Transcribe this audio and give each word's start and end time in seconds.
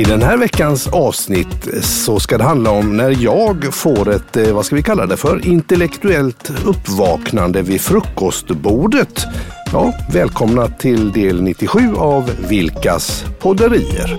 I 0.00 0.04
den 0.04 0.22
här 0.22 0.36
veckans 0.36 0.86
avsnitt 0.86 1.68
så 1.82 2.20
ska 2.20 2.38
det 2.38 2.44
handla 2.44 2.70
om 2.70 2.96
när 2.96 3.16
jag 3.22 3.74
får 3.74 4.10
ett, 4.10 4.36
eh, 4.36 4.52
vad 4.52 4.66
ska 4.66 4.76
vi 4.76 4.82
kalla 4.82 5.06
det 5.06 5.16
för, 5.16 5.46
intellektuellt 5.46 6.52
uppvaknande 6.64 7.62
vid 7.62 7.80
frukostbordet. 7.80 9.26
Ja, 9.72 9.92
välkomna 10.12 10.68
till 10.68 11.12
del 11.12 11.42
97 11.42 11.94
av 11.96 12.30
Vilkas 12.48 13.24
podderier. 13.38 14.18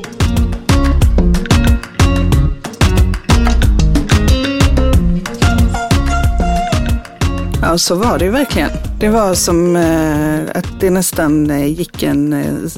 Ja, 7.61 7.77
så 7.77 7.95
var 7.95 8.19
det 8.19 8.25
ju 8.25 8.31
verkligen. 8.31 8.90
Det 9.01 9.09
var 9.09 9.33
som 9.33 9.75
eh, 9.75 10.57
att 10.57 10.79
det 10.79 10.89
nästan 10.89 11.49
eh, 11.51 11.67
gick 11.67 12.03
en 12.03 12.33
eh, 12.33 12.69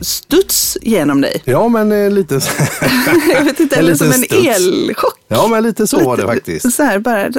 studs 0.00 0.78
genom 0.82 1.20
dig. 1.20 1.42
Ja, 1.44 1.68
men 1.68 2.14
lite 2.14 2.40
så. 2.40 2.50
Jag 3.34 3.44
vet 3.44 3.60
inte, 3.60 3.76
eller 3.78 3.94
som 3.94 4.06
en 4.06 4.12
studs. 4.12 4.46
elchock. 4.46 5.14
Ja, 5.28 5.48
men 5.48 5.62
lite 5.62 5.86
så 5.86 6.04
var 6.04 6.16
det 6.16 6.22
faktiskt. 6.22 6.72
Så 6.72 6.82
här 6.82 6.98
bara 6.98 7.30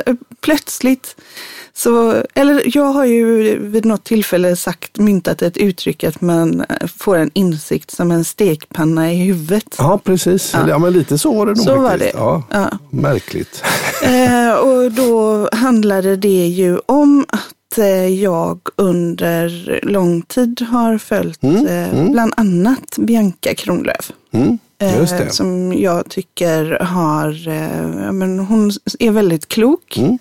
plötsligt. 0.41 1.15
Så, 1.73 2.23
eller 2.35 2.77
jag 2.77 2.83
har 2.85 3.05
ju 3.05 3.57
vid 3.59 3.85
något 3.85 4.03
tillfälle 4.03 4.55
sagt, 4.55 4.97
myntat 4.97 5.41
ett 5.41 5.57
uttryck 5.57 6.03
att 6.03 6.21
man 6.21 6.65
får 6.97 7.17
en 7.17 7.31
insikt 7.33 7.91
som 7.91 8.11
en 8.11 8.25
stekpanna 8.25 9.13
i 9.13 9.15
huvudet. 9.15 9.75
Ja, 9.77 9.99
precis. 10.03 10.53
Ja. 10.67 10.79
men 10.79 10.93
lite 10.93 11.17
så 11.17 11.33
var 11.33 11.45
det 11.45 11.51
nog 11.51 11.65
Så 11.65 11.75
var 11.75 11.97
det. 11.97 12.11
Ja, 12.13 12.43
Ja. 12.51 12.69
Märkligt. 12.89 13.63
Eh, 14.03 14.53
och 14.53 14.91
då 14.91 15.49
handlade 15.51 16.15
det 16.15 16.47
ju 16.47 16.79
om 16.85 17.25
att 17.27 17.55
jag 18.07 18.59
under 18.75 19.79
lång 19.83 20.21
tid 20.21 20.61
har 20.61 20.97
följt 20.97 21.43
eh, 21.43 22.11
bland 22.11 22.33
annat 22.37 22.97
Bianca 22.97 23.53
Kronlöf. 23.55 24.11
Mm, 24.31 24.57
Eh, 24.81 25.27
som 25.29 25.73
jag 25.73 26.09
tycker 26.09 26.79
har, 26.79 27.47
eh, 27.47 28.11
men 28.11 28.39
hon 28.39 28.71
är 28.99 29.11
väldigt 29.11 29.47
klok. 29.47 29.97
Mm. 29.97 30.17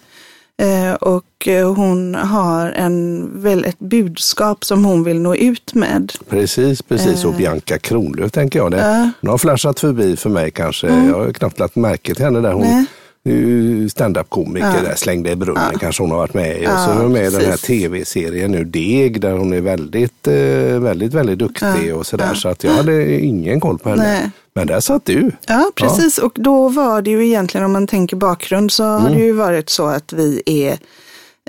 Eh, 0.62 0.94
och 0.94 1.48
eh, 1.48 1.74
hon 1.74 2.14
har 2.14 2.70
en, 2.70 3.30
väl 3.42 3.64
ett 3.64 3.78
budskap 3.78 4.64
som 4.64 4.84
hon 4.84 5.04
vill 5.04 5.20
nå 5.20 5.34
ut 5.34 5.74
med. 5.74 6.12
Precis, 6.28 6.82
precis. 6.82 7.24
Och 7.24 7.34
Bianca 7.34 7.78
Kronlöf 7.78 8.32
tänker 8.32 8.58
jag. 8.58 8.70
Det. 8.70 8.78
Eh. 8.78 8.96
Mm. 8.96 9.10
Hon 9.20 9.30
har 9.30 9.38
flashat 9.38 9.80
förbi 9.80 10.16
för 10.16 10.30
mig 10.30 10.50
kanske. 10.50 10.86
Jag 10.86 11.14
har 11.14 11.32
knappt 11.32 11.58
lagt 11.58 11.76
märke 11.76 12.14
till 12.14 12.24
henne 12.24 12.40
där. 12.40 12.52
Hon 12.52 12.62
Nej. 12.62 12.86
Ju 13.28 13.88
stand-up-komiker 13.88 14.82
där, 14.84 14.94
slängde 14.96 15.30
i 15.30 15.36
brunnen 15.36 15.78
kanske 15.80 16.02
hon 16.02 16.10
har 16.10 16.18
varit 16.18 16.34
med 16.34 16.62
i. 16.62 16.66
Och 16.66 16.70
så 16.70 16.90
är 16.90 17.02
hon 17.02 17.12
med 17.12 17.26
i 17.26 17.30
den 17.30 17.44
här 17.44 17.56
tv-serien 17.56 18.50
nu, 18.50 18.64
Deg, 18.64 19.20
där 19.20 19.32
hon 19.32 19.52
är 19.52 19.60
väldigt, 19.60 20.26
eh, 20.26 20.34
väldigt, 20.80 21.14
väldigt 21.14 21.38
duktig 21.38 21.96
och 21.96 22.06
sådär. 22.06 22.34
Så 22.34 22.48
att 22.48 22.64
jag 22.64 22.72
hade 22.72 23.20
ingen 23.20 23.60
koll 23.60 23.78
på 23.78 23.88
henne. 23.88 24.02
Nej. 24.02 24.30
Men 24.54 24.66
där 24.66 24.80
satt 24.80 25.04
du. 25.04 25.30
Ja, 25.46 25.70
precis. 25.74 26.18
Och 26.18 26.32
då 26.34 26.68
var 26.68 27.02
det 27.02 27.10
ju 27.10 27.26
egentligen, 27.26 27.64
om 27.64 27.72
man 27.72 27.86
tänker 27.86 28.16
bakgrund, 28.16 28.72
så 28.72 28.84
har 28.84 29.10
det 29.10 29.20
ju 29.20 29.32
varit 29.32 29.70
så 29.70 29.86
att 29.86 30.12
vi 30.12 30.42
är 30.46 30.78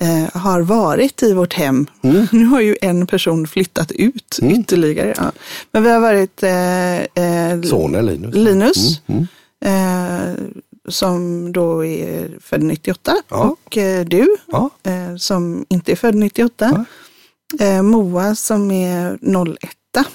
eh, 0.01 0.41
har 0.41 0.61
varit 0.61 1.23
i 1.23 1.33
vårt 1.33 1.53
hem. 1.53 1.87
Nu 2.31 2.45
har 2.45 2.61
ju 2.61 2.75
en 2.81 3.07
person 3.07 3.47
flyttat 3.47 3.91
ut 3.91 4.39
ytterligare. 4.41 5.13
Ja. 5.17 5.31
Men 5.71 5.83
vi 5.83 5.89
har 5.89 5.99
varit 5.99 6.43
eh, 6.43 6.99
eh, 6.99 7.61
Sonen 7.61 8.05
Linus. 8.05 8.35
Linus, 8.35 9.01
eh, 9.65 10.33
som 10.89 11.51
då 11.51 11.85
är 11.85 12.37
född 12.41 12.63
98, 12.63 13.15
Ja. 13.29 13.37
och 13.65 13.77
eh, 13.77 14.05
du, 14.05 14.35
Ja. 14.47 14.69
eh, 14.83 15.15
som 15.17 15.65
inte 15.69 15.91
är 15.91 15.95
född 15.95 16.15
98. 16.15 16.85
Eh, 17.59 17.81
Moa 17.81 18.35
som 18.35 18.71
är 18.71 19.17
01 19.21 19.69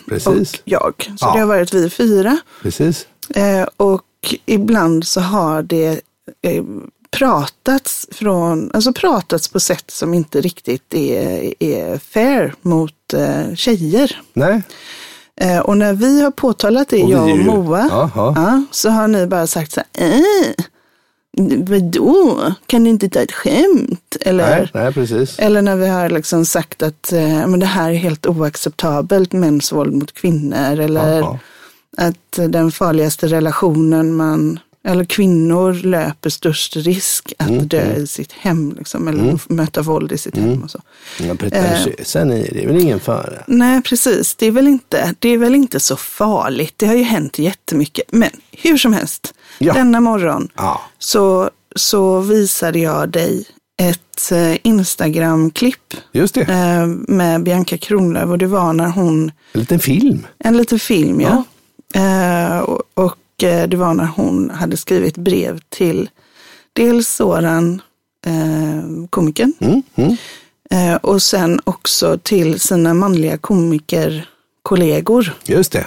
Precis. 0.08 0.27
och 0.27 0.58
jag. 0.64 0.94
Så 0.98 1.27
Ja. 1.27 1.33
det 1.34 1.39
har 1.41 1.47
varit 1.47 1.75
vi 1.75 1.91
fyra. 1.91 2.39
Precis. 2.62 3.06
Och 3.77 4.34
ibland 4.47 5.06
så 5.06 5.20
har 5.20 5.62
det 5.62 6.00
pratats 7.10 8.09
från, 8.12 8.70
alltså 8.75 8.93
pratats 8.93 9.49
på 9.49 9.60
sätt 9.60 9.91
som 9.91 10.15
inte 10.15 10.41
riktigt 10.41 10.94
är, 10.94 11.54
är 11.59 11.99
fair 11.99 12.54
mot 12.62 13.15
tjejer. 13.54 14.20
Nej, 14.32 14.62
Eh, 15.41 15.59
och 15.59 15.77
när 15.77 15.93
vi 15.93 16.22
har 16.22 16.31
påtalat 16.31 16.89
det, 16.89 17.03
Och 17.03 17.11
jag 17.11 17.31
och 17.31 17.39
Moa, 17.39 17.89
Ja, 18.37 18.62
så 18.71 18.91
har 18.91 19.09
ni 19.09 19.27
bara 19.27 19.47
sagt 19.47 19.72
så 19.72 19.81
här, 19.97 20.09
äh, 20.09 20.65
vadå, 21.59 22.53
kan 22.67 22.84
du 22.84 22.91
inte 22.91 23.09
ta 23.09 23.21
ett 23.21 23.33
skämt? 23.33 24.17
Eller, 24.21 24.59
nej, 24.59 24.71
nej, 24.75 24.93
eller 25.39 25.62
när 25.62 25.77
vi 25.77 25.89
har 25.89 26.09
liksom 26.09 26.44
sagt 26.47 26.83
att 26.83 27.12
eh, 27.12 27.47
men 27.47 27.61
det 27.61 27.67
här 27.67 27.91
är 27.91 27.94
helt 27.94 28.27
oacceptabelt, 28.27 29.33
mäns 29.33 29.73
våld 29.73 29.94
mot 29.94 30.12
kvinnor. 30.15 30.81
Eller 30.81 31.21
att 31.97 32.39
den 32.49 32.73
farligaste 32.73 33.27
relationen 33.27 34.15
man, 34.15 34.59
eller 34.84 35.05
kvinnor 35.05 35.72
löper 35.72 36.31
störst 36.31 36.77
risk 36.77 37.33
att 37.39 37.49
Mm, 37.50 37.69
dö 37.69 37.95
i 37.97 38.06
sitt 38.06 38.33
hem. 38.33 38.75
Liksom, 38.78 39.09
eller 39.09 39.53
möta 39.53 39.83
våld 39.83 40.12
i 40.12 40.19
sitt 40.19 40.37
hem 40.37 40.62
och 40.62 40.71
så. 40.71 40.81
ja. 41.19 41.34
Ni, 42.25 42.49
det 42.53 42.62
är 42.62 42.67
väl 42.67 42.81
ingen 42.83 43.00
fara. 43.00 43.33
Nej, 43.47 43.83
precis. 43.83 44.34
Det 44.34 44.47
är, 44.47 44.50
väl 44.50 44.67
inte, 44.67 45.15
det 45.19 45.28
är 45.28 45.39
väl 45.39 45.55
inte 45.55 45.81
så 45.81 45.97
farligt. 45.97 46.75
Det 46.77 46.87
har 46.87 46.94
ju 46.94 47.03
hänt 47.03 47.39
jättemycket. 47.39 48.05
Men 48.12 48.31
hur 48.53 48.77
som 48.78 48.93
helst, 48.93 49.34
Ja. 49.59 49.73
denna 49.73 50.00
morgon 50.00 50.49
Ja. 50.56 50.81
så, 50.99 51.50
så 51.77 52.21
visade 52.21 52.78
jag 52.78 53.09
dig 53.09 53.44
ett 53.83 54.33
eh, 54.33 54.56
Instagram-klipp 54.62 55.94
Just 56.12 56.34
det, 56.34 56.41
eh, 56.41 56.87
med 56.87 57.43
Bianca 57.43 57.78
Kronlöf 57.78 58.28
och 58.31 58.39
det 58.39 58.47
var 58.47 58.73
när 58.73 58.89
hon, 58.89 59.33
en 59.53 59.61
liten 59.61 59.81
film. 59.81 60.27
en 60.39 60.56
liten 60.56 60.78
film 60.78 61.21
ja. 61.21 61.44
Eh, 61.94 62.59
och 62.59 62.83
och 62.94 63.05
eh, 63.05 63.12
det 63.37 63.75
var 63.75 63.95
när 63.95 64.06
hon 64.06 64.50
hade 64.50 64.77
skrivit 64.77 65.17
brev 65.17 65.61
till 65.69 66.11
dels 66.72 67.09
Soran, 67.09 67.83
eh, 68.27 69.06
komikern, 69.11 69.53
Mm, 69.61 69.83
mm. 69.95 70.17
eh, 70.71 70.97
och 70.97 71.22
sen 71.22 71.61
också 71.65 72.19
till 72.23 72.61
sina 72.61 72.94
manliga 72.94 73.39
komikerkollegor 73.39 75.33
Just 75.44 75.73
det. 75.73 75.87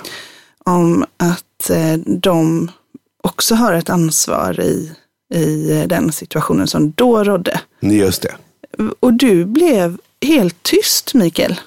om 0.65 1.05
att 1.17 1.69
eh, 1.69 1.93
de 2.05 2.71
också 3.23 3.55
har 3.55 3.73
ett 3.73 3.89
ansvar 3.89 4.59
i, 4.59 4.91
i 5.33 5.71
eh, 5.81 5.87
den 5.87 6.11
situationen 6.11 6.67
som 6.67 6.91
då 6.91 7.23
rådde. 7.23 7.61
Just 7.79 8.21
det. 8.21 8.35
Och 8.99 9.13
du 9.13 9.45
blev 9.45 9.97
helt 10.21 10.63
tyst, 10.63 11.13
Mikael. 11.13 11.59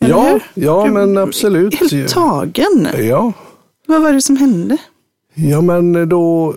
Eller 0.00 0.14
Ja, 0.14 0.22
hur? 0.32 0.42
ja 0.54 0.84
Du- 0.84 0.90
men 0.92 1.18
absolut. 1.18 1.74
Helt 1.74 2.08
tagen. 2.12 2.88
Ja. 2.98 3.32
Vad 3.86 4.02
var 4.02 4.12
det 4.12 4.22
som 4.22 4.36
hände? 4.36 4.76
Ja, 5.36 5.60
men 5.60 6.08
då 6.08 6.54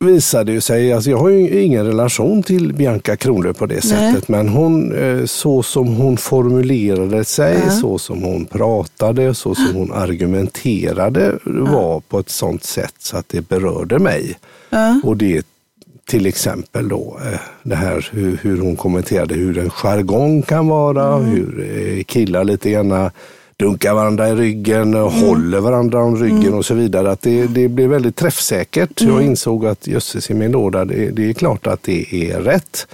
visade 0.00 0.52
det 0.52 0.60
sig, 0.60 0.92
alltså 0.92 1.10
jag 1.10 1.18
har 1.18 1.28
ju 1.28 1.62
ingen 1.62 1.86
relation 1.86 2.42
till 2.42 2.72
Bianca 2.72 3.16
Kronlöf 3.16 3.56
på 3.56 3.66
det 3.66 3.82
sättet, 3.82 4.28
men 4.28 4.48
hon, 4.48 4.92
eh, 4.92 5.24
så 5.24 5.62
som 5.62 5.96
hon 5.96 6.16
formulerade 6.16 7.24
sig, 7.24 7.70
så 7.70 7.98
som 7.98 8.22
hon 8.22 8.44
pratade, 8.44 9.34
så 9.34 9.54
som 9.54 9.74
hon 9.74 9.92
argumenterade 9.92 11.38
var 11.44 12.00
på 12.00 12.18
ett 12.18 12.30
sånt 12.30 12.64
sätt 12.64 12.94
så 12.98 13.16
att 13.16 13.28
det 13.28 13.48
berörde 13.48 13.98
mig. 13.98 14.38
Och 15.04 15.16
det 15.16 15.46
till 16.06 16.26
exempel 16.26 16.88
då 16.88 17.18
eh, 17.32 17.40
det 17.62 17.74
här 17.74 18.08
hur, 18.12 18.38
hur 18.42 18.60
hon 18.60 18.76
kommenterade 18.76 19.34
hur 19.34 19.58
en 19.58 19.70
jargong 19.70 20.42
kan 20.42 20.68
vara, 20.68 21.16
hur 21.16 21.70
eh, 21.76 22.04
killar 22.04 22.44
lite 22.44 22.70
grann 22.70 23.10
dunkar 23.56 23.94
varandra 23.94 24.28
i 24.28 24.34
ryggen 24.34 24.94
och 24.94 25.12
håller 25.12 25.60
varandra 25.60 26.02
om 26.02 26.16
ryggen 26.16 26.54
och 26.54 26.64
så 26.64 26.74
vidare. 26.74 27.10
Att 27.10 27.22
det, 27.22 27.46
det 27.46 27.68
blev 27.68 27.90
väldigt 27.90 28.16
träffsäkert. 28.16 29.00
Jag 29.00 29.22
insåg 29.22 29.66
att 29.66 29.86
jösses 29.86 30.30
i 30.30 30.34
min 30.34 30.52
låda, 30.52 30.84
det, 30.84 31.10
det 31.10 31.28
är 31.28 31.32
klart 31.32 31.66
att 31.66 31.82
det 31.82 32.30
är 32.30 32.40
rätt. 32.40 32.86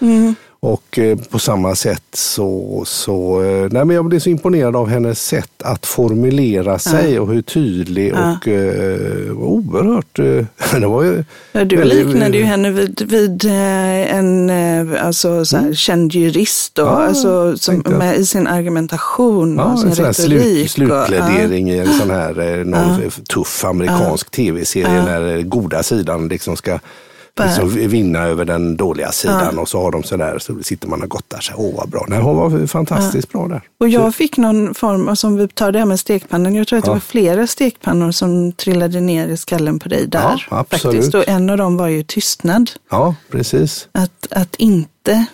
Och 0.63 0.99
eh, 0.99 1.19
på 1.19 1.39
samma 1.39 1.75
sätt 1.75 2.03
så, 2.13 2.83
så 2.87 3.43
eh, 3.43 3.69
nej 3.71 3.85
men 3.85 3.91
jag 3.97 4.05
blev 4.05 4.19
så 4.19 4.31
imponerad 4.31 4.77
av 4.77 4.89
hennes 4.89 5.23
sätt 5.27 5.51
att 5.65 5.87
formulera 5.87 6.79
sig 6.79 7.21
och 7.21 7.29
hur 7.33 7.43
tydlig 7.43 8.13
och 8.15 8.49
eh, 8.49 9.33
oerhört, 9.33 10.19
eh, 10.19 10.45
det 10.81 10.87
var 10.87 11.03
ju 11.03 11.25
Ja, 11.53 11.65
du 11.65 11.77
väldigt- 11.77 12.07
liknade 12.07 12.39
ju 12.39 12.45
henne 12.45 12.71
vid, 12.71 13.03
vid 13.11 13.45
en 13.45 14.51
alltså, 15.01 15.45
så 15.45 15.57
här, 15.57 15.73
känd 15.75 16.13
jurist 16.15 16.75
då, 16.75 16.83
Mm. 16.83 16.95
Ja, 16.95 17.07
alltså, 17.07 17.57
som, 17.59 17.83
med, 17.99 18.17
i 18.19 18.27
sin 18.27 18.47
argumentation 18.47 19.57
Ja, 19.57 19.65
och 19.73 19.79
sin 19.79 19.89
en 19.89 19.95
retorik. 19.95 20.71
slut, 20.71 20.89
ja. 20.91 21.07
slutplädering 21.07 21.71
i 21.71 21.79
en 21.79 21.93
sån 21.99 22.11
här 22.11 22.65
någon 22.65 23.11
tuff 23.35 23.65
amerikansk 23.65 24.31
tv-serie 24.31 25.03
när 25.05 25.43
goda 25.43 25.83
sidan 25.83 26.29
liksom 26.29 26.57
ska 26.57 26.79
liksom 27.47 27.69
vinna 27.69 28.19
över 28.19 28.45
den 28.45 28.77
dåliga 28.77 29.13
sidan 29.13 29.59
och 29.59 29.69
så 29.69 29.83
har 29.83 29.91
de 29.91 30.03
sådär, 30.03 30.39
så 30.39 30.63
sitter 30.63 30.89
man 30.89 31.03
och 31.03 31.09
gottar 31.09 31.41
sig. 31.41 31.55
Åh 31.59 31.77
vad 31.77 31.89
bra. 31.89 32.07
Nej, 32.09 32.21
hon 32.21 32.37
var 32.37 32.67
fantastiskt 32.67 33.33
bra 33.33 33.49
där. 33.49 33.63
Och 33.79 33.89
jag 33.89 34.15
fick 34.15 34.37
någon 34.37 34.75
form, 34.75 35.09
av, 35.09 35.15
som 35.15 35.37
vi 35.37 35.49
tar 35.49 35.73
det 35.73 35.79
här 35.79 35.87
med 35.87 36.01
stekpannan, 36.01 36.55
jag 36.55 36.69
tror 36.69 36.79
att 36.79 36.85
det 36.85 36.89
Ja. 36.89 36.95
var 36.95 37.01
flera 37.01 37.47
stekpannor 37.47 38.11
som 38.11 38.53
trillade 38.53 39.01
ner 39.01 39.29
i 39.29 39.37
skallen 39.37 39.79
på 39.79 39.89
dig 39.89 40.07
där. 40.07 40.47
Ja, 40.51 40.59
absolut. 40.59 40.97
faktiskt. 40.97 41.15
Och 41.15 41.29
en 41.29 41.51
av 41.51 41.57
dem 41.57 41.77
var 41.77 41.89
ju 41.89 42.03
tystnad. 42.03 42.71
Ja, 42.91 43.15
precis. 43.31 43.89
Att, 43.93 44.27
att 44.31 44.57
inte 44.57 45.27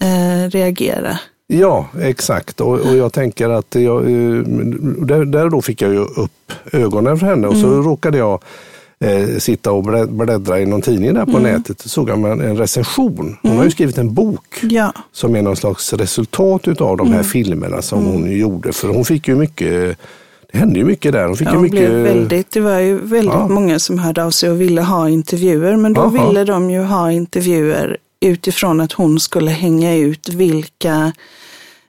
eh, 0.00 0.50
reagera 0.50 1.18
Ja, 1.46 1.88
exakt. 2.00 2.60
Och, 2.60 2.80
och 2.80 2.96
jag 2.96 3.12
tänker 3.12 3.48
att 3.48 3.74
jag, 3.74 4.02
eh, 4.02 4.38
där, 5.06 5.24
där 5.24 5.48
då 5.48 5.62
fick 5.62 5.82
jag 5.82 5.92
ju 5.92 5.98
upp 5.98 6.52
ögonen 6.72 7.18
för 7.18 7.26
henne 7.26 7.46
och 7.46 7.56
så 7.56 7.66
mm. 7.66 7.82
råkade 7.82 8.18
jag 8.18 8.42
eh, 9.04 9.38
sitta 9.38 9.72
och 9.72 9.84
bläddra 10.08 10.60
i 10.60 10.66
någon 10.66 10.82
tidning 10.82 11.14
där 11.14 11.24
på 11.24 11.38
mm. 11.38 11.42
nätet. 11.42 11.80
Så 11.80 11.88
såg 11.88 12.08
jag 12.08 12.24
en 12.24 12.56
recension. 12.56 13.36
Hon 13.42 13.50
mm. 13.50 13.56
har 13.56 13.64
ju 13.64 13.70
skrivit 13.70 13.98
en 13.98 14.14
bok 14.14 14.60
ja. 14.62 14.92
som 15.12 15.36
är 15.36 15.42
någon 15.42 15.56
slags 15.56 15.92
resultat 15.92 16.80
av 16.80 16.96
de 16.96 17.06
här 17.06 17.14
mm. 17.14 17.24
filmerna 17.24 17.82
som 17.82 17.98
mm. 17.98 18.12
hon 18.12 18.38
gjorde. 18.38 18.72
För 18.72 18.88
hon 18.88 19.04
fick 19.04 19.28
ju 19.28 19.36
mycket 19.36 19.98
det 20.52 20.58
hände 20.58 20.78
ju 20.78 20.84
mycket 20.84 21.12
där. 21.12 21.26
Hon 21.26 21.36
fick 21.36 21.48
ja, 21.48 21.54
ju 21.54 21.60
mycket... 21.60 21.90
väldigt, 21.90 22.50
det 22.50 22.60
var 22.60 22.78
ju 22.78 22.98
väldigt 22.98 23.34
ja. 23.34 23.48
många 23.48 23.78
som 23.78 23.98
hörde 23.98 24.24
av 24.24 24.30
sig 24.30 24.50
och 24.50 24.60
ville 24.60 24.82
ha 24.82 25.08
intervjuer. 25.08 25.76
Men 25.76 25.92
då 25.92 26.00
Aha. 26.00 26.28
ville 26.28 26.44
de 26.44 26.70
ju 26.70 26.80
ha 26.80 27.12
intervjuer 27.12 27.96
utifrån 28.20 28.80
att 28.80 28.92
hon 28.92 29.20
skulle 29.20 29.50
hänga 29.50 29.96
ut 29.96 30.28
vilka 30.28 31.12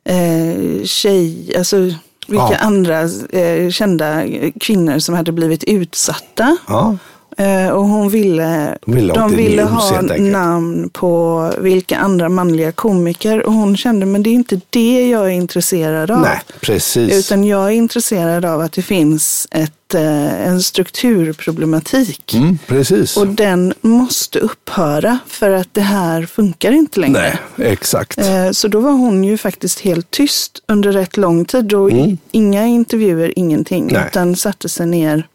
eh, 0.09 0.83
tjej, 0.83 1.53
alltså 1.57 1.77
vilka 2.25 2.51
ja. 2.51 2.57
andra 2.57 3.01
eh, 3.29 3.69
kända 3.69 4.23
kvinnor 4.59 4.99
som 4.99 5.15
hade 5.15 5.31
blivit 5.31 5.63
utsatta. 5.63 6.57
Ja. 6.67 6.97
Eh, 7.37 7.69
och 7.69 7.85
hon 7.85 8.09
ville, 8.09 8.77
de 8.85 8.95
ville, 8.95 9.13
de 9.13 9.35
ville 9.35 9.63
ha 9.63 10.01
namn 10.19 10.89
på 10.89 11.51
vilka 11.57 11.97
andra 11.97 12.29
manliga 12.29 12.71
komiker. 12.71 13.43
Och 13.43 13.53
hon 13.53 13.77
kände, 13.77 14.05
men 14.05 14.23
det 14.23 14.29
är 14.29 14.33
inte 14.33 14.61
det 14.69 15.09
jag 15.09 15.25
är 15.25 15.29
intresserad 15.29 16.11
av. 16.11 16.21
Nej, 16.21 16.41
precis. 16.61 17.13
Utan 17.13 17.43
jag 17.43 17.65
är 17.67 17.71
intresserad 17.71 18.45
av 18.45 18.61
att 18.61 18.71
det 18.71 18.81
finns 18.81 19.47
ett, 19.51 19.93
eh, 19.93 20.47
en 20.47 20.61
strukturproblematik. 20.61 22.33
Mm, 22.33 22.57
precis. 22.67 23.17
Och 23.17 23.27
den 23.27 23.73
måste 23.81 24.39
upphöra 24.39 25.19
för 25.27 25.51
att 25.51 25.69
det 25.71 25.81
här 25.81 26.25
funkar 26.25 26.71
inte 26.71 26.99
längre. 26.99 27.39
Nej, 27.55 27.71
exakt. 27.71 28.17
Eh, 28.17 28.51
så 28.51 28.67
då 28.67 28.79
var 28.79 28.91
hon 28.91 29.23
ju 29.23 29.37
faktiskt 29.37 29.79
helt 29.79 30.11
tyst 30.11 30.61
under 30.67 30.91
rätt 30.91 31.17
lång 31.17 31.45
tid. 31.45 31.73
Och 31.73 31.91
mm. 31.91 32.17
Inga 32.31 32.65
intervjuer, 32.65 33.39
ingenting. 33.39 33.89
Nej. 33.91 34.03
Utan 34.07 34.35
satte 34.35 34.69
sig 34.69 34.85
ner 34.85 35.27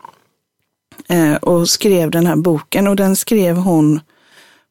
och 1.40 1.68
skrev 1.68 2.10
den 2.10 2.26
här 2.26 2.36
boken. 2.36 2.86
Och 2.88 2.96
den 2.96 3.16
skrev 3.16 3.56
hon 3.56 4.00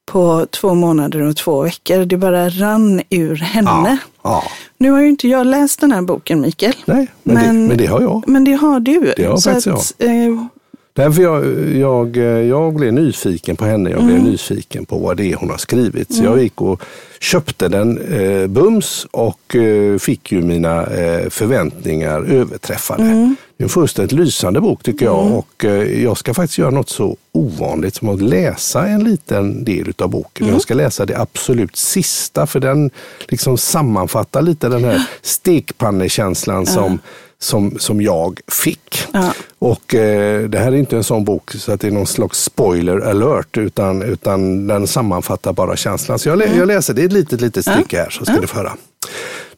på 0.06 0.48
två 0.52 0.74
månader 0.74 1.22
och 1.22 1.36
två 1.36 1.62
veckor. 1.62 2.06
Det 2.06 2.18
bara 2.18 2.50
rann 2.50 3.02
ur 3.10 3.36
henne. 3.36 3.70
Ja, 3.70 3.98
ja. 4.24 4.44
Nu 4.78 4.92
har 4.92 5.02
ju 5.02 5.10
inte 5.10 5.28
jag 5.28 5.48
läst 5.48 5.82
den 5.82 5.92
här 5.92 6.02
boken, 6.02 6.42
Mikael. 6.42 6.76
Nej, 6.86 7.08
men, 7.24 7.36
men, 7.36 7.62
det, 7.62 7.68
men 7.68 7.78
det, 7.78 7.86
har 7.86 8.02
jag. 8.02 8.24
Men 8.28 8.44
det 8.44 8.54
har 8.54 8.80
du. 8.80 9.14
Det 9.18 9.26
har 9.26 9.38
Så 9.38 9.50
faktiskt 9.50 9.68
att, 9.68 10.08
jag. 10.08 10.48
Därför 10.94 11.22
jag, 11.22 11.46
jag, 11.78 12.18
jag 12.48 12.76
blev 12.76 12.94
nyfiken 12.94 13.56
på 13.56 13.66
henne, 13.66 13.90
jag 13.90 14.04
blev 14.04 14.18
mm. 14.18 14.32
nyfiken 14.32 14.86
på 14.86 14.98
vad 14.98 15.18
det 15.18 15.32
är 15.32 15.36
hon 15.36 15.50
har 15.50 15.58
skrivit. 15.58 16.14
Så 16.14 16.20
mm. 16.20 16.32
jag 16.32 16.44
gick 16.44 16.62
och 16.62 16.82
köpte 17.20 17.68
den 17.68 17.98
eh, 17.98 18.48
bums 18.48 19.08
och 19.12 19.56
eh, 19.56 19.98
fick 19.98 20.32
ju 20.32 20.42
mina 20.42 20.86
eh, 20.86 21.30
förväntningar 21.30 22.22
överträffade. 22.22 23.04
Mm. 23.04 23.36
Det 23.58 23.64
är 23.64 23.66
en 23.66 23.70
fullständigt 23.70 24.12
lysande 24.12 24.62
bok 24.62 24.84
tycker 24.84 25.06
jag 25.06 25.22
mm. 25.22 25.34
och 25.34 25.66
eh, 25.66 26.04
jag 26.04 26.18
ska 26.18 26.34
faktiskt 26.34 26.58
göra 26.58 26.70
något 26.70 26.90
så 26.90 27.18
ovanligt 27.32 27.96
som 27.96 28.10
att 28.10 28.22
läsa 28.22 28.88
en 28.88 29.04
liten 29.04 29.64
del 29.64 29.94
av 29.98 30.10
boken. 30.10 30.44
Mm. 30.44 30.56
Jag 30.56 30.62
ska 30.62 30.74
läsa 30.74 31.06
det 31.06 31.18
absolut 31.18 31.76
sista 31.76 32.48
för 32.48 32.60
den 32.60 32.92
liksom 33.28 33.58
sammanfattar 33.58 34.42
lite 34.42 34.70
den 34.70 34.84
här 34.84 35.08
stekpannekänslan 35.22 36.66
som 36.66 37.00
som, 37.40 37.80
som 37.80 38.02
jag 38.02 38.40
fick. 38.48 39.08
Ja. 39.14 39.34
Och 39.60 39.96
eh, 39.96 40.50
det 40.50 40.60
här 40.60 40.72
är 40.72 40.76
inte 40.76 40.98
en 40.98 41.04
sån 41.04 41.24
bok 41.24 41.52
så 41.52 41.72
att 41.72 41.82
det 41.82 41.88
är 41.88 41.92
någon 41.92 42.08
slags 42.08 42.44
spoiler 42.44 43.00
alert 43.00 43.58
utan, 43.58 44.02
utan 44.02 44.68
den 44.68 44.88
sammanfattar 44.88 45.54
bara 45.54 45.76
känslan. 45.76 46.20
Så 46.20 46.30
jag, 46.30 46.42
mm. 46.42 46.58
jag 46.58 46.68
läser, 46.68 46.94
det 46.94 47.02
är 47.02 47.06
ett 47.06 47.14
litet, 47.14 47.42
litet 47.42 47.66
stycke 47.66 47.98
här 47.98 48.10
så 48.10 48.26
ska 48.26 48.32
mm. 48.32 48.42
du 48.42 48.48
få 48.48 48.58
höra. 48.58 48.78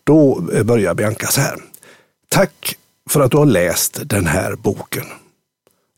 Då 0.03 0.43
eh, 0.53 0.63
börjar 0.63 0.93
Bianca 0.93 1.27
så 1.27 1.41
här. 1.41 1.55
Tack 2.29 2.77
för 3.09 3.21
att 3.21 3.31
du 3.31 3.37
har 3.37 3.45
läst 3.45 3.99
den 4.03 4.25
här 4.25 4.55
boken. 4.55 5.05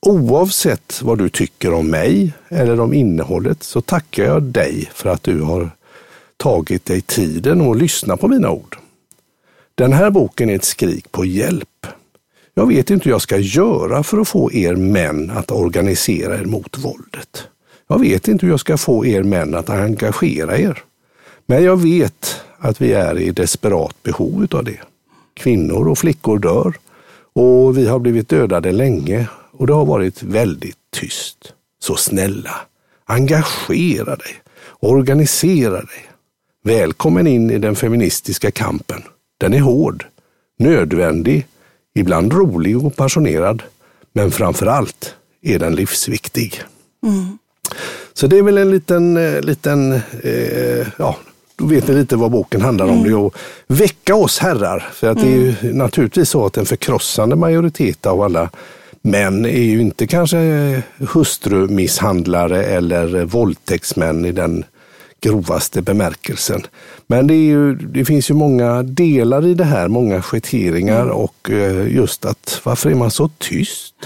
Oavsett 0.06 1.02
vad 1.02 1.18
du 1.18 1.30
tycker 1.30 1.74
om 1.74 1.88
mig 1.88 2.34
eller 2.50 2.80
om 2.80 2.94
innehållet 2.94 3.64
så 3.64 3.82
tackar 3.82 4.24
jag 4.24 4.44
dig 4.44 4.90
för 4.94 5.10
att 5.10 5.24
du 5.24 5.42
har 5.42 5.70
tagit 6.38 6.86
dig 6.86 7.02
tiden 7.02 7.62
och 7.62 7.76
lyssnat 7.76 8.20
på 8.20 8.28
mina 8.28 8.52
ord. 8.52 8.78
Den 9.76 9.94
här 9.94 10.10
boken 10.10 10.50
är 10.50 10.56
ett 10.56 10.64
skrik 10.64 11.12
på 11.12 11.26
hjälp. 11.26 11.70
Jag 12.56 12.68
vet 12.68 12.90
inte 12.90 13.06
hur 13.06 13.12
jag 13.12 13.22
ska 13.22 13.38
göra 13.38 14.04
för 14.04 14.18
att 14.18 14.28
få 14.28 14.52
er 14.52 14.76
män 14.76 15.32
att 15.32 15.52
organisera 15.52 16.38
er 16.38 16.46
mot 16.46 16.78
våldet. 16.78 17.48
Jag 17.88 18.00
vet 18.00 18.28
inte 18.28 18.46
hur 18.46 18.54
jag 18.54 18.60
ska 18.60 18.78
få 18.78 19.06
er 19.06 19.24
män 19.24 19.56
att 19.56 19.70
engagera 19.70 20.58
er. 20.58 20.84
Men 21.46 21.64
jag 21.64 21.82
vet 21.82 22.42
att 22.58 22.82
vi 22.82 22.94
är 22.94 23.20
i 23.20 23.32
desperat 23.32 24.04
behov 24.04 24.48
av 24.52 24.64
det. 24.64 24.80
Kvinnor 25.34 25.88
och 25.88 25.98
flickor 25.98 26.40
dör 26.40 26.74
och 27.34 27.78
vi 27.78 27.88
har 27.88 28.00
blivit 28.00 28.30
dödade 28.30 28.72
länge 28.72 29.28
och 29.52 29.68
det 29.68 29.74
har 29.74 29.86
varit 29.86 30.24
väldigt 30.24 30.78
tyst. 30.92 31.54
Så 31.80 31.96
snälla, 31.96 32.56
engagera 33.06 34.16
dig, 34.16 34.36
organisera 34.80 35.78
dig. 35.78 36.06
Välkommen 36.64 37.28
in 37.28 37.52
i 37.52 37.58
den 37.58 37.76
feministiska 37.76 38.52
kampen. 38.52 39.04
Den 39.38 39.54
är 39.54 39.60
hård, 39.60 40.06
nödvändig, 40.60 41.48
ibland 41.94 42.34
rolig 42.34 42.86
och 42.86 42.96
passionerad, 42.96 43.64
men 44.14 44.32
framför 44.32 44.66
allt 44.66 45.16
är 45.42 45.60
den 45.60 45.76
livsviktig. 45.76 46.62
Mm. 47.06 47.38
Så 48.14 48.28
det 48.28 48.38
är 48.38 48.44
väl 48.44 48.58
en 48.58 48.72
liten, 48.72 49.18
eh, 49.18 49.42
liten 49.42 49.94
eh, 50.24 50.88
ja, 50.98 51.18
då 51.56 51.66
vet 51.66 51.88
ni 51.88 51.94
lite 51.94 52.16
vad 52.16 52.32
boken 52.32 52.62
handlar 52.62 52.86
om. 52.86 52.92
Mm. 52.92 53.04
Det 53.04 53.10
är 53.10 53.28
att 53.28 53.34
väcka 53.68 54.16
oss 54.16 54.40
herrar. 54.40 54.90
För 54.94 55.10
att 55.10 55.18
mm. 55.18 55.30
det 55.30 55.36
är 55.36 55.40
ju 55.40 55.56
mm. 55.62 55.78
naturligtvis 55.78 56.30
så 56.30 56.46
att 56.46 56.58
en 56.58 56.66
förkrossande 56.66 57.36
majoritet 57.36 58.06
av 58.06 58.22
alla 58.22 58.50
män 59.02 59.46
är 59.46 59.64
ju 59.64 59.82
inte 59.82 60.08
kanske 60.08 60.82
hustrumisshandlare 60.98 62.64
eller 62.64 63.26
våldtäktsmän 63.26 64.26
i 64.26 64.32
den 64.32 64.64
grovaste 65.24 65.82
bemärkelsen. 65.82 66.62
Men 67.08 67.28
det, 67.28 67.36
ju, 67.36 67.76
det, 67.76 68.06
finns 68.06 68.30
ju 68.30 68.34
många 68.34 68.84
delar 68.84 69.46
i 69.46 69.54
det 69.54 69.64
här, 69.64 69.88
många 69.88 70.22
schatteringar 70.22 71.02
mm. 71.02 71.16
och 71.16 71.50
eh, 71.50 71.96
just 71.96 72.26
att 72.26 72.62
varför 72.64 72.90
är 72.90 72.96
man 72.96 73.12
så 73.12 73.30
tyst? 73.38 73.96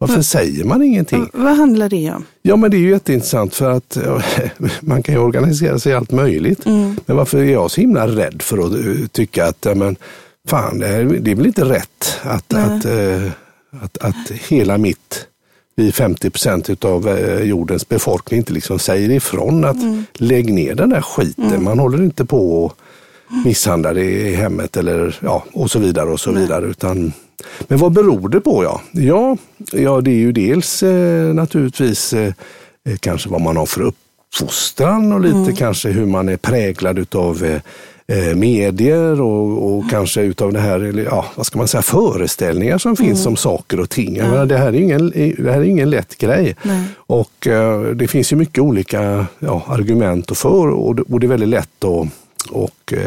Varför 0.00 0.14
mm. 0.14 0.22
säger 0.22 0.64
man 0.64 0.82
ingenting? 0.82 1.30
Vad 1.32 1.56
handlar 1.56 1.88
det 1.88 2.10
om? 2.10 2.24
Ja, 2.42 2.56
men 2.56 2.70
det 2.70 2.76
är 2.76 2.78
ju 2.78 2.90
jätteintressant 2.90 3.54
för 3.54 3.70
att 3.70 3.98
man 4.80 5.02
kan 5.02 5.14
ju 5.14 5.20
organisera 5.20 5.78
sig 5.78 5.94
allt 5.94 6.10
möjligt. 6.10 6.66
Mm. 6.66 6.96
Men 7.06 7.16
varför 7.16 7.38
är 7.38 7.52
jag 7.52 7.70
så 7.70 7.80
himla 7.80 8.08
rädd 8.08 8.42
för 8.42 8.58
att 8.58 8.72
uh, 8.72 9.06
tycka 9.06 9.46
att, 9.46 9.66
men 9.76 9.96
fan, 10.48 10.78
det 10.78 10.88
är, 10.88 11.34
väl 11.34 11.46
inte 11.46 11.64
rätt 11.64 12.18
att, 12.22 12.54
att, 12.54 12.86
uh, 12.86 13.30
att, 13.82 13.98
att 13.98 14.30
hela 14.30 14.78
mitt 14.78 15.27
vi 15.78 15.92
50 15.92 16.30
procent 16.30 16.84
av 16.84 17.08
eh, 17.08 17.42
jordens 17.42 17.88
befolkning 17.88 18.38
inte 18.38 18.52
liksom 18.52 18.78
säger 18.78 19.10
ifrån 19.10 19.64
att 19.64 19.82
mm. 19.82 20.04
lägg 20.14 20.52
ner 20.52 20.74
den 20.74 20.90
där 20.90 21.02
skiten. 21.02 21.44
Mm. 21.44 21.64
Man 21.64 21.78
håller 21.78 22.02
inte 22.02 22.24
på 22.24 22.64
och 22.64 22.76
misshandlar 23.44 23.98
i 23.98 24.34
hemmet 24.34 24.76
eller 24.76 25.18
ja, 25.20 25.44
och 25.52 25.70
så 25.70 25.78
vidare 25.78 26.10
och 26.10 26.20
så 26.20 26.32
vidare. 26.32 26.66
Utan, 26.66 27.12
men 27.68 27.78
vad 27.78 27.92
beror 27.92 28.28
det 28.28 28.40
på? 28.40 28.64
Ja, 28.64 28.80
ja, 28.92 29.36
ja 29.72 30.00
det 30.00 30.10
är 30.10 30.18
ju 30.18 30.32
dels 30.32 30.82
eh, 30.82 31.34
naturligtvis 31.34 32.12
eh, 32.12 32.32
eh 32.88 32.96
kanske 33.00 33.28
vad 33.28 33.40
man 33.40 33.56
har 33.56 33.66
för 33.66 33.82
uppfostran 33.82 35.12
och 35.12 35.20
lite 35.20 35.36
mm. 35.36 35.56
kanske 35.56 35.88
hur 35.88 36.06
man 36.06 36.28
är 36.28 36.36
präglad 36.36 36.98
utav 36.98 37.44
Eh, 37.44 37.60
medier 38.34 39.20
och, 39.20 39.76
och 39.76 39.90
kanske 39.90 40.20
utav 40.20 40.52
det 40.52 40.58
här, 40.58 40.80
eller, 40.80 41.04
ja, 41.04 41.26
vad 41.34 41.46
ska 41.46 41.58
man 41.58 41.68
säga, 41.68 41.82
föreställningar 41.82 42.78
som 42.78 42.96
finns 42.96 43.20
mm. 43.20 43.32
om 43.32 43.36
saker 43.36 43.80
och 43.80 43.90
ting. 43.90 44.16
Ja. 44.16 44.44
det, 44.44 44.58
här 44.58 44.66
är 44.66 44.72
ingen, 44.72 45.10
det 45.38 45.52
här 45.52 45.60
är 45.60 45.64
ingen 45.64 45.90
lätt 45.90 46.18
grej. 46.18 46.56
Nej. 46.62 46.84
Och 46.96 47.46
uh, 47.46 47.80
det 47.80 48.08
finns 48.08 48.32
ju 48.32 48.36
mycket 48.36 48.58
olika 48.58 49.26
ja, 49.38 49.62
argument 49.68 50.30
och 50.30 50.36
för 50.36 50.68
och 50.68 50.94
det, 50.94 51.02
och 51.02 51.20
det 51.20 51.26
är 51.26 51.28
väldigt 51.28 51.48
lätt 51.48 51.84
att 51.84 52.08
och, 52.50 52.92
uh, 52.92 52.98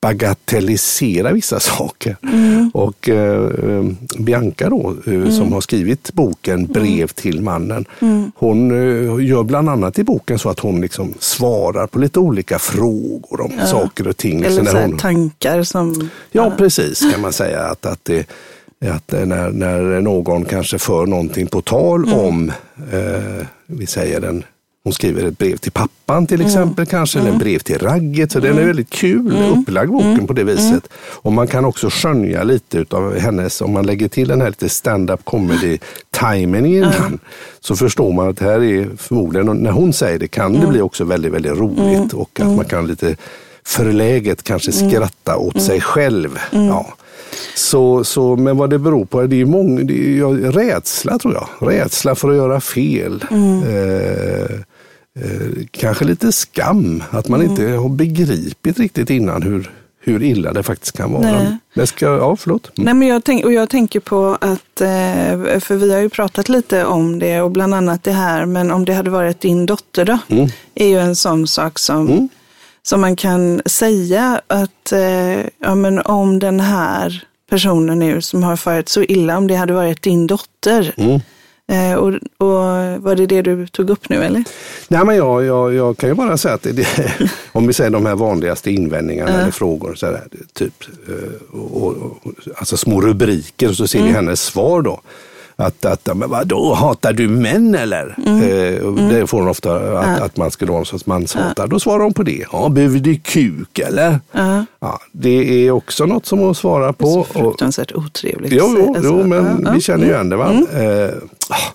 bagatellisera 0.00 1.32
vissa 1.32 1.60
saker. 1.60 2.16
Mm. 2.22 2.70
Och 2.74 3.08
eh, 3.08 3.50
Bianca 4.18 4.70
då, 4.70 4.94
eh, 5.06 5.14
mm. 5.14 5.32
som 5.32 5.52
har 5.52 5.60
skrivit 5.60 6.12
boken 6.12 6.66
Brev 6.66 6.86
mm. 6.86 7.08
till 7.08 7.40
mannen, 7.42 7.84
mm. 8.00 8.32
hon 8.36 8.70
eh, 8.70 9.26
gör 9.26 9.42
bland 9.42 9.68
annat 9.68 9.98
i 9.98 10.04
boken 10.04 10.38
så 10.38 10.48
att 10.48 10.60
hon 10.60 10.80
liksom 10.80 11.14
svarar 11.18 11.86
på 11.86 11.98
lite 11.98 12.18
olika 12.18 12.58
frågor 12.58 13.40
om 13.40 13.52
ja. 13.58 13.66
saker 13.66 14.08
och 14.08 14.16
ting. 14.16 14.42
Eller 14.42 14.64
så 14.64 14.78
hon... 14.78 14.98
tankar 14.98 15.62
som... 15.62 16.10
Ja, 16.32 16.52
precis 16.58 17.12
kan 17.12 17.20
man 17.20 17.32
säga. 17.32 17.60
att, 17.60 17.86
att 17.86 18.04
det, 18.04 18.26
att 18.90 19.12
när, 19.12 19.50
när 19.50 20.00
någon 20.00 20.44
kanske 20.44 20.78
för 20.78 21.06
någonting 21.06 21.46
på 21.46 21.62
tal 21.62 22.04
mm. 22.04 22.18
om, 22.18 22.52
eh, 22.92 23.46
vi 23.66 23.86
säger 23.86 24.22
en 24.22 24.44
hon 24.84 24.92
skriver 24.92 25.24
ett 25.24 25.38
brev 25.38 25.56
till 25.56 25.72
pappan 25.72 26.26
till 26.26 26.40
mm. 26.40 26.46
exempel 26.46 26.82
mm. 26.82 26.86
kanske, 26.86 27.18
eller 27.18 27.30
en 27.30 27.38
brev 27.38 27.58
till 27.58 27.78
ragget. 27.78 28.32
Så 28.32 28.38
mm. 28.38 28.48
den 28.48 28.58
är 28.58 28.62
mm. 28.62 28.66
väldigt 28.66 28.90
kul 28.90 29.36
mm. 29.36 29.60
upplagd 29.60 29.90
boken 29.90 30.12
mm. 30.12 30.26
på 30.26 30.32
det 30.32 30.44
viset. 30.44 30.88
Och 30.94 31.32
man 31.32 31.46
kan 31.46 31.64
också 31.64 31.88
skönja 31.90 32.42
lite 32.42 32.84
av 32.90 33.18
hennes, 33.18 33.60
om 33.60 33.72
man 33.72 33.86
lägger 33.86 34.08
till 34.08 34.28
den 34.28 34.40
här 34.40 34.48
lite 34.48 34.68
stand-up 34.68 35.24
comedy-timingen 35.24 36.66
innan, 36.66 37.18
så 37.60 37.76
förstår 37.76 38.12
man 38.12 38.28
att 38.28 38.36
det 38.36 38.44
här 38.44 38.62
är 38.62 38.88
förmodligen, 38.96 39.46
när 39.46 39.70
hon 39.70 39.92
säger 39.92 40.18
det 40.18 40.28
kan 40.28 40.60
det 40.60 40.66
bli 40.66 40.80
också 40.80 41.04
väldigt, 41.04 41.32
väldigt 41.32 41.58
roligt 41.58 42.12
och 42.12 42.40
att 42.40 42.56
man 42.56 42.64
kan 42.64 42.86
lite 42.86 43.16
förläget 43.64 44.42
kanske 44.42 44.72
skratta 44.72 45.36
åt 45.36 45.62
sig 45.62 45.80
själv. 45.80 46.38
Ja. 46.50 46.94
Så, 47.56 48.04
så, 48.04 48.36
men 48.36 48.56
vad 48.56 48.70
det 48.70 48.78
beror 48.78 49.04
på, 49.04 49.22
det 49.22 49.40
är 49.40 49.44
många, 49.44 49.82
det 49.82 50.18
är, 50.18 50.52
rädsla 50.52 51.18
tror 51.18 51.34
jag. 51.34 51.72
Rädsla 51.72 52.14
för 52.14 52.30
att 52.30 52.36
göra 52.36 52.60
fel. 52.60 53.24
Eh, 53.32 54.56
eh, 55.24 55.64
kanske 55.70 56.04
lite 56.04 56.32
skam, 56.32 57.02
att 57.10 57.28
man 57.28 57.42
inte 57.42 57.64
har 57.66 57.88
begripit 57.88 58.78
riktigt 58.78 59.10
innan 59.10 59.42
hur, 59.42 59.70
hur 60.00 60.22
illa 60.22 60.52
det 60.52 60.62
faktiskt 60.62 60.96
kan 60.96 61.12
vara. 61.12 61.22
Nej. 61.22 61.56
Det 61.74 61.86
ska, 61.86 62.06
ja, 62.06 62.36
förlåt. 62.36 62.70
Mm. 62.78 62.84
Nej, 62.84 62.94
men 62.94 63.08
jag, 63.08 63.24
tänk, 63.24 63.44
och 63.44 63.52
jag 63.52 63.68
tänker 63.68 64.00
på 64.00 64.38
att, 64.40 64.80
eh, 64.80 65.60
för 65.60 65.74
vi 65.74 65.92
har 65.92 66.00
ju 66.00 66.08
pratat 66.08 66.48
lite 66.48 66.84
om 66.84 67.18
det 67.18 67.40
och 67.40 67.50
bland 67.50 67.74
annat 67.74 68.04
det 68.04 68.12
här, 68.12 68.46
men 68.46 68.70
om 68.70 68.84
det 68.84 68.94
hade 68.94 69.10
varit 69.10 69.40
din 69.40 69.66
dotter 69.66 70.04
då, 70.04 70.18
Mm. 70.28 70.48
är 70.74 70.88
ju 70.88 70.98
en 70.98 71.16
sån 71.16 71.46
sak 71.46 71.78
som, 71.78 72.28
som 72.82 73.00
man 73.00 73.16
kan 73.16 73.62
säga 73.66 74.40
att 74.46 74.92
eh, 74.92 75.46
ja, 75.58 75.74
men 75.74 75.98
om 76.00 76.38
den 76.38 76.60
här 76.60 77.24
personen 77.50 77.98
nu 77.98 78.22
som 78.22 78.42
har 78.42 78.56
farit 78.56 78.88
så 78.88 79.02
illa, 79.02 79.38
om 79.38 79.46
det 79.46 79.54
hade 79.54 79.72
varit 79.72 80.02
din 80.02 80.26
dotter. 80.26 80.94
Mm. 81.70 81.92
Eh, 81.92 81.96
och, 81.96 82.12
och 82.38 83.02
var 83.02 83.14
det 83.16 83.26
det 83.26 83.42
du 83.42 83.66
tog 83.66 83.90
upp 83.90 84.08
nu 84.08 84.24
eller? 84.24 84.44
Nej, 84.88 85.04
men 85.04 85.16
jag, 85.16 85.44
jag, 85.44 85.74
jag 85.74 85.98
kan 85.98 86.08
ju 86.08 86.14
bara 86.14 86.36
säga 86.36 86.54
att 86.54 86.62
det, 86.62 86.86
om 87.52 87.66
vi 87.66 87.72
säger 87.72 87.90
de 87.90 88.06
här 88.06 88.14
vanligaste 88.14 88.70
invändningarna 88.70 89.40
eller 89.40 89.50
frågor, 89.50 89.94
så 89.94 90.06
här, 90.06 90.22
typ, 90.52 90.84
eh, 91.08 91.58
och, 91.60 91.96
och, 92.22 92.32
alltså 92.56 92.76
små 92.76 93.00
rubriker 93.00 93.68
och 93.68 93.76
så 93.76 93.86
ser 93.86 94.02
vi 94.02 94.08
hennes 94.08 94.42
svar 94.42 94.82
då. 94.82 95.00
Att, 95.60 95.84
att 95.84 96.00
ja, 96.04 96.14
men 96.14 96.30
vadå, 96.30 96.74
hatar 96.74 97.12
du 97.12 97.28
män 97.28 97.74
eller? 97.74 98.14
Eh, 98.26 98.86
och 98.86 98.94
Det 98.94 99.26
får 99.26 99.38
hon 99.38 99.48
ofta, 99.48 99.98
att, 99.98 100.20
att 100.20 100.36
man 100.36 100.50
skulle 100.50 100.70
vara 100.70 100.78
någon 100.78 100.86
sorts 100.86 101.06
manshatare. 101.06 101.66
Då 101.66 101.80
svarar 101.80 102.04
hon 102.04 102.14
på 102.14 102.22
det. 102.22 102.44
Ja, 102.52 102.68
behöver 102.68 102.98
du 102.98 103.16
kuk 103.18 103.78
eller? 103.78 104.20
Ja, 104.80 105.00
det 105.12 105.66
är 105.66 105.70
också 105.70 106.06
något 106.06 106.26
som 106.26 106.38
hon 106.38 106.54
svarar 106.54 106.92
på. 106.92 107.06
Så 107.06 107.20
Och- 107.20 107.26
fruktansvärt 107.26 107.92
otrevligt. 107.92 108.52
Jo, 108.52 108.74
jo, 108.78 108.94
Alltså, 108.94 109.10
jo 109.12 109.26
men 109.26 109.44
ja, 109.44 109.56
ja. 109.64 109.72
vi 109.72 109.80
känner 109.80 110.06
ju 110.06 110.12
igen 110.12 110.28
det. 110.28 110.36
Va? 110.36 110.52
Eh, 110.74 111.10
ah, 111.48 111.72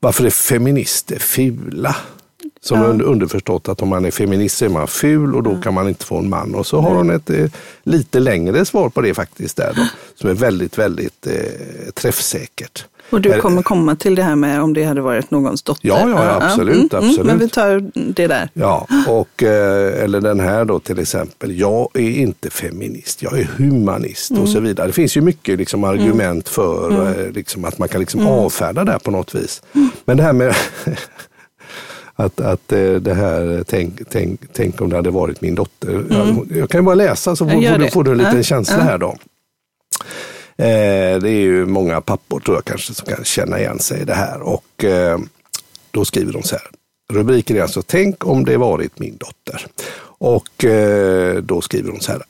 varför 0.00 0.24
är 0.24 0.30
feminister 0.30 1.18
fula? 1.18 1.96
Som 2.62 2.82
under, 2.82 3.04
underförstått 3.04 3.68
att 3.68 3.82
om 3.82 3.88
man 3.88 4.04
är 4.04 4.10
feminist 4.10 4.56
så 4.58 4.64
är 4.64 4.68
man 4.68 4.86
ful 4.88 5.34
och 5.34 5.42
då 5.42 5.56
kan 5.56 5.74
man 5.74 5.88
inte 5.88 6.04
få 6.04 6.18
en 6.18 6.28
man. 6.28 6.54
Och 6.54 6.66
så 6.66 6.80
har 6.80 6.94
hon 6.94 7.10
ett 7.10 7.30
eh, 7.30 7.46
lite 7.82 8.20
längre 8.20 8.64
svar 8.64 8.88
på 8.88 9.00
det 9.00 9.14
faktiskt 9.14 9.56
där 9.56 9.72
då, 9.76 9.82
som 10.14 10.30
är 10.30 10.34
väldigt, 10.34 10.78
väldigt 10.78 11.26
eh, 11.26 11.90
träffsäkert. 11.94 12.84
Och 13.10 13.20
du 13.20 13.40
kommer 13.40 13.62
komma 13.62 13.96
till 13.96 14.14
det 14.14 14.22
här 14.22 14.36
med 14.36 14.62
om 14.62 14.74
det 14.74 14.84
hade 14.84 15.00
varit 15.00 15.30
någons 15.30 15.62
dotter? 15.62 15.88
Ja, 15.88 16.08
ja, 16.08 16.38
absolut, 16.42 16.92
Mm, 16.92 17.04
mm, 17.04 17.08
absolut. 17.10 17.26
men 17.26 17.38
vi 17.38 17.48
tar 17.48 17.90
det 18.12 18.26
där. 18.26 18.48
Ja, 18.54 18.86
och, 19.08 19.42
eh, 19.42 20.04
eller 20.04 20.20
den 20.20 20.40
här 20.40 20.64
då 20.64 20.78
till 20.78 20.98
exempel. 20.98 21.58
Jag 21.58 21.88
är 21.94 22.10
inte 22.10 22.50
feminist, 22.50 23.22
jag 23.22 23.38
är 23.38 23.48
humanist 23.56 24.30
och 24.30 24.48
så 24.48 24.60
vidare. 24.60 24.86
Det 24.86 24.92
finns 24.92 25.16
ju 25.16 25.20
mycket 25.20 25.58
liksom, 25.58 25.84
argument 25.84 26.48
för 26.48 27.08
eh, 27.08 27.32
liksom, 27.32 27.64
att 27.64 27.78
man 27.78 27.88
kan 27.88 28.00
liksom, 28.00 28.26
avfärda 28.26 28.84
det 28.84 28.92
här 28.92 28.98
på 28.98 29.10
något 29.10 29.34
vis. 29.34 29.62
Men 30.04 30.16
det 30.16 30.22
här 30.22 30.32
med 30.32 30.54
att, 32.16 32.40
att 32.40 32.72
eh, 32.72 32.92
det 32.92 33.14
här, 33.14 33.64
tänk, 33.68 34.00
tänk, 34.10 34.40
tänk 34.52 34.80
om 34.80 34.90
det 34.90 34.96
hade 34.96 35.10
varit 35.10 35.40
min 35.40 35.54
dotter. 35.54 36.04
Jag, 36.10 36.46
jag 36.56 36.70
kan 36.70 36.80
ju 36.80 36.84
bara 36.84 36.94
läsa 36.94 37.36
så 37.36 37.44
får, 37.48 37.70
får, 37.72 37.78
du, 37.78 37.90
får 37.90 38.04
du 38.04 38.10
en 38.10 38.18
liten 38.18 38.36
Ja, 38.36 38.42
känsla 38.42 38.76
ja. 38.78 38.82
här 38.82 38.98
då. 38.98 39.16
Eh, 40.58 41.20
det 41.20 41.30
är 41.30 41.42
ju 41.42 41.66
många 41.66 42.00
pappor 42.00 42.40
tror 42.40 42.56
jag 42.56 42.64
kanske 42.64 42.94
som 42.94 43.06
kan 43.06 43.24
känna 43.24 43.58
igen 43.58 43.78
sig 43.78 44.00
i 44.00 44.04
det 44.04 44.14
här. 44.14 44.40
Och 44.40 44.84
eh, 44.84 45.18
då 45.90 46.04
skriver 46.04 46.32
de 46.32 46.42
så 46.42 46.54
här. 46.54 46.66
Rubriken 47.12 47.56
är 47.56 47.62
alltså 47.62 47.82
Tänk 47.82 48.26
om 48.26 48.44
det 48.44 48.56
varit 48.56 48.98
min 48.98 49.16
dotter. 49.16 49.66
Och 50.18 50.64
eh, 50.64 51.36
då 51.36 51.60
skriver 51.60 51.90
hon 51.90 52.00
så 52.00 52.12
här. 52.12 52.22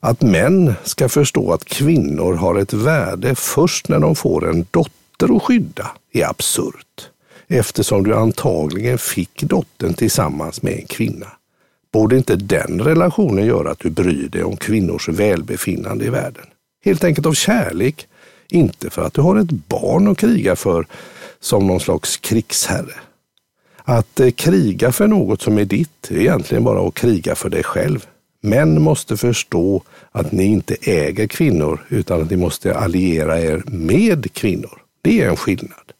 Att 0.00 0.22
män 0.22 0.74
ska 0.84 1.08
förstå 1.08 1.52
att 1.52 1.64
kvinnor 1.64 2.34
har 2.34 2.54
ett 2.54 2.72
värde 2.72 3.34
först 3.34 3.88
när 3.88 3.98
de 3.98 4.14
får 4.14 4.50
en 4.50 4.66
dotter 4.70 5.36
att 5.36 5.42
skydda 5.42 5.90
är 6.12 6.26
absurt. 6.26 7.08
Eftersom 7.48 8.02
du 8.04 8.14
antagligen 8.14 8.98
fick 8.98 9.42
dottern 9.42 9.94
tillsammans 9.94 10.62
med 10.62 10.72
en 10.72 10.86
kvinna. 10.86 11.26
Borde 11.92 12.16
inte 12.16 12.36
den 12.36 12.80
relationen 12.80 13.46
göra 13.46 13.70
att 13.70 13.78
du 13.78 13.90
bryr 13.90 14.28
dig 14.28 14.42
om 14.44 14.56
kvinnors 14.56 15.08
välbefinnande 15.08 16.04
i 16.04 16.08
världen? 16.08 16.44
Helt 16.84 17.04
enkelt 17.04 17.26
av 17.26 17.32
kärlek, 17.32 18.06
inte 18.48 18.90
för 18.90 19.02
att 19.02 19.14
du 19.14 19.20
har 19.20 19.36
ett 19.36 19.50
barn 19.50 20.08
att 20.08 20.18
kriga 20.18 20.56
för 20.56 20.86
som 21.40 21.66
någon 21.66 21.80
slags 21.80 22.16
krigsherre. 22.16 22.94
Att 23.84 24.20
eh, 24.20 24.30
kriga 24.30 24.92
för 24.92 25.06
något 25.06 25.42
som 25.42 25.58
är 25.58 25.64
ditt 25.64 26.10
är 26.10 26.16
egentligen 26.16 26.64
bara 26.64 26.88
att 26.88 26.94
kriga 26.94 27.34
för 27.34 27.48
dig 27.48 27.62
själv. 27.62 28.06
Män 28.42 28.82
måste 28.82 29.16
förstå 29.16 29.82
att 30.12 30.32
ni 30.32 30.44
inte 30.44 30.76
äger 30.80 31.26
kvinnor 31.26 31.86
utan 31.88 32.22
att 32.22 32.30
ni 32.30 32.36
måste 32.36 32.74
alliera 32.74 33.40
er 33.40 33.62
med 33.66 34.32
kvinnor. 34.32 34.82
Det 35.02 35.22
är 35.22 35.28
en 35.28 35.36
skillnad. 35.36 35.92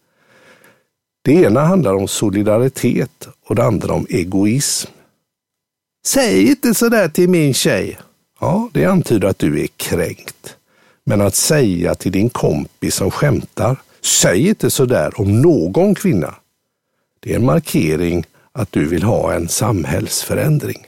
Det 1.23 1.33
ena 1.33 1.61
handlar 1.61 1.95
om 1.95 2.09
solidaritet 2.09 3.29
och 3.47 3.55
det 3.55 3.65
andra 3.65 3.95
om 3.95 4.07
egoism. 4.09 4.91
Säg 6.07 6.51
inte 6.51 6.75
sådär 6.75 7.09
till 7.09 7.29
min 7.29 7.55
tjej. 7.55 7.99
Ja, 8.41 8.71
det 8.73 8.85
antyder 8.85 9.29
att 9.29 9.39
du 9.39 9.63
är 9.63 9.67
kränkt. 9.67 10.57
Men 11.11 11.21
att 11.21 11.35
säga 11.35 11.95
till 11.95 12.13
din 12.13 12.31
kompis 12.31 12.95
som 12.95 13.11
skämtar, 13.11 13.77
säg 14.01 14.49
inte 14.49 14.71
sådär 14.71 15.21
om 15.21 15.41
någon 15.43 15.95
kvinna. 15.95 16.35
Det 17.21 17.33
är 17.33 17.37
en 17.37 17.45
markering 17.45 18.25
att 18.53 18.73
du 18.73 18.85
vill 18.89 19.03
ha 19.03 19.33
en 19.35 19.49
samhällsförändring. 19.49 20.87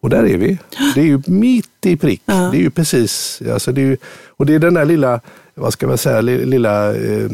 Och 0.00 0.10
där 0.10 0.22
är 0.22 0.36
vi. 0.36 0.58
Det 0.94 1.00
är 1.00 1.04
ju 1.04 1.22
mitt 1.26 1.86
i 1.86 1.96
prick. 1.96 2.22
Det 2.26 2.32
är 2.32 2.60
ju 2.60 2.70
precis, 2.70 3.42
alltså 3.52 3.72
det 3.72 3.80
är 3.80 3.84
ju, 3.86 3.96
och 4.28 4.46
det 4.46 4.54
är 4.54 4.58
den 4.58 4.74
där 4.74 4.84
lilla, 4.84 5.20
vad 5.54 5.72
ska 5.72 5.86
man 5.86 5.98
säga, 5.98 6.20
li- 6.20 6.44
lilla 6.46 6.94
eh, 6.96 7.30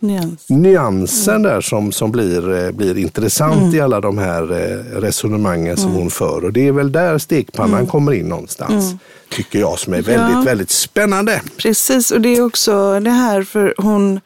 Nyans. 0.00 0.48
nyansen 0.48 1.42
där 1.42 1.60
som, 1.60 1.92
som 1.92 2.12
blir, 2.12 2.64
eh, 2.64 2.70
blir 2.70 2.98
intressant 2.98 3.74
i 3.74 3.80
alla 3.80 4.00
de 4.00 4.18
här 4.18 4.42
eh, 4.52 5.00
resonemangen 5.00 5.76
som 5.76 5.92
hon 5.92 6.10
för. 6.10 6.44
Och 6.44 6.52
det 6.52 6.66
är 6.68 6.72
väl 6.72 6.92
där 6.92 7.18
stekpannan 7.18 7.86
kommer 7.86 8.12
in 8.12 8.26
någonstans. 8.28 8.94
Tycker 9.30 9.58
jag 9.58 9.78
som 9.78 9.92
är 9.94 10.02
väldigt, 10.02 10.36
Ja. 10.36 10.42
väldigt 10.44 10.70
spännande. 10.70 11.42
Precis, 11.56 12.10
och 12.10 12.20
det 12.20 12.28
är 12.36 12.42
också 12.42 13.00
det 13.00 13.10
här 13.10 13.42
för 13.42 13.74
hon, 13.78 14.20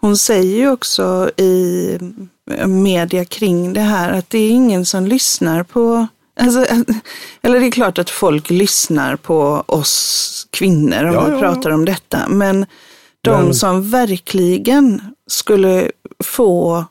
hon 0.00 0.16
säger 0.18 0.56
ju 0.58 0.70
också 0.70 1.30
i 1.36 1.98
media 2.66 3.24
kring 3.24 3.72
det 3.72 3.80
här 3.80 4.12
att 4.12 4.30
det 4.30 4.38
är 4.38 4.50
ingen 4.50 4.86
som 4.86 5.06
lyssnar 5.06 5.62
på 5.62 6.06
Alltså, 6.40 6.66
eller 7.42 7.60
det 7.60 7.66
är 7.66 7.70
klart 7.70 7.98
att 7.98 8.10
folk 8.10 8.50
lyssnar 8.50 9.16
på 9.16 9.64
oss 9.66 10.46
kvinnor 10.50 11.04
om 11.04 11.14
Ja, 11.14 11.24
vi 11.24 11.32
ja, 11.32 11.38
pratar 11.40 11.70
om 11.70 11.84
detta. 11.84 12.28
Men 12.28 12.66
de 13.22 13.44
Men- 13.44 13.54
som 13.54 13.90
verkligen 13.90 15.00
skulle 15.30 15.90
få 16.24 16.84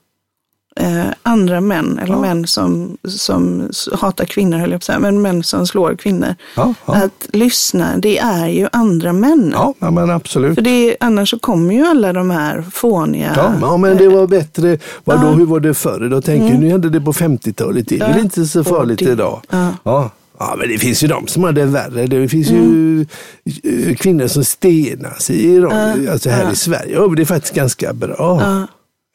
eh, 0.79 1.05
andra 1.23 1.61
män, 1.61 1.99
eller 2.03 2.13
Ja. 2.13 2.21
män 2.21 2.47
som, 2.47 2.97
som 3.03 3.69
hatar 3.93 4.25
kvinnor, 4.25 4.57
höll 4.57 4.71
jag 4.71 4.79
på 4.79 4.83
att 4.83 4.83
säga, 4.83 4.99
men 4.99 5.21
män 5.21 5.43
som 5.43 5.67
slår 5.67 5.95
kvinnor. 5.95 6.35
Ja, 6.55 6.73
ja. 6.85 6.93
Att 6.95 7.27
lyssna, 7.33 7.97
det 7.97 8.17
är 8.17 8.47
ju 8.47 8.67
andra 8.71 9.13
män. 9.13 9.51
Ja, 9.79 9.91
men 9.91 10.09
absolut. 10.09 10.55
För 10.55 10.61
det, 10.61 10.97
annars 10.99 11.29
så 11.29 11.39
kommer 11.39 11.73
ju 11.73 11.85
alla 11.87 12.13
de 12.13 12.29
här 12.29 12.63
fåniga... 12.73 13.33
Ja, 13.35 13.49
men- 13.49 13.61
ja, 13.61 13.77
men 13.77 13.97
det 13.97 14.07
var 14.07 14.27
bättre. 14.27 14.77
Vadå, 15.03 15.27
hur 15.27 15.45
var 15.45 15.59
det 15.59 15.73
förr? 15.73 16.09
Då 16.09 16.21
tänker 16.21 16.49
jag, 16.49 16.59
nu 16.59 16.69
hände 16.69 16.89
det 16.89 17.01
på 17.01 17.13
50-talet. 17.13 17.87
Det 17.89 17.99
är 17.99 18.13
väl 18.13 18.19
inte 18.21 18.45
så 18.45 18.63
farligt 18.63 18.99
det- 18.99 19.05
idag. 19.11 19.41
ja. 19.49 20.09
Ja. 20.39 20.55
men 20.59 20.69
det 20.69 20.77
finns 20.77 21.03
ju 21.03 21.07
de 21.07 21.27
som 21.27 21.43
har 21.43 21.51
det 21.51 21.65
värre. 21.65 22.07
Det 22.07 22.27
finns 22.29 22.47
ju 22.49 23.01
eh, 23.63 23.95
kvinnor 23.95 24.27
som 24.27 24.43
stenas 24.43 25.29
i 25.29 25.47
Iran. 25.47 26.07
Alltså 26.11 26.29
här 26.29 26.51
i 26.51 26.55
Sverige. 26.55 26.99
Men 26.99 27.15
det 27.15 27.21
är 27.21 27.25
faktiskt 27.25 27.53
ganska 27.55 27.93
bra. 27.93 28.41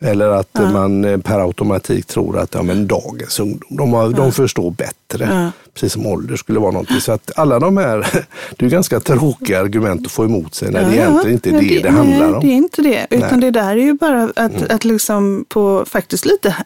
Eller 0.05 0.27
att 0.29 0.55
man 0.55 1.05
eh, 1.05 1.19
per 1.19 1.39
automatik 1.39 2.07
tror 2.07 2.39
att 2.39 2.55
ja, 2.55 2.63
men 2.63 2.87
dagens 2.87 3.41
ungdom, 3.41 3.77
de, 3.77 3.93
har, 3.93 4.09
de 4.09 4.33
förstår 4.33 4.71
bättre. 4.71 5.53
Precis 5.75 5.93
som 5.93 6.07
ålder 6.07 6.37
skulle 6.37 6.61
vara 6.61 6.71
någonting. 6.71 7.01
Så 7.01 7.13
att 7.13 7.31
alla 7.37 7.59
de 7.59 7.77
här, 7.77 8.07
det 8.57 8.67
är 8.67 8.71
ganska 8.71 9.01
tråkiga 9.01 9.61
argument 9.61 10.07
att 10.07 10.13
få 10.13 10.25
emot 10.25 10.55
sig 10.55 10.71
när 10.71 10.91
det 10.91 10.97
egentligen 10.97 11.35
inte 11.35 11.49
är 11.49 11.53
men 11.53 11.69
det 11.69 11.83
det, 11.83 11.91
handlar 11.91 12.27
nej, 12.27 12.35
om. 12.35 12.41
det 12.41 12.53
är 12.53 12.57
inte 12.57 12.83
det. 12.83 13.07
Utan 13.11 13.19
Nej. 13.21 13.29
Mm. 13.29 13.41
det 13.41 13.51
där 13.51 13.71
är 13.71 13.77
ju 13.77 13.95
bara 13.95 14.33
att, 14.37 14.71
att 14.71 14.85
liksom 14.85 15.45
på 15.49 15.85
faktiskt 15.87 16.25
lite, 16.25 16.57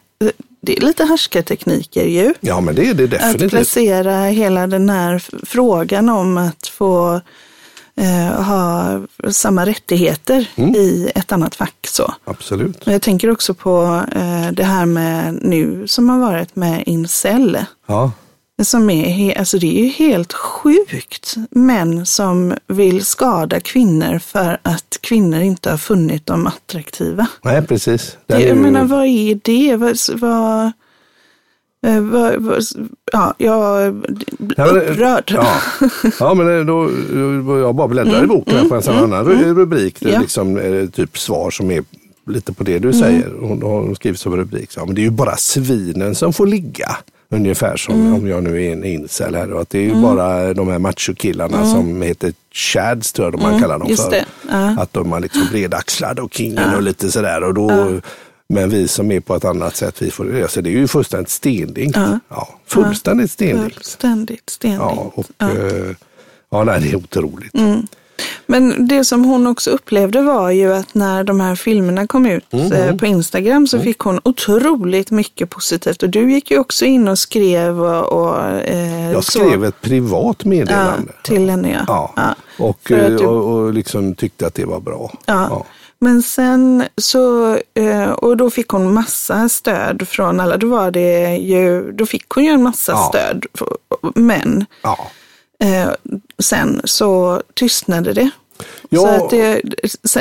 det 0.61 0.77
är 0.77 0.81
lite 0.81 1.05
härskartekniker 1.05 2.05
ju. 2.05 2.33
Ja, 2.39 2.61
men 2.61 2.75
det 2.75 2.89
är 2.89 2.93
det 2.93 3.03
Att 3.03 3.09
definitivt. 3.09 3.51
placera 3.51 4.21
hela 4.25 4.67
den 4.67 4.89
här 4.89 5.23
frågan 5.45 6.09
om 6.09 6.37
att 6.37 6.67
få 6.67 7.21
eh, 8.01 8.41
ha 8.43 8.99
samma 9.31 9.65
rättigheter 9.65 10.49
Mm. 10.55 10.75
i 10.75 11.11
ett 11.15 11.31
annat 11.31 11.55
fack. 11.55 11.87
Så. 11.87 12.13
Absolut. 12.25 12.81
Jag 12.87 13.01
tänker 13.01 13.29
också 13.31 13.53
på 13.53 14.03
eh, 14.11 14.51
det 14.51 14.63
här 14.63 14.85
med 14.85 15.39
nu 15.41 15.87
som 15.87 16.09
har 16.09 16.19
varit 16.19 16.55
med 16.55 16.83
incel. 16.85 17.57
Ja. 17.87 18.11
Som 18.63 18.89
är, 18.89 19.37
alltså 19.39 19.57
det 19.59 19.79
är 19.79 19.83
ju 19.83 19.89
helt 19.89 20.33
sjukt. 20.33 21.35
Män 21.51 22.05
som 22.05 22.53
vill 22.67 23.05
skada 23.05 23.59
kvinnor 23.59 24.19
för 24.19 24.59
att 24.63 24.97
kvinnor 25.01 25.39
inte 25.41 25.69
har 25.71 25.77
funnit 25.77 26.25
dem 26.25 26.47
attraktiva. 26.47 27.27
Nej, 27.43 27.61
precis. 27.67 28.17
Det, 28.27 28.33
jag 28.33 28.41
ju- 28.41 28.53
menar, 28.55 28.83
vad 28.83 29.05
är 29.05 29.39
det? 29.43 29.75
Vad- 29.75 30.19
vad- 30.19 30.71
Ja, 33.11 33.33
jag 33.37 33.93
blir 33.95 34.55
det- 34.73 34.89
upprörd. 34.91 35.31
Ja, 35.35 35.47
ja 36.19 36.33
men 36.33 36.45
det- 36.45 36.63
då, 36.63 36.89
då- 37.45 37.59
jag 37.59 37.75
bara 37.75 37.87
bläddrar 37.87 38.23
i 38.23 38.27
boken 38.27 38.57
här 38.57 38.69
på 38.69 38.75
en 38.75 38.81
sån 38.81 38.95
annan 38.95 39.25
ru- 39.25 39.53
rubrik. 39.55 39.95
Det 39.99 40.09
är 40.09 40.13
Ja. 40.13 40.19
liksom 40.19 40.57
eh, 40.57 40.85
typ 40.89 41.17
svar 41.17 41.51
som 41.51 41.71
är 41.71 41.83
lite 42.27 42.53
på 42.53 42.63
det 42.63 42.79
du 42.79 42.93
säger. 42.93 43.31
Hon 43.41 43.61
har 43.61 43.95
skrivit 43.95 44.19
som 44.19 44.35
rubrik. 44.37 44.71
Så, 44.71 44.85
men 44.85 44.95
det 44.95 45.01
är 45.01 45.03
ju 45.03 45.09
bara 45.11 45.35
svinen 45.37 46.15
som 46.15 46.33
får 46.33 46.47
ligga. 46.47 46.97
Ungefär 47.29 47.77
som 47.77 48.13
om 48.15 48.27
jag 48.27 48.43
nu 48.43 48.63
är 48.65 48.73
en 48.73 48.83
incel 48.83 49.35
här. 49.35 49.61
Att 49.61 49.69
det 49.69 49.79
är 49.79 49.83
ju 49.83 50.01
bara 50.01 50.53
de 50.53 50.67
här 50.67 50.79
machokillarna 50.79 51.65
som 51.65 52.01
heter 52.01 52.33
chads 52.53 53.13
tror 53.13 53.31
jag 53.31 53.41
man 53.41 53.61
kallar 53.61 53.79
dem 53.79 53.87
just 53.89 54.03
för. 54.03 54.23
Ja. 54.49 54.75
Att 54.79 54.93
de 54.93 55.13
är 55.13 55.19
liksom 55.19 55.41
bredaxlade 55.51 56.21
och 56.21 56.33
kingen 56.33 56.75
och 56.75 56.81
lite 56.81 57.11
sådär. 57.11 57.43
Och 57.43 57.53
då, 57.53 57.71
Men 58.47 58.69
vi 58.69 58.87
som 58.87 59.11
är 59.11 59.19
på 59.19 59.35
ett 59.35 59.45
annat 59.45 59.75
sätt, 59.75 60.01
vi 60.01 60.11
får 60.11 60.25
det. 60.25 60.51
Så 60.51 60.61
det 60.61 60.69
är 60.69 60.71
ju 60.71 60.87
fullständigt 60.87 61.29
stendingt. 61.29 61.97
Ja. 62.29 62.49
fullständigt 62.67 63.31
stendingt. 63.31 63.73
Fullständigt 63.73 64.49
stendigt. 64.49 64.79
Ja, 64.81 65.11
och, 65.15 65.25
ja. 65.37 65.49
ja 66.49 66.63
nej, 66.63 66.81
det 66.81 66.89
är 66.91 66.95
otroligt. 66.95 67.53
Mm. 67.53 67.87
Men 68.45 68.87
det 68.87 69.05
som 69.05 69.25
hon 69.25 69.47
också 69.47 69.69
upplevde 69.71 70.21
var 70.21 70.51
ju 70.51 70.73
att 70.73 70.93
när 70.95 71.23
de 71.23 71.39
här 71.39 71.55
filmerna 71.55 72.07
kom 72.07 72.25
ut 72.25 72.53
Mm, 72.53 72.71
eh, 72.71 72.95
på 72.95 73.05
Instagram 73.05 73.67
så 73.67 73.79
fick 73.79 73.99
hon 73.99 74.19
otroligt 74.23 75.11
mycket 75.11 75.49
positivt. 75.49 76.03
Och 76.03 76.09
du 76.09 76.31
gick 76.31 76.51
ju 76.51 76.59
också 76.59 76.85
in 76.85 77.07
och 77.07 77.19
skrev 77.19 77.81
och, 77.83 78.13
och 78.27 78.45
eh, 78.47 79.11
Jag 79.11 79.23
så. 79.23 79.31
skrev 79.31 79.65
ett 79.65 79.81
privat 79.81 80.37
ja, 80.43 80.49
meddelande. 80.49 81.11
till 81.23 81.49
henne. 81.49 81.71
Ja. 81.71 81.83
Ja, 81.87 82.13
Ja. 82.15 82.35
Och, 82.65 82.91
att 82.91 83.17
du- 83.17 83.17
och, 83.25 83.53
och 83.53 83.73
liksom 83.73 84.15
tyckte 84.15 84.47
att 84.47 84.53
det 84.53 84.65
var 84.65 84.79
bra. 84.79 85.13
Ja. 85.25 85.65
Men 85.99 86.21
sen 86.23 86.83
så, 86.97 87.57
eh, 87.73 88.11
och 88.11 88.37
då 88.37 88.49
fick 88.49 88.67
hon 88.69 88.93
massa 88.93 89.49
stöd 89.49 90.07
från 90.07 90.39
alla. 90.39 90.57
Då 90.57 90.67
var 90.67 90.91
det 90.91 91.35
ju, 91.37 91.91
då 91.91 92.05
fick 92.05 92.29
hon 92.29 92.43
ju 92.45 92.51
en 92.51 92.63
massa 92.63 92.91
Ja. 92.91 93.09
stöd. 93.13 93.45
Men 94.15 94.65
Ja. 94.81 95.07
eh, 95.59 95.89
sen 96.39 96.81
så 96.83 97.41
tystnade 97.53 98.13
det. 98.13 98.29
Ja. 98.89 99.01
Så 99.01 99.07
att 99.07 99.29
det, 99.29 99.61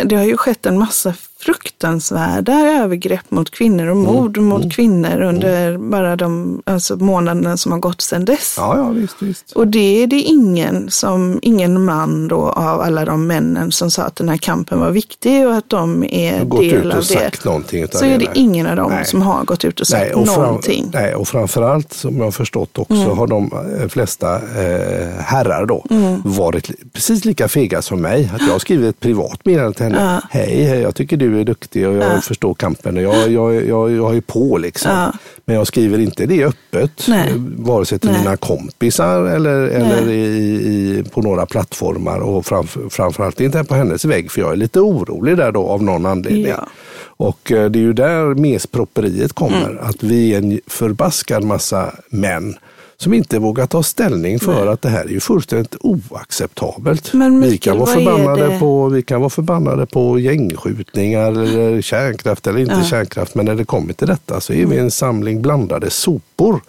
det 0.04 0.16
har 0.16 0.24
ju 0.24 0.36
skett 0.36 0.66
en 0.66 0.78
massa 0.78 1.14
fruktansvärda 1.44 2.52
övergrepp 2.52 3.30
mot 3.30 3.50
kvinnor 3.50 3.86
och 3.86 3.96
Mm. 3.96 4.12
mord 4.14 4.36
mot 4.38 4.72
kvinnor 4.72 5.20
under 5.20 5.78
bara 5.78 6.16
de 6.16 6.62
alltså, 6.66 6.96
månaderna 6.96 7.56
som 7.56 7.72
har 7.72 7.78
gått 7.78 8.00
sedan 8.00 8.24
dess. 8.24 8.54
ja, 8.58 8.76
ja, 8.76 8.88
visst, 8.88 9.22
visst. 9.22 9.52
Och 9.52 9.66
det 9.68 10.02
är 10.02 10.06
det 10.06 10.20
ingen, 10.20 10.90
som, 10.90 11.38
ingen 11.42 11.84
man 11.84 12.28
då 12.28 12.36
av 12.50 12.80
alla 12.80 13.04
de 13.04 13.26
männen 13.26 13.72
som 13.72 13.90
sa 13.90 14.02
att 14.02 14.16
den 14.16 14.28
här 14.28 14.36
kampen 14.36 14.80
var 14.80 14.90
viktig 14.90 15.46
och 15.46 15.54
att 15.54 15.70
de 15.70 16.04
är 16.04 16.44
del 16.44 16.92
av 16.92 16.98
det. 16.98 17.04
Så 17.92 18.04
är 18.04 18.18
det 18.18 18.24
nej. 18.24 18.28
ingen 18.34 18.66
av 18.66 18.76
dem 18.76 18.90
Nej. 18.90 19.04
som 19.04 19.22
har 19.22 19.44
gått 19.44 19.64
ut 19.64 19.80
och 19.80 19.86
sagt 19.86 20.02
Nej, 20.02 20.14
och, 20.14 20.28
fram, 20.28 20.42
någonting. 20.42 20.90
nej, 20.92 21.14
och 21.14 21.28
framförallt 21.28 21.92
som 21.92 22.16
jag 22.16 22.24
har 22.24 22.30
förstått 22.30 22.78
också 22.78 22.94
Mm. 22.94 23.18
har 23.18 23.26
de 23.26 23.50
eh, 23.80 23.88
flesta 23.88 24.34
eh, 24.36 25.08
herrar 25.18 25.66
då 25.66 25.86
Mm. 25.90 26.20
varit 26.24 26.70
precis 26.92 27.24
lika 27.24 27.48
fega 27.48 27.82
som 27.82 28.00
mig. 28.00 28.30
Att 28.34 28.40
jag 28.40 28.52
har 28.52 28.58
skrivit 28.58 28.88
ett 28.94 29.00
privat 29.00 29.40
meddelande 29.44 29.76
till 29.76 29.84
henne. 29.84 30.22
Hej, 30.30 30.64
hej, 30.64 30.80
jag 30.80 30.94
tycker 30.94 31.16
du 31.16 31.33
är 31.40 31.44
duktig 31.44 31.88
och 31.88 31.94
jag 31.94 32.24
förstår 32.24 32.54
kampen 32.54 32.96
och 32.96 33.02
jag, 33.02 33.30
jag, 33.30 33.54
jag, 33.54 33.90
jag 33.90 34.16
är 34.16 34.20
på 34.20 34.58
liksom. 34.58 34.90
Ja. 34.90 35.12
Men 35.44 35.56
jag 35.56 35.66
skriver 35.66 35.98
inte 35.98 36.26
det 36.26 36.44
öppet, 36.44 37.04
Nej. 37.08 37.32
vare 37.56 37.84
sig 37.84 37.98
till 37.98 38.10
Nej. 38.10 38.18
mina 38.18 38.36
kompisar 38.36 39.24
eller, 39.24 39.62
eller 39.62 40.10
i, 40.10 40.24
i, 40.24 41.04
på 41.10 41.22
några 41.22 41.46
plattformar 41.46 42.18
och 42.18 42.46
framför, 42.46 42.88
framförallt 42.88 43.40
inte 43.40 43.64
på 43.64 43.74
hennes 43.74 44.04
vägg 44.04 44.30
för 44.30 44.40
jag 44.40 44.52
är 44.52 44.56
lite 44.56 44.80
orolig 44.80 45.36
där 45.36 45.52
då 45.52 45.66
av 45.66 45.82
någon 45.82 46.06
anledning. 46.06 46.46
Ja. 46.46 46.68
Och 47.16 47.52
eh, 47.52 47.70
det 47.70 47.78
är 47.78 47.80
ju 47.80 47.92
där 47.92 48.34
mespropperiet 48.34 49.32
kommer. 49.32 49.78
Att 49.82 50.02
vi 50.02 50.34
är 50.34 50.38
en 50.38 50.60
förbaskad 50.66 51.44
massa 51.44 51.94
män 52.08 52.54
som 52.96 53.14
inte 53.14 53.38
vågar 53.38 53.66
ta 53.66 53.82
ställning 53.82 54.38
för 54.38 54.66
att 54.66 54.82
det 54.82 54.88
här 54.88 55.04
är 55.04 55.08
ju 55.08 55.20
fullständigt 55.20 55.76
oacceptabelt. 55.80 57.12
Men 57.12 57.40
vi, 57.40 57.50
Mikael, 57.50 57.76
kan 57.76 57.78
vara 57.78 57.94
förbannade 57.94 58.58
på, 58.58 58.88
vi 58.88 59.02
kan 59.02 59.20
vara 59.20 59.30
förbannade 59.30 59.86
på 59.86 60.18
gängskjutningar 60.18 61.30
eller 61.30 61.82
kärnkraft 61.82 62.46
eller 62.46 62.58
inte 62.58 62.84
kärnkraft. 62.84 63.34
Men 63.34 63.44
när 63.44 63.54
det 63.54 63.64
kommer 63.64 63.92
till 63.92 64.08
detta 64.08 64.40
så 64.40 64.52
är 64.52 64.66
vi 64.66 64.78
en 64.78 64.90
samling 64.90 65.42
blandade 65.42 65.90
sopor. 65.90 66.60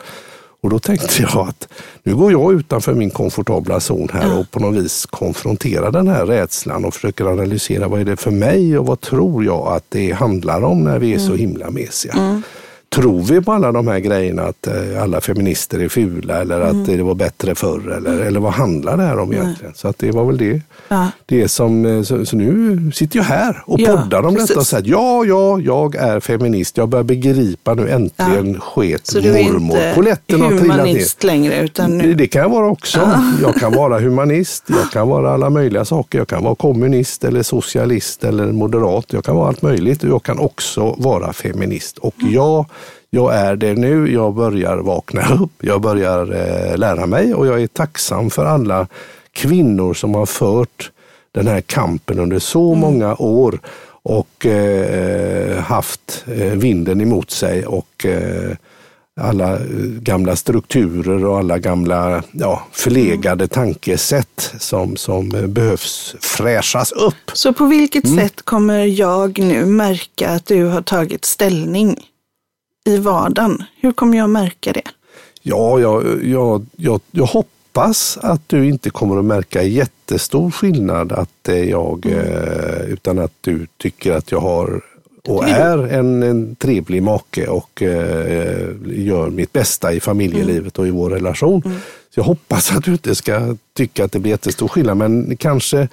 Och 0.62 0.72
då 0.72 0.80
tänkte 0.80 1.22
jag 1.22 1.48
att 1.50 1.68
nu 2.04 2.16
går 2.16 2.32
jag 2.32 2.54
utanför 2.54 2.94
min 2.94 3.10
komfortabla 3.10 3.80
zon 3.80 4.10
här 4.14 4.40
och 4.40 4.52
på 4.52 4.60
något 4.60 4.84
vis 4.84 5.06
konfronterar 5.06 5.92
den 5.92 6.08
här 6.08 6.26
rädslan 6.26 6.86
och 6.86 6.94
försöker 6.94 7.26
analysera 7.26 7.88
vad 7.88 8.02
är 8.02 8.06
det 8.06 8.18
för 8.18 8.32
mig 8.32 8.78
och 8.78 8.86
vad 8.86 9.02
tror 9.02 9.46
jag 9.46 9.68
att 9.68 9.86
det 9.90 10.12
handlar 10.12 10.64
om 10.64 10.84
när 10.84 11.00
vi 11.00 11.14
är 11.14 11.20
så 11.20 11.36
himla 11.36 11.70
mesiga. 11.70 12.42
Tror 12.96 13.22
vi 13.24 13.42
på 13.42 13.52
alla 13.52 13.72
de 13.72 13.88
här 13.88 14.00
grejerna 14.00 14.42
att 14.44 14.68
eh, 14.68 15.04
alla 15.04 15.22
feminister 15.22 15.80
är 15.80 15.90
fula 15.90 16.42
eller 16.42 16.62
att 16.62 16.86
det 16.86 17.04
var 17.04 17.16
bättre 17.16 17.56
förr 17.56 17.92
eller, 17.98 18.20
eller 18.22 18.40
vad 18.40 18.54
handlar 18.54 18.98
det 18.98 19.04
här 19.04 19.20
om 19.20 19.34
egentligen? 19.34 19.74
Så 19.76 19.88
att 19.88 19.98
det 20.00 20.12
var 20.12 20.26
väl 20.26 20.38
det. 20.38 20.62
Ja. 20.88 21.08
det 21.26 21.48
som, 21.48 21.86
eh, 21.86 22.02
så, 22.04 22.26
så 22.26 22.36
nu 22.36 22.92
sitter 22.96 23.18
jag 23.18 23.24
här 23.24 23.64
och 23.66 23.80
Ja, 23.80 23.98
poddar 23.98 24.26
om 24.26 24.34
detta 24.34 24.44
och 24.44 24.48
precis. 24.50 24.68
säger 24.70 24.90
ja, 24.90 25.26
ja, 25.26 25.60
jag 25.60 25.96
är 25.96 26.20
feminist. 26.20 26.78
Jag 26.78 26.90
börjar 26.90 27.04
begripa 27.04 27.74
nu 27.74 27.90
äntligen 27.90 28.60
sket 28.60 29.08
Så 29.08 29.20
du 29.20 29.38
är 29.38 29.44
mormor. 29.52 29.78
inte 29.78 29.92
Polletten 29.96 30.42
har 30.42 30.50
trillat 30.50 30.68
ner. 30.68 30.74
humanist 30.86 31.24
längre 31.24 31.60
utan 31.64 31.98
Det, 31.98 32.04
nu, 32.06 32.14
det 32.14 32.28
kan 32.28 32.42
jag 32.42 32.50
vara 32.50 32.68
också. 32.70 33.10
Jag 33.42 33.56
kan 33.56 33.72
vara 33.74 34.00
humanist, 34.00 34.64
jag 34.68 34.92
kan 34.92 35.08
vara 35.10 35.34
alla 35.34 35.50
möjliga 35.50 35.86
saker. 35.86 36.18
Jag 36.18 36.28
kan 36.28 36.44
vara 36.44 36.56
kommunist 36.56 37.24
eller 37.24 37.44
socialist 37.44 38.24
eller 38.24 38.52
moderat. 38.52 39.06
Jag 39.14 39.24
kan 39.24 39.36
vara 39.36 39.48
allt 39.48 39.62
möjligt 39.62 40.04
jag 40.04 40.24
kan 40.24 40.40
också 40.40 40.96
vara 40.98 41.34
feminist. 41.34 41.98
Och 41.98 42.16
ja, 42.18 42.66
jag 43.16 43.36
är 43.36 43.56
det 43.56 43.74
nu. 43.74 44.14
Jag 44.14 44.34
börjar 44.36 44.78
vakna 44.78 45.22
upp. 45.42 45.52
Jag 45.62 45.82
börjar 45.82 46.34
eh, 46.34 46.78
lära 46.78 47.06
mig 47.06 47.34
och 47.34 47.48
jag 47.48 47.62
är 47.62 47.68
tacksam 47.68 48.30
för 48.30 48.46
alla 48.46 48.88
kvinnor 49.32 49.94
som 49.94 50.16
har 50.16 50.26
fört 50.26 50.92
den 51.32 51.48
här 51.48 51.62
kampen 51.62 52.20
under 52.20 52.40
så 52.40 52.76
många 52.76 53.16
år 53.16 53.60
och 54.04 54.46
eh, 54.46 55.60
haft 55.60 56.26
eh, 56.28 56.52
vinden 56.54 57.02
emot 57.02 57.32
sig 57.32 57.66
och 57.66 58.06
eh, 58.06 58.52
alla 59.22 59.54
eh, 59.54 59.60
gamla 60.02 60.36
strukturer 60.36 61.26
och 61.26 61.38
alla 61.40 61.58
gamla 61.60 62.24
ja, 62.32 62.68
förlegade 62.72 63.48
tankesätt 63.48 64.54
som, 64.60 64.96
som 64.96 65.36
eh, 65.36 65.48
behövs 65.48 66.16
fräschas 66.20 66.92
upp. 66.92 67.32
Så 67.34 67.54
på 67.54 67.66
vilket 67.66 68.06
Mm. 68.06 68.18
sätt 68.18 68.42
kommer 68.42 68.86
jag 68.86 69.40
nu 69.40 69.66
märka 69.66 70.30
att 70.30 70.46
du 70.46 70.64
har 70.66 70.82
tagit 70.82 71.26
ställning 71.26 71.96
i 72.86 72.98
vardagen? 72.98 73.64
Hur 73.80 73.92
kommer 73.92 74.18
jag 74.18 74.30
märka 74.30 74.74
det? 74.74 74.84
Ja, 75.42 75.80
jag, 75.80 76.24
jag, 76.24 76.66
jag, 76.76 77.02
jag 77.12 77.26
hoppas 77.26 78.18
att 78.22 78.50
du 78.50 78.70
inte 78.70 78.90
kommer 78.90 79.20
att 79.20 79.26
märka 79.26 79.64
jättestor 79.64 80.52
skillnad 80.52 81.12
att 81.12 81.30
det 81.42 81.60
är 81.60 81.64
jag, 81.64 82.06
eh, 82.06 82.92
utan 82.94 83.20
att 83.20 83.34
du 83.42 83.68
tycker 83.78 84.12
att 84.12 84.32
jag 84.32 84.40
har 84.40 84.82
och 85.28 85.50
är 85.50 85.78
en, 85.78 86.24
en 86.24 86.56
trevlig 86.56 87.04
make 87.04 87.48
och 87.48 87.82
eh, 87.82 88.68
gör 88.86 89.30
mitt 89.30 89.54
bästa 89.54 89.94
i 89.94 90.00
familjelivet 90.00 90.80
och 90.80 90.88
i 90.88 90.92
vår 90.92 91.10
relation. 91.10 91.62
Så 92.10 92.20
jag 92.20 92.24
hoppas 92.24 92.72
att 92.72 92.84
du 92.84 92.92
inte 92.92 93.16
ska 93.16 93.56
tycka 93.74 94.06
att 94.06 94.12
det 94.12 94.20
blir 94.20 94.32
jättestor 94.32 94.68
skillnad, 94.68 94.98
men 94.98 95.38
kanske 95.38 95.88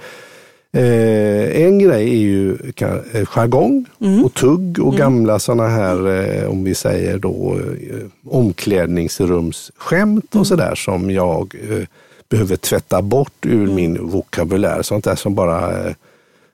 Eh, 0.76 1.62
en 1.62 1.78
grej 1.78 2.10
är 2.10 2.18
ju 2.18 2.52
eh, 2.52 3.26
jargong 3.26 3.86
och 4.24 4.34
tugg 4.34 4.78
och 4.78 4.96
gamla 4.96 5.38
sådana 5.38 5.68
här, 5.68 6.08
eh, 6.08 6.50
om 6.50 6.64
vi 6.64 6.74
säger 6.74 7.18
då, 7.18 7.58
eh, 7.90 7.96
omklädningsrumsskämt 8.26 10.34
och 10.34 10.46
sådär 10.46 10.74
som 10.74 11.10
jag 11.10 11.54
eh, 11.70 11.86
behöver 12.28 12.56
tvätta 12.56 13.02
bort 13.02 13.46
ur 13.46 13.66
min 13.66 14.08
vokabulär. 14.08 14.82
Sånt 14.82 15.04
där 15.04 15.14
som 15.14 15.34
bara, 15.34 15.84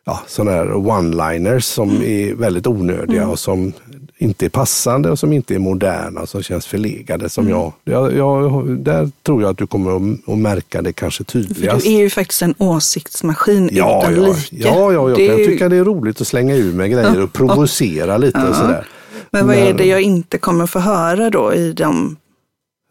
ja, 0.05 0.21
sådana 0.27 0.51
här 0.51 0.67
one-liners 0.67 1.61
som 1.61 2.03
är 2.03 2.35
väldigt 2.35 2.67
onödiga 2.67 3.29
och 3.29 3.39
som 3.39 3.73
inte 4.21 4.45
är 4.45 4.49
passande 4.49 5.11
och 5.11 5.19
som 5.19 5.33
inte 5.33 5.55
är 5.55 5.59
moderna 5.59 6.21
och 6.21 6.29
som 6.29 6.43
känns 6.43 6.67
förlegade. 6.67 7.29
Som 7.29 7.49
jag, 7.49 7.73
jag, 7.85 8.13
jag, 8.17 8.69
där 8.79 9.11
tror 9.23 9.43
jag 9.43 9.51
att 9.51 9.59
du 9.59 9.67
kommer 9.67 9.97
att, 9.97 10.29
att 10.29 10.39
märka 10.39 10.83
det 10.83 10.93
kanske 10.93 11.25
För 11.25 11.31
tydligast. 11.33 11.85
du 11.87 11.93
är 11.95 11.99
ju 11.99 12.11
faktiskt 12.11 12.43
en 12.43 12.55
åsiktsmaskin 12.59 13.71
Ja, 13.73 14.03
utan 14.03 14.23
ja, 14.25 14.29
like. 14.33 14.57
ja, 14.69 14.93
ja, 14.93 15.09
jag 15.11 15.19
Det 15.19 15.29
kan 15.29 15.39
ju- 15.39 15.47
tycka 15.47 15.69
det 15.69 15.77
är 15.77 15.85
roligt 15.85 16.21
att 16.21 16.27
slänga 16.27 16.55
ur 16.57 16.73
med 16.73 16.91
grejer 16.91 17.23
och 17.23 17.33
provocera 17.41 18.17
lite 18.19 18.49
och 18.49 18.57
sådär. 18.57 18.87
Men 19.31 19.47
vad 19.47 19.57
är 19.57 19.75
det 19.75 19.85
jag 19.87 20.03
inte 20.03 20.39
kommer 20.39 20.67
få 20.67 20.79
höra 20.79 21.31
då 21.31 21.55
i 21.55 21.73
de 21.73 22.17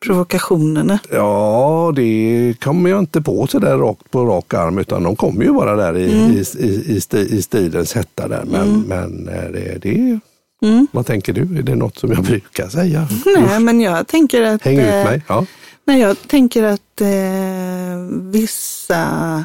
provokationerna? 0.05 0.99
Ja, 1.11 1.93
det 1.95 2.53
kommer 2.63 2.89
jag 2.89 2.99
inte 2.99 3.21
på 3.21 3.47
sådär 3.47 3.77
rakt 3.77 4.11
på 4.11 4.25
rak 4.25 4.53
arm 4.53 4.77
utan 4.77 5.03
de 5.03 5.15
kommer 5.15 5.43
ju 5.43 5.53
vara 5.53 5.75
där 5.75 5.97
i, 5.97 6.13
Mm. 6.13 6.31
i, 6.31 6.43
i, 6.59 7.01
i, 7.13 7.35
i 7.37 7.41
stridens 7.41 7.93
hetta 7.93 8.27
där. 8.27 8.43
Men, 8.51 8.81
men 8.87 9.27
eh, 9.29 9.51
det, 9.51 9.77
det 9.81 10.19
Mm. 10.61 10.87
vad 10.91 11.05
tänker 11.05 11.33
du? 11.33 11.41
Är 11.41 11.63
det 11.63 11.75
något 11.75 11.97
som 11.97 12.11
jag 12.11 12.23
brukar 12.23 12.67
säga? 12.67 13.07
Nej, 13.25 13.59
men 13.59 13.81
jag 13.81 14.07
tänker 14.07 14.41
att... 14.41 14.63
Häng 14.63 14.79
ut 14.79 14.85
eh, 14.85 15.03
mig. 15.03 15.23
Ja. 15.27 15.45
Nej, 15.85 15.99
jag 15.99 16.27
tänker 16.27 16.63
att 16.63 17.01
eh, 17.01 17.07
vissa 18.31 19.43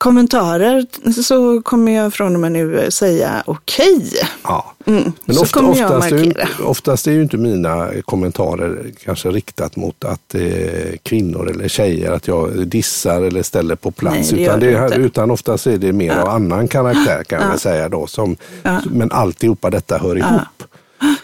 kommentarer 0.00 0.86
så 1.22 1.62
kommer 1.62 1.92
jag 1.92 2.14
från 2.14 2.34
och 2.34 2.40
med 2.40 2.52
nu 2.52 2.90
säga 2.90 3.42
okej. 3.46 3.96
Okay. 3.96 4.28
Ja. 4.42 4.74
Mm. 4.86 5.12
Men 5.24 5.36
så 5.36 5.42
ofta, 5.42 5.60
kommer 5.60 5.76
jag 5.76 5.90
oftast, 5.90 6.10
markera. 6.12 6.42
Är, 6.42 6.66
oftast 6.66 7.06
är 7.06 7.12
ju 7.12 7.22
inte 7.22 7.36
mina 7.36 7.88
kommentarer 8.04 8.84
kanske 9.04 9.28
riktat 9.28 9.76
mot 9.76 10.04
att 10.04 10.34
eh, 10.34 10.40
kvinnor 11.02 11.50
eller 11.50 11.68
tjejer, 11.68 12.12
att 12.12 12.28
jag 12.28 12.68
dissar 12.68 13.22
eller 13.22 13.42
ställer 13.42 13.76
på 13.76 13.90
plats. 13.90 14.32
Nej, 14.32 14.44
det 14.44 14.66
utan, 14.66 14.90
det, 14.90 14.96
utan 14.96 15.30
oftast 15.30 15.66
är 15.66 15.78
det 15.78 15.92
mer 15.92 16.12
ja. 16.12 16.22
av 16.22 16.28
annan 16.28 16.68
karaktär 16.68 17.24
kan 17.24 17.40
ja. 17.40 17.50
jag 17.50 17.60
säga 17.60 17.88
då. 17.88 18.06
Som, 18.06 18.36
ja. 18.62 18.80
Men 18.90 19.12
alltihopa 19.12 19.70
detta 19.70 19.98
hör 19.98 20.18
ihop. 20.18 20.40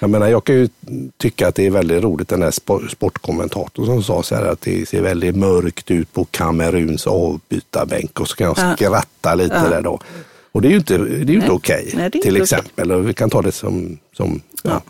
Jag 0.01 0.11
menar, 0.11 0.29
jag 0.29 0.45
kan 0.45 0.55
ju 0.55 0.69
tycka 1.17 1.49
att 1.49 1.55
det 1.55 1.67
är 1.67 1.71
väldigt 1.71 2.03
roligt 2.03 2.29
den 2.29 2.43
här 2.43 2.51
sportkommentatorn 2.89 3.87
som 3.87 4.03
sa 4.03 4.23
så 4.23 4.35
här 4.35 4.45
att 4.45 4.61
det 4.61 4.89
ser 4.89 5.03
väldigt 5.03 5.37
mörkt 5.37 5.91
ut 5.91 6.13
på 6.13 6.25
Kameruns 6.25 7.07
avbytarbänk 7.07 8.21
och 8.21 8.29
så 8.29 8.37
kan 8.37 8.47
jag 8.47 8.59
ja. 8.59 8.77
skratta 8.77 9.35
lite 9.35 9.55
ja. 9.65 9.71
där 9.71 9.83
då. 9.83 10.01
Och 10.53 10.63
det 10.63 10.69
är 10.69 10.71
ju 10.71 10.77
inte, 10.77 10.99
det 10.99 11.33
är 11.33 11.37
inte 11.37 11.51
okej, 11.51 11.93
okay, 11.95 12.11
till 12.11 12.37
exempel. 12.37 12.93
Okay. 12.93 13.07
Vi 13.07 13.15
kan 13.15 13.31
ta 13.31 13.43
det 13.43 13.53
som, 13.53 13.99
som 14.13 14.41
ja. 14.63 14.83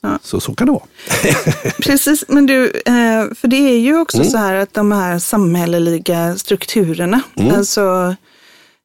Ja. 0.00 0.18
Så, 0.22 0.40
så 0.40 0.54
kan 0.54 0.66
det 0.66 0.72
vara. 0.72 0.84
Precis, 1.82 2.24
men 2.28 2.46
du, 2.46 2.64
eh, 2.70 3.34
för 3.34 3.48
det 3.48 3.56
är 3.56 3.78
ju 3.78 3.98
också 3.98 4.16
mm. 4.16 4.30
så 4.30 4.38
här 4.38 4.54
att 4.54 4.74
de 4.74 4.92
här 4.92 5.18
samhälleliga 5.18 6.36
strukturerna, 6.36 7.20
mm. 7.36 7.54
alltså 7.54 8.16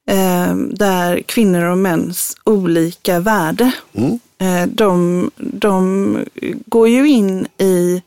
eh, 0.09 0.55
där 0.55 1.21
kvinnor 1.21 1.63
och 1.63 1.77
mäns 1.77 2.37
olika 2.43 3.19
värde 3.19 3.71
mm. 3.93 4.19
Eh, 4.41 4.67
de, 4.67 5.31
de 5.37 6.25
går 6.65 6.89
ju 6.89 7.09
in 7.09 7.47
i 7.57 8.01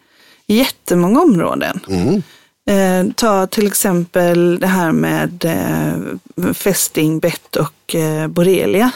jättemånga 0.46 1.20
områden. 1.20 1.80
Mm. 1.88 2.22
Eh, 2.66 3.12
ta 3.14 3.46
till 3.46 3.66
exempel 3.66 4.58
det 4.58 4.66
här 4.66 4.92
med 4.92 5.44
eh, 5.44 6.52
fästing, 6.52 7.18
bett 7.18 7.56
och 7.56 7.94
eh, 7.94 8.28
borrelia. 8.28 8.90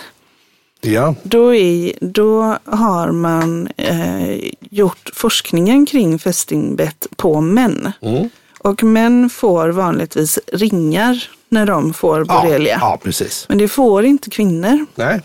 Ja. 0.81 1.15
Då, 1.23 1.55
är, 1.55 1.93
då 2.01 2.59
har 2.65 3.13
man 3.13 3.69
eh, 3.77 4.51
gjort 4.61 5.11
forskningen 5.15 5.87
kring 5.87 6.19
fästingbett 6.19 7.07
på 7.17 7.41
män. 7.41 7.93
Mm. 8.01 8.29
Och 8.59 8.83
män 8.83 9.31
får 9.31 9.69
vanligtvis 9.69 10.39
ringar 10.53 11.31
när 11.49 11.67
de 11.67 11.95
får 11.95 12.25
borrelia. 12.25 12.79
Ja, 12.81 12.91
ja, 12.91 12.99
precis. 13.03 13.47
Men 13.49 13.59
det 13.59 13.69
får 13.69 14.05
inte 14.05 14.31
kvinnor. 14.31 14.87
Nej. 14.95 15.21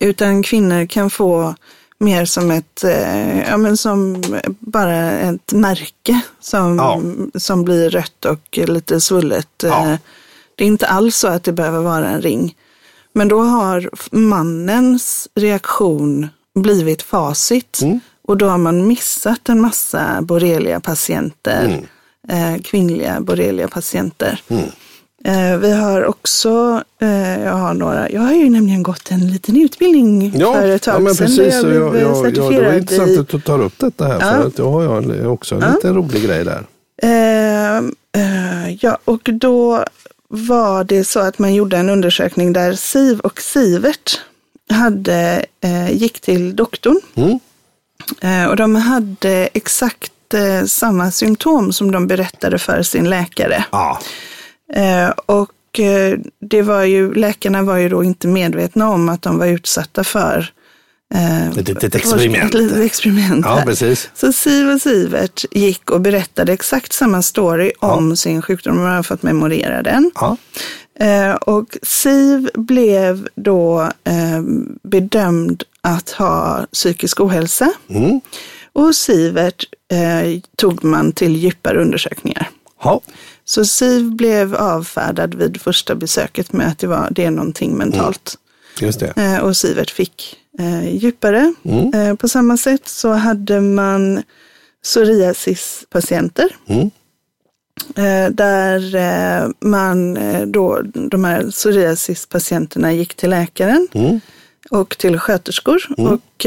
Utan 0.00 0.42
kvinnor 0.42 0.86
kan 0.86 1.10
få 1.10 1.54
mer 1.98 2.24
som 2.24 2.50
ett, 2.50 2.84
eh, 2.84 3.40
ja 3.48 3.56
men 3.56 3.76
som 3.76 4.22
bara 4.58 5.10
ett 5.10 5.52
märke 5.52 6.20
som, 6.40 6.78
ja. 6.78 7.00
som 7.40 7.64
blir 7.64 7.90
rött 7.90 8.24
och 8.24 8.58
lite 8.68 9.00
svullet. 9.00 9.48
Ja. 9.62 9.86
Eh, 9.86 9.98
det 10.54 10.64
är 10.64 10.68
inte 10.68 10.86
alls 10.86 11.16
så 11.16 11.28
att 11.28 11.44
det 11.44 11.52
behöver 11.52 11.80
vara 11.80 12.08
en 12.08 12.22
ring. 12.22 12.56
Men 13.12 13.28
då 13.28 13.40
har 13.40 13.90
mannens 14.10 15.28
reaktion 15.34 16.28
blivit 16.54 17.02
facit. 17.02 17.80
Mm. 17.82 18.00
Och 18.22 18.36
då 18.36 18.48
har 18.48 18.58
man 18.58 18.86
missat 18.86 19.48
en 19.48 19.60
massa 19.60 20.22
borrelia-patienter, 20.22 21.86
mm. 22.28 22.54
eh, 22.54 22.62
kvinnliga 22.62 23.20
borrelia-patienter. 23.20 24.42
Mm. 24.48 24.64
Eh, 25.24 25.56
vi 25.56 25.72
har 25.72 26.04
också, 26.04 26.82
eh, 27.00 27.42
jag 27.42 27.52
har 27.52 27.74
några, 27.74 28.10
jag 28.10 28.20
har 28.20 28.32
ju 28.32 28.50
nämligen 28.50 28.82
gått 28.82 29.10
en 29.10 29.30
liten 29.30 29.56
utbildning 29.56 30.32
ja, 30.38 30.54
för 30.54 30.68
ett 30.68 30.82
tag 30.82 30.94
ja, 30.94 30.98
men 30.98 31.14
sedan. 31.14 31.26
Precis, 31.26 31.62
jag, 31.62 31.74
jag, 31.74 31.96
jag, 31.96 32.36
ja, 32.36 32.50
det 32.50 32.60
var 32.60 32.72
intressant 32.72 33.18
att 33.18 33.28
du 33.28 33.40
tar 33.40 33.62
upp 33.62 33.78
detta 33.78 34.06
här, 34.06 34.12
ja. 34.20 34.20
för 34.20 34.46
att 34.46 34.56
då 34.56 34.70
har 34.70 34.82
jag 34.82 35.32
också 35.32 35.54
en 35.54 35.60
ja. 35.60 35.74
liten 35.74 35.94
rolig 35.94 36.22
grej 36.22 36.44
där. 36.44 36.64
Eh, 37.02 37.76
eh, 38.22 38.74
ja, 38.80 38.98
och 39.04 39.20
då 39.32 39.84
var 40.28 40.84
det 40.84 41.04
så 41.04 41.20
att 41.20 41.38
man 41.38 41.54
gjorde 41.54 41.76
en 41.76 41.88
undersökning 41.88 42.52
där 42.52 42.72
Siv 42.72 43.20
och 43.20 43.40
Sivert 43.40 44.20
hade, 44.70 45.44
eh, 45.60 45.92
gick 45.92 46.20
till 46.20 46.56
doktorn. 46.56 47.00
Mm. 47.14 47.38
Eh, 48.20 48.50
och 48.50 48.56
de 48.56 48.74
hade 48.74 49.48
exakt 49.54 50.12
samma 50.66 51.10
symptom 51.10 51.72
som 51.72 51.90
de 51.90 52.06
berättade 52.06 52.58
för 52.58 52.82
sin 52.82 53.10
läkare. 53.10 53.64
Ja. 53.70 54.00
Eh, 54.72 55.10
och 55.26 55.80
eh, 55.80 56.18
det 56.40 56.62
var 56.62 56.84
ju, 56.84 57.14
läkarna 57.14 57.62
var 57.62 57.76
ju 57.76 57.88
då 57.88 58.04
inte 58.04 58.28
medvetna 58.28 58.90
om 58.90 59.08
att 59.08 59.22
de 59.22 59.38
var 59.38 59.46
utsatta 59.46 60.04
för 60.04 60.52
Eh, 61.14 61.48
ett 61.48 61.68
litet 61.68 61.94
experiment. 61.94 62.54
Ett 62.54 62.60
litet 62.60 62.78
experiment 62.78 63.46
ja, 63.48 63.62
precis. 63.66 64.10
Så 64.14 64.32
Siv 64.32 64.68
och 64.68 64.80
Sivert 64.80 65.44
gick 65.50 65.90
och 65.90 66.00
berättade 66.00 66.52
exakt 66.52 66.92
samma 66.92 67.22
story 67.22 67.72
ja. 67.80 67.92
om 67.92 68.16
sin 68.16 68.42
sjukdom. 68.42 68.76
De 68.76 68.84
har 68.84 69.02
fått 69.02 69.22
memorera 69.22 69.82
den. 69.82 70.10
Ja. 70.14 70.36
Och 71.40 71.76
Siv 71.82 72.50
blev 72.54 73.28
då 73.34 73.90
bedömd 74.82 75.62
att 75.80 76.10
ha 76.10 76.66
psykisk 76.72 77.20
ohälsa. 77.20 77.72
Mm. 77.88 78.20
Och 78.72 78.96
Sivert 78.96 79.64
tog 80.56 80.84
man 80.84 81.12
till 81.12 81.36
djupare 81.36 81.82
undersökningar. 81.82 82.50
Ja. 82.82 83.00
Så 83.50 83.64
Siv 83.64 84.10
blev 84.12 84.54
avfärdad 84.54 85.34
vid 85.34 85.60
första 85.60 85.94
besöket 85.94 86.52
med 86.52 86.68
att 86.68 86.78
det, 86.78 86.86
var, 86.86 87.08
det 87.10 87.24
är 87.24 87.30
någonting 87.30 87.76
mentalt. 87.76 88.38
Mm. 88.78 88.86
Just 88.86 89.00
det. 89.00 89.12
Eh, 89.16 89.38
och 89.38 89.56
Sivert 89.56 89.90
fick 89.90 90.36
eh, 90.58 90.96
djupare. 90.96 91.54
Mm. 91.62 91.94
Eh, 91.94 92.14
på 92.14 92.28
samma 92.28 92.56
sätt 92.56 92.88
så 92.88 93.12
hade 93.12 93.60
man 93.60 94.22
psoriasispatienter. 94.82 96.56
Mm. 96.66 96.90
Eh, 97.96 98.30
där 98.30 98.94
eh, 98.94 99.48
man 99.60 100.16
eh, 100.16 100.46
då, 100.46 100.82
de 100.82 101.24
här 101.24 101.50
psoriasispatienterna 101.50 102.92
gick 102.92 103.14
till 103.14 103.30
läkaren 103.30 103.88
mm. 103.92 104.20
och 104.70 104.98
till 104.98 105.18
sköterskor. 105.18 105.82
Mm. 105.98 106.12
Och 106.12 106.46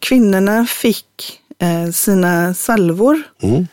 kvinnorna 0.00 0.66
fick 0.66 1.40
sina 1.92 2.54
salvor 2.54 3.22
mm 3.42 3.66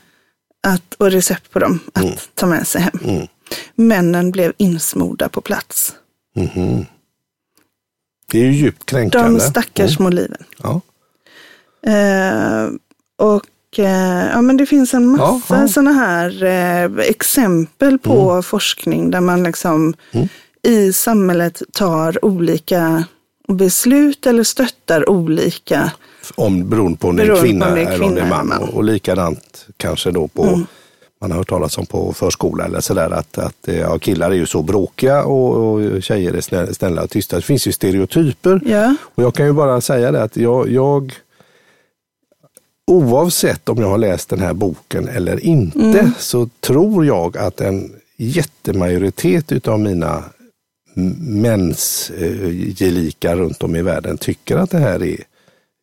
att, 0.65 0.93
och 0.97 1.11
recept 1.11 1.51
på 1.51 1.59
dem 1.59 1.79
att 1.93 2.03
mm. 2.03 2.15
ta 2.33 2.45
med 2.45 2.67
sig 2.67 2.81
hem. 2.81 2.99
Mm. 3.03 3.27
Männen 3.75 4.31
blev 4.31 4.53
insmorda 4.57 5.29
på 5.29 5.41
plats. 5.41 5.93
Mm. 6.35 6.85
Det 8.31 8.39
är 8.39 8.43
ju 8.45 8.51
djupt 8.51 8.85
kränkande. 8.85 9.39
De 9.39 9.39
stackars 9.39 9.99
mm. 9.99 10.13
liven. 10.13 10.43
Ja. 10.63 10.81
Eh, 11.91 12.69
och 13.17 13.79
eh, 13.79 14.27
ja, 14.31 14.41
men 14.41 14.57
det 14.57 14.65
finns 14.65 14.93
en 14.93 15.07
massa 15.07 15.55
ja, 15.55 15.61
ja. 15.61 15.67
sådana 15.67 15.91
här 15.91 16.43
eh, 16.43 17.05
exempel 17.05 17.99
på 17.99 18.31
mm. 18.31 18.43
forskning 18.43 19.11
där 19.11 19.21
man 19.21 19.43
liksom 19.43 19.93
mm. 20.11 20.27
i 20.63 20.93
samhället 20.93 21.61
tar 21.71 22.25
olika 22.25 23.03
beslut 23.47 24.25
eller 24.25 24.43
stöttar 24.43 25.09
olika 25.09 25.91
om, 26.35 26.69
beroende 26.69 26.97
på 26.97 27.07
om 27.07 27.15
det 27.15 27.23
är 27.23 27.29
en 27.31 27.41
kvinna, 27.41 27.77
eller 27.77 28.05
om 28.05 28.15
det 28.15 28.21
är 28.21 28.29
man. 28.29 28.51
Och, 28.51 28.73
och 28.73 28.83
likadant 28.83 29.67
kanske 29.77 30.11
då 30.11 30.27
på 30.27 30.43
mm. 30.43 30.65
man 31.21 31.31
har 31.31 31.37
hört 31.37 31.49
talas 31.49 31.77
om 31.77 31.85
på 31.85 32.13
förskola 32.13 32.65
eller 32.65 32.79
sådär 32.79 33.09
att, 33.11 33.37
att 33.37 33.67
ja, 33.79 33.99
killar 33.99 34.31
är 34.31 34.35
ju 34.35 34.45
så 34.45 34.61
bråkiga 34.61 35.23
och, 35.23 35.73
och 35.73 36.03
tjejer 36.03 36.33
är 36.33 36.73
snälla 36.73 37.03
och 37.03 37.09
tysta. 37.09 37.35
Det 37.35 37.41
finns 37.41 37.67
ju 37.67 37.71
stereotyper. 37.71 38.61
Ja. 38.65 38.95
Och 39.01 39.23
jag 39.23 39.35
kan 39.35 39.45
ju 39.45 39.53
bara 39.53 39.81
säga 39.81 40.11
det 40.11 40.23
att 40.23 40.37
jag, 40.37 40.69
jag 40.69 41.13
oavsett 42.87 43.69
om 43.69 43.77
jag 43.77 43.89
har 43.89 43.97
läst 43.97 44.29
den 44.29 44.39
här 44.39 44.53
boken 44.53 45.07
eller 45.07 45.45
inte 45.45 45.99
mm. 45.99 46.11
så 46.19 46.49
tror 46.59 47.05
jag 47.05 47.37
att 47.37 47.61
en 47.61 47.91
jättemajoritet 48.17 49.51
utav 49.51 49.79
mina 49.79 50.23
mänsgelikar 50.95 53.35
runt 53.35 53.63
om 53.63 53.75
i 53.75 53.81
världen 53.81 54.17
tycker 54.17 54.57
att 54.57 54.71
det 54.71 54.77
här 54.77 55.03
är 55.03 55.17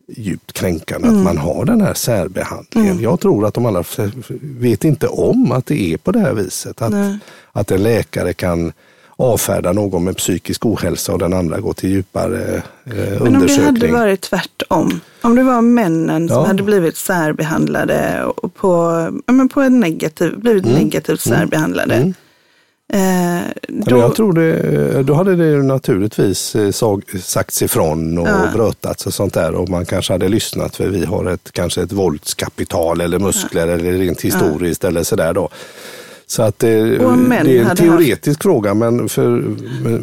djupt 0.08 0.52
kränkande 0.52 1.08
mm. 1.08 1.18
att 1.18 1.24
man 1.24 1.38
har 1.38 1.64
den 1.64 1.80
här 1.80 1.94
särbehandlingen. 1.94 2.92
Mm. 2.92 3.02
Jag 3.02 3.20
tror 3.20 3.46
att 3.46 3.54
de 3.54 3.66
alla 3.66 3.84
vet 4.40 4.84
inte 4.84 5.06
om 5.06 5.52
att 5.52 5.66
det 5.66 5.92
är 5.92 5.96
på 5.96 6.12
det 6.12 6.20
här 6.20 6.34
viset. 6.34 6.82
Att, 6.82 6.94
att 7.52 7.70
en 7.70 7.82
läkare 7.82 8.32
kan 8.32 8.72
avfärda 9.16 9.72
någon 9.72 10.04
med 10.04 10.16
psykisk 10.16 10.66
ohälsa 10.66 11.12
och 11.12 11.18
den 11.18 11.32
andra 11.32 11.60
går 11.60 11.72
till 11.72 11.90
djupare 11.90 12.62
eh. 12.84 13.22
Men 13.22 13.36
om 13.36 13.46
det 13.46 13.64
hade 13.64 13.92
varit 13.92 14.20
tvärtom, 14.20 15.00
om 15.20 15.36
det 15.36 15.42
var 15.42 15.62
männen 15.62 16.28
som 16.28 16.44
hade 16.44 16.62
blivit 16.62 16.96
särbehandlade 16.96 18.24
och 18.24 18.54
på, 18.54 19.08
men 19.26 19.48
på 19.48 19.60
en 19.60 19.80
negativ, 19.80 20.38
blivit 20.38 20.64
mm. 20.64 20.76
negativt 20.76 21.26
mm. 21.26 21.38
särbehandlade, 21.38 21.94
mm. 21.94 22.08
Eh, 22.08 22.14
då... 23.68 23.98
Jag 23.98 24.14
tror 24.14 24.32
det, 24.32 25.02
då 25.02 25.14
hade 25.14 25.36
det 25.36 25.62
naturligtvis 25.62 26.54
eh, 26.54 26.70
sag, 26.70 27.02
sagts 27.20 27.62
ifrån 27.62 28.18
och 28.18 28.28
ja. 28.28 28.48
brötats 28.54 29.06
och 29.06 29.14
sånt 29.14 29.34
där 29.34 29.54
och 29.54 29.68
man 29.68 29.86
kanske 29.86 30.12
hade 30.12 30.28
lyssnat 30.28 30.76
för 30.76 30.88
vi 30.88 31.04
har 31.04 31.30
ett, 31.30 31.52
kanske 31.52 31.82
ett 31.82 31.92
våldskapital 31.92 33.00
eller 33.00 33.18
muskler 33.18 33.68
ja. 33.68 33.74
eller 33.74 33.92
rent 33.92 34.20
historiskt 34.20 34.82
ja. 34.82 34.88
eller 34.88 35.02
sådär 35.02 35.32
då. 35.32 35.48
Så 36.26 36.42
att 36.42 36.58
det, 36.58 36.98
det 37.44 37.58
är 37.58 37.70
en 37.70 37.76
teoretisk 37.76 38.28
haft... 38.28 38.42
fråga 38.42 38.74
men 38.74 39.08
för, 39.08 39.44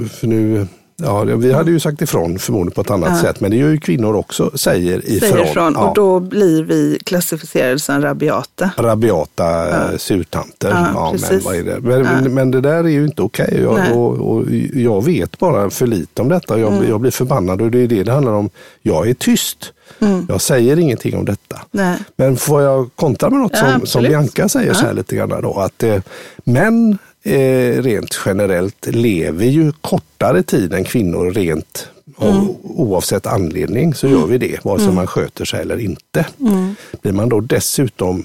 för 0.07 0.27
nu 0.27 0.67
Ja, 1.01 1.23
vi 1.23 1.53
hade 1.53 1.71
ju 1.71 1.79
sagt 1.79 2.01
ifrån 2.01 2.39
förmodligen 2.39 2.71
på 2.71 2.81
ett 2.81 2.91
annat 2.91 3.09
ja. 3.09 3.21
sätt, 3.21 3.39
men 3.39 3.51
det 3.51 3.57
gör 3.57 3.69
ju 3.69 3.79
kvinnor 3.79 4.15
också, 4.15 4.57
säger 4.57 5.09
ifrån. 5.09 5.29
Säger 5.29 5.45
ifrån 5.45 5.73
ja. 5.77 5.87
och 5.87 5.95
då 5.95 6.19
blir 6.19 6.63
vi 6.63 6.99
klassificerade 7.05 7.79
som 7.79 8.01
rabiata. 8.01 8.71
Rabiata 8.77 9.69
ja. 9.69 9.97
surtanter. 9.97 10.69
Ja, 10.69 10.91
ja 10.93 11.15
men, 11.29 11.41
vad 11.43 11.55
är 11.55 11.63
det? 11.63 11.79
Men, 11.81 12.33
men, 12.33 12.51
det 12.51 12.61
där 12.61 12.83
är 12.83 12.89
ju 12.89 13.05
inte 13.05 13.21
okej. 13.21 13.65
Okay. 13.67 13.87
Jag, 13.87 13.97
och, 13.97 14.31
och, 14.31 14.45
jag 14.73 15.05
vet 15.05 15.39
bara 15.39 15.69
för 15.69 15.87
lite 15.87 16.21
om 16.21 16.29
detta. 16.29 16.59
Jag, 16.59 16.73
mm. 16.73 16.89
jag 16.89 17.01
blir 17.01 17.11
förbannad 17.11 17.61
och 17.61 17.71
det 17.71 17.79
är 17.79 17.87
det 17.87 18.03
det 18.03 18.11
handlar 18.11 18.33
om. 18.33 18.49
Jag 18.81 19.09
är 19.09 19.13
tyst. 19.13 19.73
Mm. 19.99 20.25
Jag 20.29 20.41
säger 20.41 20.79
ingenting 20.79 21.17
om 21.17 21.25
detta. 21.25 21.61
Nej. 21.71 21.97
Men 22.15 22.37
får 22.37 22.61
jag 22.61 22.89
kontra 22.95 23.29
med 23.29 23.39
något 23.39 23.57
som, 23.57 23.85
som 23.85 24.03
Bianca 24.03 24.49
säger 24.49 24.73
så 24.73 24.85
här 24.85 24.93
lite 24.93 25.15
grann 25.15 25.29
då, 25.29 25.59
att 25.59 25.83
eh, 25.83 26.01
män 26.43 26.97
eh, 27.23 27.81
rent 27.81 28.19
generellt 28.25 28.85
lever 28.85 29.45
ju 29.45 29.71
kortare 29.71 30.43
tid 30.43 30.73
än 30.73 30.83
kvinnor 30.83 31.31
rent 31.31 31.89
mm. 32.21 32.47
oavsett 32.63 33.25
anledning 33.27 33.93
så 33.93 34.07
gör 34.07 34.25
vi 34.25 34.37
det, 34.37 34.65
vare 34.65 34.77
sig 34.77 34.85
mm. 34.85 34.95
man 34.95 35.07
sköter 35.07 35.45
sig 35.45 35.61
eller 35.61 35.77
inte. 35.79 36.25
Mm. 36.39 36.75
Blir 37.01 37.13
man 37.13 37.29
då 37.29 37.39
dessutom 37.39 38.23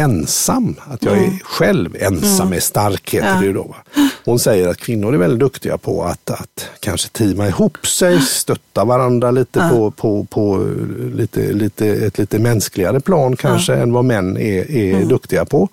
ensam, 0.00 0.74
att 0.86 1.04
jag 1.04 1.18
är 1.18 1.24
mm. 1.24 1.38
själv 1.42 1.96
ensam 2.00 2.46
mm. 2.46 2.56
är 2.56 2.60
stark 2.60 3.14
heter 3.14 3.34
ja. 3.34 3.40
det 3.40 3.52
då. 3.52 3.76
Hon 4.24 4.38
säger 4.38 4.68
att 4.68 4.76
kvinnor 4.76 5.14
är 5.14 5.18
väldigt 5.18 5.40
duktiga 5.40 5.78
på 5.78 6.02
att, 6.04 6.30
att 6.30 6.70
kanske 6.80 7.08
teama 7.08 7.48
ihop 7.48 7.86
sig, 7.86 8.20
stötta 8.20 8.84
varandra 8.84 9.30
lite 9.30 9.58
ja. 9.58 9.70
på, 9.70 9.90
på, 9.90 10.24
på 10.24 10.68
lite, 11.14 11.52
lite, 11.52 11.86
ett 11.86 12.18
lite 12.18 12.38
mänskligare 12.38 13.00
plan 13.00 13.36
kanske 13.36 13.72
ja. 13.72 13.78
än 13.78 13.92
vad 13.92 14.04
män 14.04 14.36
är, 14.36 14.70
är 14.70 14.94
mm. 14.94 15.08
duktiga 15.08 15.44
på. 15.44 15.68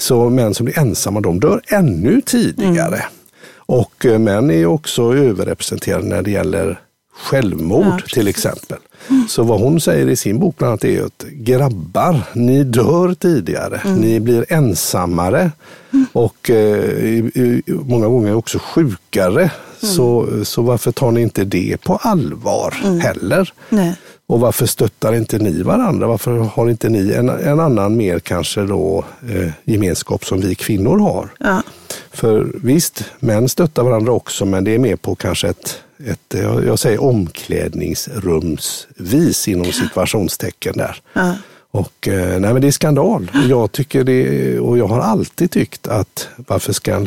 Så 0.00 0.30
män 0.30 0.54
som 0.54 0.64
blir 0.64 0.78
ensamma, 0.78 1.20
de 1.20 1.40
dör 1.40 1.60
ännu 1.68 2.20
tidigare. 2.20 2.96
Mm. 2.96 3.08
Och 3.56 4.06
eh, 4.06 4.18
män 4.18 4.50
är 4.50 4.66
också 4.66 5.14
överrepresenterade 5.14 6.08
när 6.08 6.22
det 6.22 6.30
gäller 6.30 6.80
självmord 7.20 7.84
ja, 7.86 7.98
till 8.14 8.28
exempel. 8.28 8.78
Mm. 9.08 9.28
Så 9.28 9.42
vad 9.42 9.60
hon 9.60 9.80
säger 9.80 10.08
i 10.08 10.16
sin 10.16 10.38
bok 10.38 10.58
bland 10.58 10.70
annat 10.70 10.84
är 10.84 11.04
att 11.04 11.24
grabbar, 11.32 12.22
ni 12.34 12.64
dör 12.64 13.14
tidigare, 13.14 13.80
mm. 13.84 13.96
ni 13.96 14.20
blir 14.20 14.44
ensammare 14.48 15.50
mm. 15.92 16.06
och 16.12 16.50
eh, 16.50 17.24
många 17.66 18.08
gånger 18.08 18.34
också 18.34 18.58
sjukare. 18.58 19.40
Mm. 19.82 19.94
Så, 19.94 20.28
så 20.44 20.62
varför 20.62 20.92
tar 20.92 21.10
ni 21.10 21.20
inte 21.20 21.44
det 21.44 21.76
på 21.84 21.96
allvar 21.96 22.80
mm. 22.84 23.00
heller? 23.00 23.52
Nej. 23.68 23.96
Och 24.30 24.40
varför 24.40 24.66
stöttar 24.66 25.14
inte 25.14 25.38
ni 25.38 25.62
varandra? 25.62 26.06
Varför 26.06 26.38
har 26.38 26.70
inte 26.70 26.88
ni 26.88 27.12
en, 27.12 27.28
en 27.28 27.60
annan 27.60 27.96
mer 27.96 28.18
kanske 28.18 28.60
då 28.60 29.04
eh, 29.28 29.50
gemenskap 29.64 30.24
som 30.24 30.40
vi 30.40 30.54
kvinnor 30.54 30.98
har? 30.98 31.28
Ja. 31.38 31.62
För 32.10 32.46
visst, 32.54 33.04
män 33.18 33.48
stöttar 33.48 33.82
varandra 33.82 34.12
också, 34.12 34.44
men 34.44 34.64
det 34.64 34.74
är 34.74 34.78
mer 34.78 34.96
på 34.96 35.14
kanske 35.14 35.48
ett, 35.48 35.82
ett 36.06 36.34
jag 36.66 36.78
säger 36.78 37.02
omklädningsrumsvis 37.02 39.48
inom 39.48 39.72
situationstecken 39.72 40.76
där. 40.76 40.96
Ja. 41.12 41.34
Och 41.70 42.08
eh, 42.08 42.40
nej, 42.40 42.52
men 42.52 42.62
det 42.62 42.68
är 42.68 42.72
skandal. 42.72 43.30
Jag 43.48 43.72
tycker 43.72 44.04
det, 44.04 44.58
och 44.58 44.78
jag 44.78 44.86
har 44.86 45.00
alltid 45.00 45.50
tyckt 45.50 45.88
att 45.88 46.28
varför 46.36 46.72
ska 46.72 47.06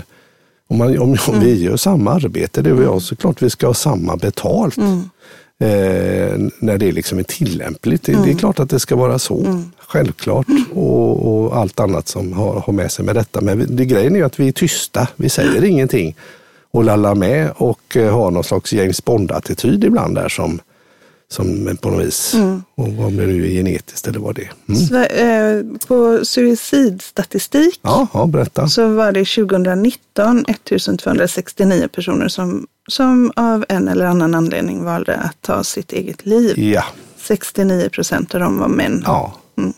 om, 0.67 0.77
man, 0.77 0.99
om, 0.99 1.17
om 1.27 1.29
mm. 1.33 1.39
vi 1.39 1.63
gör 1.63 1.77
samma 1.77 2.12
arbete, 2.12 2.62
det 2.62 2.73
och 2.73 2.83
jag, 2.83 3.01
så 3.01 3.15
klart 3.15 3.41
vi 3.41 3.49
ska 3.49 3.67
ha 3.67 3.73
samma 3.73 4.17
betalt. 4.17 4.77
Mm 4.77 5.09
eh, 5.63 6.38
när 6.60 6.78
det 6.78 6.91
liksom 6.91 7.19
är 7.19 7.23
tillämpligt. 7.23 8.08
Mm. 8.08 8.21
Det 8.21 8.28
är 8.28 8.30
mm. 8.30 8.39
klart 8.39 8.60
att 8.60 8.69
det 8.69 8.80
ska 8.80 8.95
vara 8.95 9.19
så, 9.19 9.39
mm. 9.39 9.71
självklart. 9.78 10.47
Och, 10.73 11.28
och, 11.28 11.58
allt 11.58 11.80
annat 11.80 12.08
som 12.08 12.34
har, 12.34 12.60
har 12.60 12.73
med 12.73 12.91
sig 12.91 13.06
med 13.06 13.15
detta. 13.15 13.41
Men 13.41 13.76
det, 13.76 13.86
grejen 13.86 14.15
är 14.15 14.23
att 14.23 14.39
vi 14.39 14.47
är 14.47 14.52
tysta, 14.52 15.08
vi 15.15 15.30
säger 15.30 15.58
mm. 15.58 15.69
ingenting 15.69 16.15
och 16.71 16.84
lallar 16.84 17.15
med 17.15 17.52
och 17.56 17.97
eh, 17.97 18.15
har 18.15 18.32
någon 18.32 18.43
slags 18.43 18.73
James 18.73 19.06
Bond-attityd 19.06 19.84
ibland 19.84 20.15
där 20.15 20.30
som, 20.30 20.60
som 21.34 21.78
på 21.82 21.89
något 21.89 22.06
vis, 22.06 22.34
mm. 22.34 22.63
och 22.76 22.93
vad 22.93 23.13
det 23.13 23.28
nu 23.28 23.46
är 23.46 23.50
genetiskt 23.50 24.08
eller 24.08 24.19
vad 24.19 24.36
det 24.36 24.41
är. 24.41 24.52
Mm. 24.69 24.82
Så, 24.82 24.96
eh, 25.04 25.80
på 25.88 26.26
suicidstatistik 26.26 27.80
ja, 27.82 28.08
ja, 28.13 28.26
berätta. 28.26 28.67
så 28.67 28.88
var 28.88 29.12
det 29.12 29.26
2019 29.26 30.46
1269 30.48 31.88
personer 31.88 32.28
som 32.28 32.67
som 32.88 33.32
av 33.36 33.65
en 33.69 33.88
eller 33.88 34.06
annan 34.06 34.36
anledning 34.36 34.84
valde 34.84 35.15
att 35.15 35.41
ta 35.41 35.63
sitt 35.63 35.91
eget 35.91 36.26
liv. 36.26 36.60
Ja. 36.60 36.84
69 37.17 37.89
procent 37.89 38.34
av 38.34 38.39
dem 38.39 38.60
var 38.60 38.67
män. 38.67 39.04
Ja. 39.06 39.34
Mm. 39.58 39.74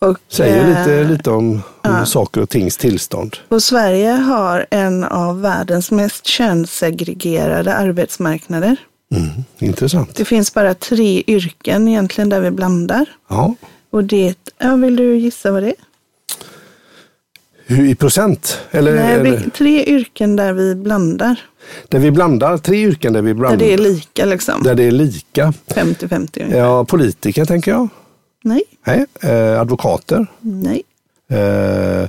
Och, 0.00 0.18
Säger 0.28 0.62
eh, 0.62 0.68
lite, 0.68 1.12
lite 1.12 1.30
om 1.30 1.62
ja. 1.82 2.06
saker 2.06 2.40
och 2.40 2.48
tings 2.48 2.76
tillstånd. 2.76 3.36
Och 3.48 3.62
Sverige 3.62 4.10
har 4.10 4.66
en 4.70 5.04
av 5.04 5.40
världens 5.40 5.90
mest 5.90 6.26
könssegregerade 6.26 7.74
arbetsmarknader. 7.74 8.76
Mm, 9.14 9.28
intressant. 9.58 10.14
Det 10.16 10.24
finns 10.24 10.54
bara 10.54 10.74
tre 10.74 11.22
yrken 11.26 11.88
egentligen 11.88 12.28
där 12.28 12.40
vi 12.40 12.50
blandar. 12.50 13.06
Ja. 13.28 13.54
Och 13.90 14.04
det, 14.04 14.34
ja, 14.58 14.76
vill 14.76 14.96
du 14.96 15.16
gissa 15.16 15.52
vad 15.52 15.62
det 15.62 15.68
är? 15.68 15.74
Hur, 17.66 17.84
I 17.86 17.94
procent? 17.94 18.60
Eller, 18.70 18.94
Nej, 18.94 19.14
eller? 19.14 19.50
tre 19.50 19.84
yrken 19.84 20.36
där 20.36 20.52
vi 20.52 20.74
blandar. 20.74 21.40
Där 21.88 21.98
vi 21.98 22.10
blandar, 22.10 22.58
tre 22.58 22.76
yrken 22.82 23.12
där 23.12 23.22
vi 23.22 23.34
blandar. 23.34 23.58
Där 23.58 23.66
det 23.66 23.72
är 23.72 23.78
lika 23.78 24.24
liksom. 24.24 24.62
Där 24.62 24.74
det 24.74 24.82
är 24.82 24.90
lika. 24.90 25.52
50-50 25.66 26.56
Ja, 26.56 26.84
politiker 26.84 27.44
tänker 27.44 27.70
jag. 27.70 27.88
Nej. 28.44 28.62
Nej. 28.86 29.06
Eh, 29.20 29.60
advokater. 29.60 30.26
Nej. 30.40 30.82
Eh, 31.30 32.08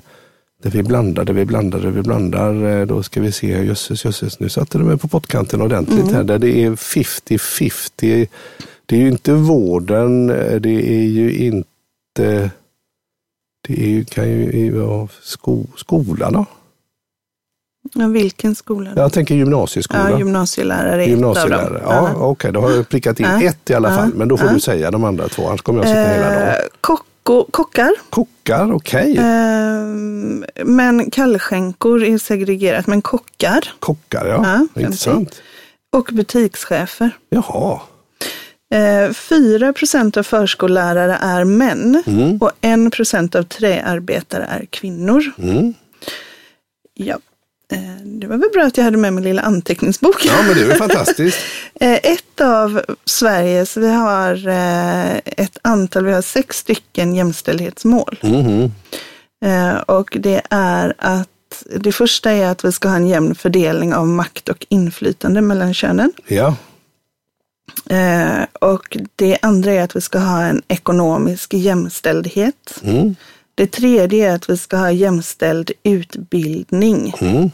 där 0.64 0.70
vi 0.70 0.84
blandar, 0.84 1.26
där 1.26 1.34
vi 1.34 1.46
blandar, 1.46 1.80
där 1.80 1.90
vi 1.90 2.02
blandar. 2.02 2.66
Eh, 2.66 2.86
då 2.86 3.04
ska 3.04 3.22
vi 3.22 3.32
se, 3.32 3.48
jösses, 3.48 4.06
jösses, 4.06 4.40
nu 4.40 4.50
satte 4.50 4.78
du 4.78 4.84
mig 4.84 4.98
på 4.98 5.08
pottkanten 5.08 5.62
ordentligt 5.62 6.02
mm. 6.02 6.16
här. 6.16 6.24
Där 6.24 6.40
det 6.40 6.64
är 6.64 6.72
50-50. 6.72 8.28
Det 8.86 8.96
är 8.96 9.00
ju 9.00 9.08
inte 9.08 9.34
vården, 9.34 10.30
eh, 10.30 10.56
det 10.56 11.00
är 11.00 11.04
ju 11.04 11.38
inte 11.38 12.52
det 13.68 13.74
är 13.74 13.88
ju, 13.88 14.06
kan 14.06 14.30
ju 14.30 14.80
vara 14.80 15.08
sko, 15.22 15.66
skola 15.76 16.32
då. 16.32 16.46
Ja, 17.94 18.08
vilken 18.08 18.56
skola? 18.56 18.90
Jag 18.96 19.14
tänker 19.14 19.36
gymnasieskola. 19.36 20.12
Ja, 20.12 20.18
gymnasielärare 20.18 21.04
är 21.04 21.08
gymnasielärare. 21.08 21.78
ett 21.78 21.86
av 21.86 22.04
dem. 22.04 22.04
Ja, 22.06 22.12
Okej, 22.12 22.26
okay, 22.26 22.52
då 22.52 22.62
har 22.62 22.72
jag 22.72 22.90
prickat 22.90 23.20
in 23.20 23.26
ja. 23.26 23.44
ett 23.44 23.70
i 23.70 23.74
alla 23.74 23.96
fall. 23.96 24.12
Men 24.16 24.28
då 24.28 24.38
får 24.38 24.48
ja. 24.48 24.54
du 24.54 24.60
säga 24.60 24.92
de 24.92 25.04
andra 25.04 25.28
två, 25.28 25.48
annars 25.48 25.62
kommer 25.62 25.80
jag 25.80 25.88
sitta 25.88 26.14
hela 26.14 26.30
dagen. 26.30 26.48
Eh, 26.48 26.54
kocko, 27.28 27.52
kockar. 27.52 27.92
Kockar, 28.10 28.72
okej. 28.72 29.12
Okay. 29.12 29.26
Eh, 29.26 30.66
men 30.66 31.12
kallskänkor 31.12 32.04
är 32.04 32.18
segregerat, 32.18 32.88
men 32.88 33.02
kockar. 33.02 33.74
Kockar, 33.80 34.26
ja. 34.26 34.68
ja 34.76 34.82
Intressant. 34.82 35.42
Och 35.92 36.10
butikschefer. 36.14 37.12
Jaha. 37.30 37.80
4 39.14 39.68
eh, 39.68 39.72
procent 39.72 40.18
av 40.18 40.24
förskollärare 40.24 41.18
är 41.22 41.44
män 41.44 42.04
mm. 42.08 42.38
och 42.38 42.52
1 42.62 42.94
procent 42.94 43.36
av 43.36 43.44
träarbetare 43.44 44.44
är 44.44 44.66
kvinnor. 44.66 45.24
Mm. 45.38 45.74
Ja, 46.94 47.18
det 48.08 48.28
var 48.28 48.38
väl 48.38 48.50
bra 48.54 48.64
att 48.64 48.78
jag 48.78 48.84
hade 48.84 48.98
med 48.98 49.14
min 49.14 49.24
lilla 49.24 49.42
anteckningsbok. 49.42 50.26
Ja, 50.26 50.34
men 50.48 50.54
det 50.56 50.74
är 50.74 50.76
fantastiskt. 50.76 51.38
Eh, 51.80 51.94
ett 51.94 52.42
av 52.42 52.82
Sveriges, 53.06 53.78
vi 53.78 53.88
har 53.88 54.48
ett 55.26 55.58
antal, 55.62 56.06
vi 56.06 56.14
har 56.14 56.22
sex 56.22 56.58
stycken 56.58 57.16
jämställdhetsmål. 57.16 58.20
Mm. 58.24 58.72
Och 59.86 60.18
det 60.20 60.42
är 60.50 60.94
att 60.98 61.30
det 61.76 61.92
första 61.92 62.32
är 62.32 62.48
att 62.48 62.66
vi 62.66 62.72
ska 62.72 62.90
ha 62.90 62.96
en 62.96 63.08
jämn 63.08 63.36
fördelning 63.36 63.94
av 63.94 64.08
makt 64.08 64.50
och 64.50 64.66
inflytande 64.70 65.42
mellan 65.42 65.74
könen. 65.74 66.12
Ja. 66.28 66.56
Eh, 67.90 68.46
och 68.54 68.98
det 69.16 69.38
andra 69.42 69.72
är 69.72 69.82
att 69.82 69.96
vi 69.96 70.02
ska 70.02 70.20
ha 70.20 70.42
en 70.44 70.62
ekonomisk 70.68 71.54
jämställdhet. 71.54 72.82
Mm. 72.84 73.16
Det 73.56 73.68
tredje 73.68 74.32
är 74.32 74.36
att 74.36 74.50
vi 74.50 74.58
ska 74.58 74.78
ha 74.78 74.92
jämställd 74.92 75.72
utbildning. 75.84 77.14
Mm. 77.20 77.52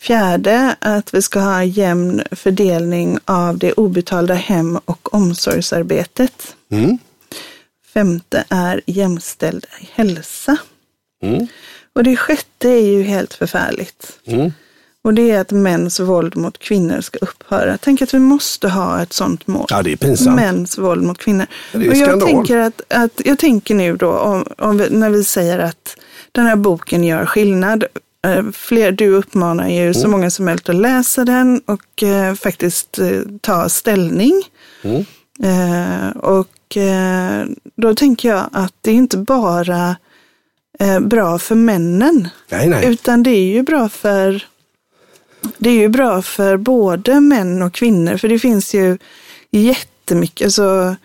Fjärde, 0.00 0.76
att 0.78 1.14
vi 1.14 1.22
ska 1.22 1.40
ha 1.40 1.64
jämn 1.64 2.22
fördelning 2.30 3.18
av 3.24 3.58
det 3.58 3.72
obetalda 3.72 4.34
hem 4.34 4.80
och 4.84 5.14
omsorgsarbetet. 5.14 6.56
Mm. 6.70 6.98
Femte 7.94 8.44
är 8.48 8.80
jämställd 8.86 9.66
hälsa. 9.92 10.56
Mm. 11.22 11.46
Och 11.92 12.04
det 12.04 12.16
sjätte 12.16 12.68
är 12.68 12.86
ju 12.86 13.02
helt 13.02 13.34
förfärligt. 13.34 14.18
Mm. 14.24 14.52
Och 15.02 15.14
det 15.14 15.30
är 15.30 15.40
att 15.40 15.50
mäns 15.50 16.00
våld 16.00 16.36
mot 16.36 16.58
kvinnor 16.58 17.00
ska 17.00 17.18
upphöra. 17.18 17.78
Tänk 17.78 18.02
att 18.02 18.14
vi 18.14 18.18
måste 18.18 18.68
ha 18.68 19.02
ett 19.02 19.12
sånt 19.12 19.46
mål. 19.46 19.66
Ja, 19.68 19.82
det 19.82 19.92
är 19.92 19.96
pinsamt. 19.96 20.36
Mäns 20.36 20.78
våld 20.78 21.02
mot 21.02 21.18
kvinnor. 21.18 21.46
Det 21.72 21.86
är 21.86 21.90
och 21.90 21.96
jag 21.96 22.20
tänker, 22.20 22.56
att, 22.56 22.80
att, 22.88 23.20
jag 23.24 23.38
tänker 23.38 23.74
nu 23.74 23.96
då, 23.96 24.12
om, 24.12 24.46
om 24.58 24.78
vi, 24.78 24.90
när 24.90 25.10
vi 25.10 25.24
säger 25.24 25.58
att 25.58 25.96
den 26.32 26.46
här 26.46 26.56
boken 26.56 27.04
gör 27.04 27.26
skillnad. 27.26 27.84
Eh, 28.26 28.44
fler, 28.52 28.92
du 28.92 29.08
uppmanar 29.08 29.68
ju 29.68 29.82
mm. 29.82 29.94
så 29.94 30.08
många 30.08 30.30
som 30.30 30.44
möjligt 30.44 30.68
att 30.68 30.76
läsa 30.76 31.24
den 31.24 31.60
och 31.66 32.02
eh, 32.02 32.34
faktiskt 32.34 32.98
eh, 32.98 33.20
ta 33.40 33.68
ställning. 33.68 34.42
Mm. 34.82 35.04
Eh, 35.42 36.16
och 36.16 36.76
eh, 36.76 37.46
då 37.76 37.94
tänker 37.94 38.28
jag 38.28 38.48
att 38.52 38.74
det 38.80 38.90
är 38.90 38.94
inte 38.94 39.16
bara 39.18 39.96
eh, 40.78 41.00
bra 41.00 41.38
för 41.38 41.54
männen. 41.54 42.28
Nej, 42.50 42.68
nej. 42.68 42.86
Utan 42.86 43.22
det 43.22 43.30
är 43.30 43.52
ju 43.52 43.62
bra 43.62 43.88
för 43.88 44.44
det 45.58 45.70
är 45.70 45.74
ju 45.74 45.88
bra 45.88 46.22
för 46.22 46.56
både 46.56 47.20
män 47.20 47.62
och 47.62 47.74
kvinnor, 47.74 48.16
för 48.16 48.28
det 48.28 48.38
finns 48.38 48.74
ju 48.74 48.98
jättemycket, 49.50 50.44
alltså, 50.44 50.96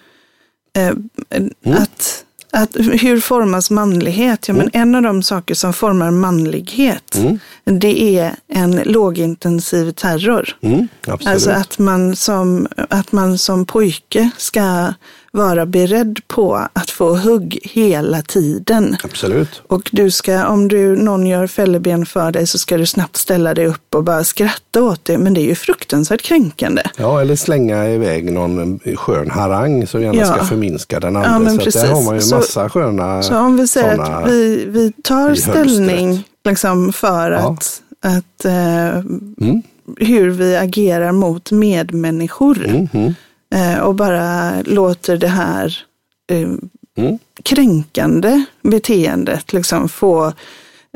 eh, 0.78 0.94
Mm. 1.30 1.78
att, 1.82 2.26
att 2.52 2.76
hur 2.76 3.20
formas 3.20 3.70
manlighet? 3.70 4.48
Ja, 4.48 4.54
men 4.54 4.62
Mm. 4.74 4.82
en 4.82 4.96
av 4.96 5.02
de 5.02 5.24
saker 5.24 5.56
som 5.56 5.74
formar 5.74 6.12
manlighet, 6.12 7.20
det 7.64 8.18
är 8.18 8.36
en 8.48 8.76
lågintensiv 8.86 9.92
terror. 9.92 10.50
Mm. 10.62 10.88
Alltså 11.26 11.52
att 11.52 11.80
man, 11.80 12.16
som, 12.16 12.68
att 12.90 13.12
man 13.12 13.38
som 13.38 13.66
pojke 13.66 14.30
ska 14.38 14.94
vara 15.34 15.66
beredd 15.66 16.20
på 16.28 16.56
att 16.74 16.90
få 16.90 17.16
hugg 17.18 17.60
hela 17.64 18.22
tiden. 18.22 18.96
absolut. 19.04 19.62
Och 19.68 19.90
du 19.92 20.12
ska, 20.12 20.48
om 20.48 20.68
du, 20.68 20.96
någon 20.96 21.26
gör 21.28 21.48
fälleben 21.48 22.06
för 22.06 22.32
dig 22.32 22.48
så 22.48 22.58
ska 22.58 22.78
du 22.78 22.86
snabbt 22.86 23.18
ställa 23.18 23.54
dig 23.54 23.66
upp 23.66 23.96
och 23.96 24.04
bara 24.04 24.24
skratta 24.24 24.84
åt 24.84 25.06
det. 25.06 25.18
Men 25.18 25.34
det 25.34 25.42
är 25.42 25.46
ju 25.46 25.56
fruktansvärt 25.56 26.22
kränkande. 26.22 26.82
Ja, 26.98 27.22
eller 27.22 27.36
slänga 27.36 27.90
iväg 27.90 28.32
någon 28.32 28.80
skön 28.96 29.32
harang 29.32 29.88
som 29.88 30.02
gärna 30.02 30.20
Ja. 30.20 30.26
ska 30.26 30.46
förminska 30.46 31.00
den 31.00 31.16
andra. 31.16 31.30
Ja, 31.32 31.40
men 31.40 31.50
så 31.50 31.56
att 31.56 31.64
där 31.74 31.82
precis. 31.82 31.90
har 31.92 32.02
man 32.02 32.16
ju 32.16 32.22
Så- 32.22 32.36
massa 32.36 32.70
sköna 32.70 33.24
Så 33.24 33.38
om 33.38 33.58
vi 33.58 33.68
säger 33.68 34.00
att 34.00 34.30
vi, 34.32 34.66
vi 34.68 34.92
tar 35.04 35.36
ställning 35.36 36.24
liksom 36.46 36.94
för 36.94 37.32
Ja. 37.32 37.38
att, 37.38 37.82
att 38.02 38.46
eh, 38.46 38.88
Mm. 39.42 39.62
hur 39.98 40.30
vi 40.30 40.56
agerar 40.58 41.12
mot 41.12 41.52
medmänniskor 41.52 42.66
Mm, 42.66 42.88
mm, 42.94 43.06
eh, 43.08 43.14
och 43.84 43.96
bara 43.96 44.62
låter 44.62 45.18
det 45.18 45.28
här 45.28 45.78
eh, 46.32 46.50
mm. 46.98 47.20
kränkande 47.44 48.44
beteendet 48.62 49.54
liksom 49.54 49.90
få 49.90 50.34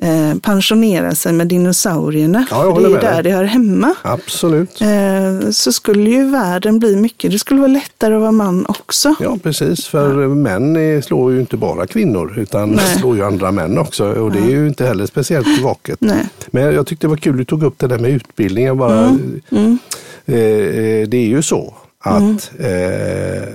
eh, 0.01 0.37
pensionera 0.41 1.15
sig 1.15 1.33
med 1.33 1.47
dinosaurierna. 1.47 2.45
Ja, 2.49 2.75
för 2.75 2.81
det 2.81 2.87
är 2.87 2.89
med 2.89 3.01
där 3.01 3.23
det 3.23 3.31
hör 3.31 3.43
hemma. 3.43 3.95
Absolut. 4.01 4.81
Eh, 4.81 5.49
så 5.51 5.71
skulle 5.71 6.09
ju 6.09 6.29
världen 6.29 6.79
bli 6.79 6.95
mycket, 6.95 7.31
det 7.31 7.39
skulle 7.39 7.59
vara 7.59 7.71
lättare 7.71 8.15
att 8.15 8.21
vara 8.21 8.31
man 8.31 8.65
också. 8.65 9.15
Ja, 9.19 9.37
precis. 9.43 9.85
För 9.85 10.27
män 10.27 10.75
är, 10.75 11.01
slår 11.01 11.33
ju 11.33 11.39
inte 11.39 11.57
bara 11.57 11.87
kvinnor 11.87 12.39
utan 12.39 12.69
Nej. 12.69 12.97
slår 12.99 13.15
ju 13.15 13.23
andra 13.23 13.51
män 13.51 13.77
också. 13.77 14.13
Och 14.13 14.31
det 14.31 14.39
är 14.39 14.49
ju 14.49 14.67
inte 14.67 14.85
heller 14.85 15.05
speciellt 15.05 15.61
vaket. 15.61 16.01
Nej. 16.01 16.29
Men 16.47 16.63
jag 16.63 16.87
tyckte 16.87 17.07
det 17.07 17.09
var 17.09 17.17
kul 17.17 17.37
du 17.37 17.45
tog 17.45 17.63
upp 17.63 17.79
det 17.79 17.87
där 17.87 17.99
med 17.99 18.11
utbildning. 18.11 18.65
Jag 18.65 18.77
bara, 18.77 19.17
Mm. 19.49 19.79
Eh, 20.25 20.35
eh, 20.35 21.07
det 21.07 21.17
är 21.17 21.27
ju 21.27 21.41
så 21.41 21.73
att 22.05 22.51
eh, 22.59 23.53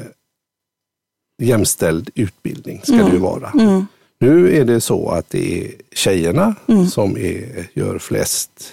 jämställd 1.42 2.10
utbildning 2.14 2.80
ska 2.84 2.96
det 2.96 3.12
ju 3.12 3.18
vara. 3.18 3.50
Mm. 3.50 3.86
Nu 4.20 4.56
är 4.56 4.64
det 4.64 4.80
så 4.80 5.08
att 5.08 5.30
det 5.30 5.64
är 5.64 5.72
tjejerna 5.92 6.54
som 6.90 7.16
är, 7.16 7.68
gör 7.74 7.98
flest 7.98 8.72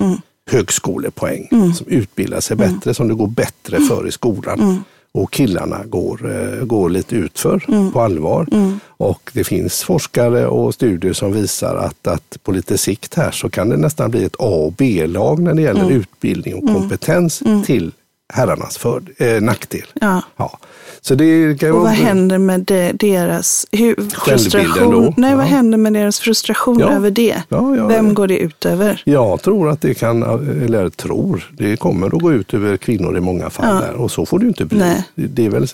högskolepoäng, 0.52 1.74
som 1.76 1.88
utbildar 1.88 2.40
sig 2.40 2.58
bättre, 2.58 2.94
som 2.94 3.08
det 3.08 3.14
går 3.14 3.28
bättre 3.28 3.80
för 3.80 4.08
i 4.08 4.12
skolan. 4.12 4.84
Och 5.12 5.32
killarna 5.32 5.86
går, 5.86 6.32
eh, 6.36 6.66
går 6.66 6.90
lite 6.90 7.16
utför 7.16 7.92
på 7.92 8.02
allvar. 8.02 8.48
Och 8.88 9.32
det 9.34 9.44
finns 9.44 9.84
forskare 9.84 10.48
och 10.48 10.74
studier 10.74 11.14
som 11.14 11.32
visar 11.32 11.76
att, 11.76 12.08
att 12.08 12.38
på 12.44 12.52
lite 12.52 12.78
sikt 12.78 13.16
här 13.16 13.32
så 13.32 13.50
kan 13.50 13.70
det 13.70 13.78
nästan 13.78 14.12
bli 14.12 14.24
ett 14.24 14.36
A 14.40 14.66
och 14.66 14.74
B-lag 14.74 15.40
när 15.40 15.54
det 15.54 15.62
gäller 15.62 15.92
utbildning 15.92 16.56
och 16.56 16.74
kompetens 16.74 17.44
till 17.66 17.92
herrarnas 18.34 18.78
för, 18.78 19.02
eh, 19.18 19.42
nackdel. 19.42 19.86
Ja. 20.02 20.22
Ja. 20.38 20.58
Så 21.02 21.16
det 21.16 21.60
kan 21.60 21.72
Och 21.72 21.82
vad 21.82 21.90
händer 21.92 22.38
med 22.38 22.60
det, 22.62 22.92
deras 22.92 23.66
hur, 23.72 23.96
frustration? 24.26 24.92
då? 24.92 25.14
Nej, 25.18 25.36
vad 25.36 25.46
Ja. 25.46 25.50
händer 25.50 25.78
med 25.78 25.94
deras 25.94 26.20
frustration 26.20 26.80
Ja. 26.80 26.90
över 26.90 27.12
det? 27.12 27.42
Vem 27.88 28.14
går 28.14 28.28
det 28.28 28.38
ut 28.38 28.66
över? 28.66 29.02
Jag 29.06 29.42
tror 29.42 29.70
att 29.70 29.82
det 29.82 29.94
kan, 29.94 30.24
eller 30.64 30.90
tror, 30.90 31.52
det 31.58 31.78
kommer 31.78 32.08
att 32.16 32.22
gå 32.22 32.34
ut 32.34 32.54
över 32.54 32.78
kvinnor 32.78 33.18
i 33.18 33.20
många 33.20 33.50
fall. 33.50 33.82
Där, 33.82 33.94
och 33.94 34.12
så 34.12 34.26
får 34.26 34.40
det 34.40 34.44
ju 34.44 34.48
inte 34.50 34.66
bli. 34.66 34.78
Nej. 34.80 35.04
Det 35.16 35.46
är 35.46 35.50
väl 35.50 35.68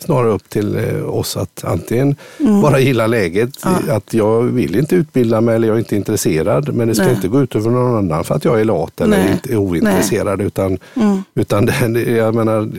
snarare 0.00 0.32
upp 0.32 0.48
till 0.48 0.76
eh, 0.76 1.04
oss 1.08 1.36
att 1.36 1.64
antingen 1.64 2.16
Mm. 2.40 2.60
bara 2.60 2.78
gilla 2.80 3.06
läget, 3.06 3.50
att 3.88 4.14
jag 4.14 4.42
vill 4.42 4.76
inte 4.76 4.94
utbilda 4.96 5.40
mig 5.40 5.54
eller 5.56 5.68
jag 5.68 5.74
är 5.74 5.78
inte 5.78 5.96
intresserad. 5.96 6.74
Men 6.74 6.88
det 6.88 6.94
ska 6.94 7.04
Nej. 7.04 7.14
inte 7.14 7.28
gå 7.28 7.40
ut 7.42 7.54
över 7.56 7.70
någon 7.70 7.96
annan 7.96 8.24
för 8.24 8.34
att 8.34 8.44
jag 8.44 8.60
är 8.60 8.64
lat 8.64 9.00
eller 9.00 9.16
Nej. 9.18 9.32
inte 9.32 9.52
är 9.52 9.56
ointresserad. 9.56 10.40
Utan, 10.40 10.78
Mm. 10.94 11.22
utan 11.34 11.66
det, 11.66 11.88
det- 12.04 12.10
jag 12.16 12.34
menar, 12.34 12.70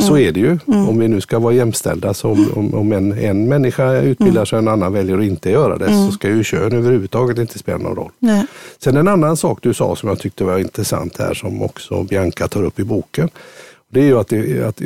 så 0.00 0.18
är 0.18 0.32
det 0.32 0.40
ju. 0.40 0.58
Mm. 0.68 0.88
Om 0.88 0.98
vi 0.98 1.08
nu 1.08 1.20
ska 1.20 1.38
vara 1.38 1.54
jämställda, 1.54 2.14
så 2.14 2.30
om, 2.30 2.46
om, 2.54 2.74
om 2.74 2.92
en, 2.92 3.12
en 3.12 3.48
människa 3.48 3.92
utbildar 4.00 4.44
sig 4.44 4.56
och 4.56 4.62
en 4.62 4.68
annan 4.68 4.92
väljer 4.92 5.18
att 5.18 5.24
inte 5.24 5.50
göra 5.50 5.78
det, 5.78 5.86
Mm. 5.86 6.06
så 6.06 6.12
ska 6.12 6.28
ju 6.28 6.44
kön 6.44 6.72
överhuvudtaget 6.72 7.38
inte 7.38 7.58
spela 7.58 7.78
någon 7.78 7.96
roll. 7.96 8.10
Nej. 8.18 8.46
Sen 8.78 8.96
en 8.96 9.08
annan 9.08 9.36
sak 9.36 9.58
du 9.62 9.74
sa 9.74 9.96
som 9.96 10.08
jag 10.08 10.18
tyckte 10.18 10.44
var 10.44 10.58
intressant 10.58 11.18
här 11.18 11.34
som 11.34 11.62
också 11.62 12.02
Bianca 12.02 12.48
tar 12.48 12.62
upp 12.62 12.80
i 12.80 12.84
boken. 12.84 13.28
Det 13.88 14.00
är 14.00 14.04
ju 14.04 14.18
att, 14.18 14.28
det, 14.28 14.64
att 14.64 14.80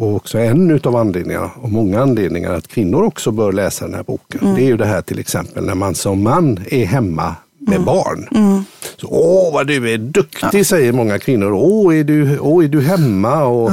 och 0.00 0.14
också 0.16 0.38
en 0.38 0.70
utav 0.70 0.96
anledningarna, 0.96 1.50
och 1.60 1.70
många 1.72 2.00
anledningar, 2.02 2.52
att 2.52 2.68
kvinnor 2.68 3.02
också 3.02 3.30
bör 3.30 3.52
läsa 3.52 3.84
den 3.84 3.94
här 3.94 4.02
boken. 4.02 4.54
Det 4.54 4.62
är 4.62 4.66
ju 4.66 4.76
det 4.76 4.86
här 4.86 5.02
till 5.02 5.18
exempel 5.18 5.64
när 5.64 5.74
man 5.74 5.94
som 5.94 6.22
man 6.22 6.58
är 6.70 6.84
hemma 6.84 7.36
med 7.66 7.80
barn. 7.84 8.28
Så, 8.96 9.06
Åh, 9.10 9.52
vad 9.54 9.66
du 9.66 9.90
är 9.92 9.98
duktig, 9.98 10.66
säger 10.66 10.92
många 10.92 11.18
kvinnor. 11.18 11.52
Åh, 11.52 11.98
är 11.98 12.04
du, 12.04 12.38
åh, 12.38 12.64
är 12.64 12.68
du 12.68 12.80
hemma? 12.80 13.44
Och 13.44 13.70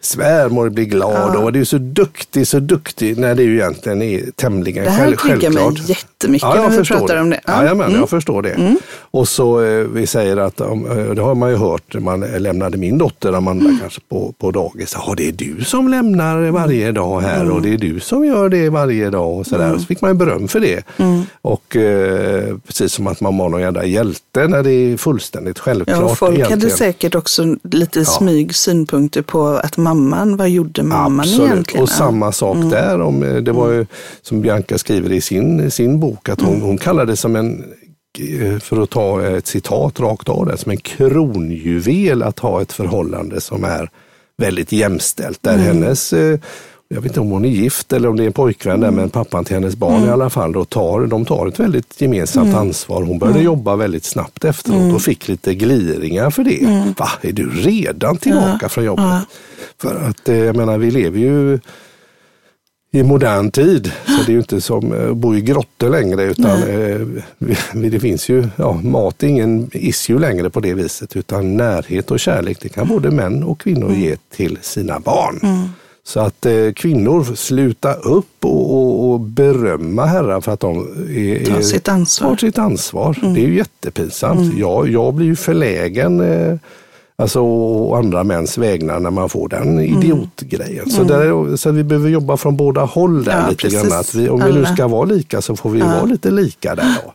svärmor 0.00 0.68
blir 0.68 0.84
glad. 0.84 1.36
Och 1.36 1.52
du 1.52 1.60
är 1.60 1.64
så 1.64 1.78
duktig, 1.78 2.46
så 2.46 2.58
duktig. 2.58 3.18
När 3.18 3.34
det 3.34 3.42
ju 3.42 3.54
egentligen 3.54 4.02
är 4.02 4.22
tämligen 4.36 4.84
Det 4.84 4.90
här 4.90 5.04
själv, 5.04 5.16
triggar 5.16 5.50
mig 5.50 5.62
självklart. 5.62 5.88
jättemycket 5.88 6.42
Ja, 6.48 6.56
jag 6.56 6.70
när 6.72 6.78
vi 6.78 6.84
pratar 6.84 7.14
det. 7.14 7.20
om 7.20 7.30
det. 7.30 7.40
Ja. 7.46 7.52
Ja. 7.52 7.62
Jajamän, 7.62 7.86
Mm. 7.88 8.00
jag 8.00 8.10
förstår 8.10 8.42
det. 8.42 8.76
Och 9.14 9.28
så 9.28 9.62
eh, 9.64 9.78
vi 9.86 10.06
säger 10.06 10.36
att, 10.36 10.60
eh, 10.60 10.74
det 11.16 11.22
har 11.22 11.34
man 11.34 11.50
ju 11.50 11.56
hört, 11.56 11.94
man 12.00 12.20
lämnade 12.20 12.78
min 12.78 12.98
dotter 12.98 13.32
Amanda 13.32 13.64
Mm. 13.64 13.78
kanske 13.80 14.00
på, 14.08 14.34
på 14.38 14.50
dagis. 14.50 14.96
Ja, 15.06 15.14
det 15.16 15.28
är 15.28 15.32
du 15.32 15.64
som 15.64 15.88
lämnar 15.88 16.50
varje 16.50 16.92
dag 16.92 17.20
här 17.20 17.40
Mm. 17.40 17.52
och 17.52 17.62
det 17.62 17.74
är 17.74 17.78
du 17.78 18.00
som 18.00 18.24
gör 18.24 18.48
det 18.48 18.68
varje 18.68 19.10
dag. 19.10 19.38
Och 19.38 19.46
så, 19.46 19.58
där. 19.58 19.78
så 19.78 19.84
fick 19.84 20.00
man 20.00 20.18
beröm 20.18 20.48
för 20.48 20.60
det. 20.60 20.84
Mm. 20.96 21.22
Och 21.42 21.76
eh, 21.76 22.56
precis 22.66 22.92
som 22.92 23.06
att 23.06 23.20
man 23.20 23.38
var 23.38 23.48
någon 23.48 23.60
jävla 23.60 23.84
hjälte 23.84 24.48
när 24.48 24.62
det 24.62 24.70
är 24.72 24.96
fullständigt 24.96 25.58
självklart. 25.58 25.98
Ja, 25.98 26.04
och 26.04 26.18
folk 26.18 26.32
hade 26.38 26.46
egentligen. 26.46 26.76
säkert 26.76 27.14
också 27.14 27.56
lite 27.62 28.00
i 28.00 28.04
smyg 28.04 28.54
synpunkter 28.54 29.22
på 29.22 29.46
att 29.48 29.76
mamman, 29.76 30.36
vad 30.36 30.50
gjorde 30.50 30.82
mamman 30.82 31.20
Absolut, 31.20 31.50
egentligen? 31.52 31.82
och 31.82 31.88
samma 31.88 32.32
sak 32.32 32.56
Mm. 32.56 32.70
där. 32.70 33.00
Om, 33.00 33.22
eh, 33.22 33.34
det 33.34 33.52
var 33.52 33.70
ju 33.70 33.86
som 34.22 34.40
Bianca 34.40 34.78
skriver 34.78 35.12
i 35.12 35.20
sin, 35.20 35.70
sin 35.70 36.00
bok, 36.00 36.28
att 36.28 36.40
Mm. 36.40 36.52
hon, 36.52 36.60
hon 36.62 36.78
kallar 36.78 37.06
det 37.06 37.16
som 37.16 37.36
en, 37.36 37.64
för 38.60 38.82
att 38.82 38.90
ta 38.90 39.26
ett 39.26 39.46
citat 39.46 40.00
rakt 40.00 40.28
av 40.28 40.46
det, 40.46 40.56
som 40.56 40.70
en 40.70 40.76
kronjuvel 40.78 42.22
att 42.22 42.38
ha 42.38 42.62
ett 42.62 42.72
förhållande 42.72 43.40
som 43.40 43.64
är 43.64 43.90
väldigt 44.38 44.72
jämställt. 44.72 45.42
Där 45.42 45.54
Mm. 45.54 45.66
hennes 45.66 46.12
eh, 46.12 46.38
jag 46.88 47.00
vet 47.00 47.10
inte 47.10 47.20
om 47.20 47.30
hon 47.30 47.44
är 47.44 47.48
gift 47.48 47.92
eller 47.92 48.08
om 48.08 48.16
det 48.16 48.22
är 48.22 48.26
en 48.26 48.32
pojkvän 48.32 48.80
där, 48.80 48.88
Mm. 48.88 49.00
men 49.00 49.10
pappan 49.10 49.44
till 49.44 49.54
hennes 49.54 49.76
barn 49.76 50.04
i 50.04 50.08
alla 50.10 50.30
fall, 50.30 50.52
då 50.52 50.64
tar, 50.64 51.06
de 51.06 51.24
tar 51.24 51.46
ett 51.46 51.60
väldigt 51.60 52.00
gemensamt 52.00 52.46
Mm. 52.48 52.58
ansvar. 52.60 53.02
Hon 53.02 53.18
började 53.18 53.40
jobba 53.42 53.76
väldigt 53.76 54.04
snabbt 54.04 54.44
efteråt 54.44 54.94
och 54.94 55.02
fick 55.02 55.28
lite 55.28 55.54
gliringar 55.54 56.30
för 56.30 56.44
det. 56.44 56.62
Mm. 56.64 56.94
Va, 56.98 57.08
är 57.22 57.32
du 57.32 57.50
redan 57.50 58.16
tillbaka 58.16 58.68
från 58.68 58.84
jobbet? 58.84 59.22
För 59.82 59.94
att 60.08 60.28
eh, 60.28 60.36
jag 60.36 60.56
menar, 60.56 60.78
vi 60.78 60.90
lever 60.90 61.18
ju 61.18 61.58
i 62.94 63.02
modern 63.02 63.50
tid. 63.50 63.92
Så 64.06 64.12
det 64.26 64.32
är 64.32 64.32
ju 64.32 64.38
inte 64.38 64.60
som 64.60 65.10
att 65.10 65.16
bo 65.16 65.34
i 65.34 65.40
grottor 65.40 65.88
längre 65.90 66.22
utan 66.22 66.62
eh, 66.62 67.00
det 67.90 68.00
finns 68.00 68.28
ju, 68.28 68.48
ja, 68.56 68.80
mat 68.82 69.22
är 69.22 69.26
ingen 69.26 69.70
issue 69.72 70.18
längre 70.18 70.50
på 70.50 70.60
det 70.60 70.74
viset 70.74 71.16
utan 71.16 71.56
närhet 71.56 72.10
och 72.10 72.20
kärlek 72.20 72.58
det 72.60 72.68
kan 72.68 72.88
både 72.88 73.10
män 73.10 73.42
och 73.42 73.60
kvinnor 73.60 73.92
ge 73.94 74.16
till 74.36 74.58
sina 74.62 75.00
barn. 75.00 75.68
Så 76.04 76.20
att 76.20 76.46
eh, 76.46 76.72
kvinnor 76.76 77.34
sluta 77.34 77.94
upp 77.94 78.44
och, 78.44 78.74
och, 78.74 79.10
och 79.12 79.20
berömma 79.20 80.06
herrar 80.06 80.40
för 80.40 80.52
att 80.52 80.60
de 80.60 80.78
är, 81.10 81.44
Ta 81.46 81.56
är- 81.56 81.62
sitt 81.62 81.88
ansvar. 81.88 82.28
tar 82.28 82.36
sitt 82.36 82.58
ansvar. 82.58 83.18
Det 83.34 83.40
är 83.42 83.46
ju 83.46 83.56
jättepinsamt. 83.56 84.58
Jag, 84.58 84.88
jag 84.88 85.14
blir 85.14 85.26
ju 85.26 85.36
förlägen 85.36 86.20
eh, 86.20 86.56
Alltså 87.16 87.40
och 87.40 87.98
andra 87.98 88.24
mäns 88.24 88.58
vägnar 88.58 89.00
när 89.00 89.10
man 89.10 89.28
får 89.28 89.48
den 89.48 89.80
idiotgrejen. 89.80 90.90
Så, 90.90 91.04
där, 91.04 91.56
så 91.56 91.70
vi 91.70 91.84
behöver 91.84 92.08
jobba 92.08 92.36
från 92.36 92.56
båda 92.56 92.80
håll 92.84 93.24
där 93.24 93.40
Ja, 93.40 93.48
lite 93.48 93.62
precis. 93.62 93.82
grann. 93.88 94.00
Att 94.00 94.14
vi, 94.14 94.28
om 94.28 94.40
vi 94.44 94.52
nu 94.52 94.58
Alla. 94.58 94.74
ska 94.74 94.88
vara 94.88 95.04
lika 95.04 95.42
så 95.42 95.56
får 95.56 95.70
vi 95.70 95.80
vara 95.80 96.04
lite 96.04 96.30
lika 96.30 96.74
där 96.74 96.96
då. 97.04 97.14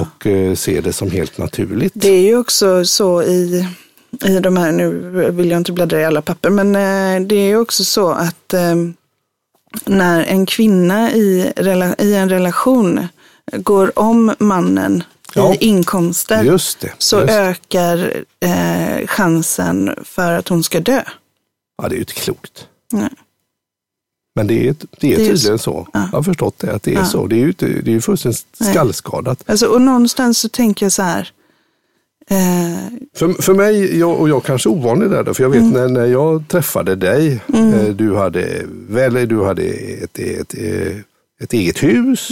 Och 0.00 0.26
eh, 0.26 0.54
se 0.54 0.80
det 0.80 0.92
som 0.92 1.10
helt 1.10 1.38
naturligt. 1.38 1.92
Det 1.96 2.08
är 2.08 2.20
ju 2.22 2.38
också 2.38 2.84
så 2.84 3.22
i, 3.22 3.68
i 4.24 4.38
de 4.38 4.56
här, 4.56 4.72
nu 4.72 4.90
vill 5.30 5.50
jag 5.50 5.60
inte 5.60 5.72
bläddra 5.72 6.00
i 6.00 6.04
alla 6.04 6.22
papper, 6.22 6.50
men 6.50 6.76
eh, 6.76 7.26
det 7.26 7.34
är 7.36 7.46
ju 7.46 7.56
också 7.56 7.84
så 7.84 8.10
att 8.10 8.54
eh, 8.54 8.74
när 9.84 10.24
en 10.24 10.46
kvinna 10.46 11.12
i 11.12 11.52
en 12.16 12.28
relation 12.28 13.06
går 13.52 13.98
om 13.98 14.34
mannen 14.38 15.02
Ja. 15.40 15.54
i 15.54 15.56
inkomster 15.64 16.42
Just 16.44 16.80
det. 16.80 16.92
så 16.98 17.20
just. 17.20 17.30
ökar 17.32 18.24
eh, 18.40 19.06
chansen 19.06 19.94
för 20.04 20.32
att 20.32 20.48
hon 20.48 20.62
ska 20.62 20.80
dö. 20.80 21.02
Ja, 21.82 21.88
det 21.88 21.94
är 21.94 21.96
ju 21.96 22.00
inte 22.02 22.12
klokt. 22.14 22.68
Nej. 22.92 23.10
Men 24.36 24.46
det 24.46 24.54
är, 24.68 24.74
det 25.00 25.12
är 25.12 25.16
Det 25.16 25.24
är 25.24 25.28
tydligen 25.28 25.58
så. 25.58 25.88
Jag 25.92 26.00
har 26.00 26.22
förstått 26.22 26.58
det, 26.58 26.72
att 26.74 26.82
det 26.82 26.90
är 26.94 26.98
Ja. 26.98 27.04
så. 27.04 27.26
Det 27.26 27.36
är 27.36 27.38
ju, 27.38 27.52
det 27.58 27.66
är 27.66 27.88
ju 27.94 28.00
fullständigt 28.00 28.46
Nej. 28.60 28.70
skallskadat. 28.70 29.42
Alltså, 29.46 29.66
och 29.66 29.80
någonstans 29.80 30.38
så 30.38 30.48
tänker 30.48 30.86
jag 30.86 30.92
så 30.92 31.02
här, 31.02 31.30
Eh, 32.30 32.36
För, 33.16 33.42
för 33.42 33.54
mig, 33.54 33.98
jag, 33.98 34.20
och 34.20 34.28
jag 34.28 34.44
kanske 34.44 34.68
är 34.68 34.72
ovanlig 34.72 35.10
där, 35.10 35.22
då, 35.22 35.34
för 35.34 35.42
jag 35.42 35.50
vet 35.50 35.64
när, 35.64 35.88
när 35.88 36.06
jag 36.06 36.48
träffade 36.48 36.94
dig, 36.96 37.40
eh, 37.54 37.88
du 37.94 38.16
hade, 38.16 38.62
väl, 38.88 39.28
du 39.28 39.44
hade 39.44 39.62
ett, 39.62 40.18
ett, 40.18 40.54
ett, 40.54 41.04
ett 41.40 41.52
eget 41.52 41.82
hus, 41.82 42.28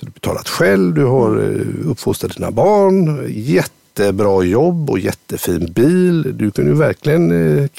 så 0.00 0.06
du 0.06 0.12
betalat 0.12 0.48
själv, 0.48 0.94
du 0.94 1.04
har 1.04 1.42
eh, 1.42 1.90
uppfostrat 1.90 2.36
dina 2.36 2.50
barn, 2.50 3.26
jättebra 3.28 4.42
jobb 4.42 4.90
och 4.90 4.98
jättefin 4.98 5.72
bil. 5.72 6.38
Du 6.38 6.50
kunde 6.50 6.70
ju 6.70 6.76
verkligen 6.76 7.32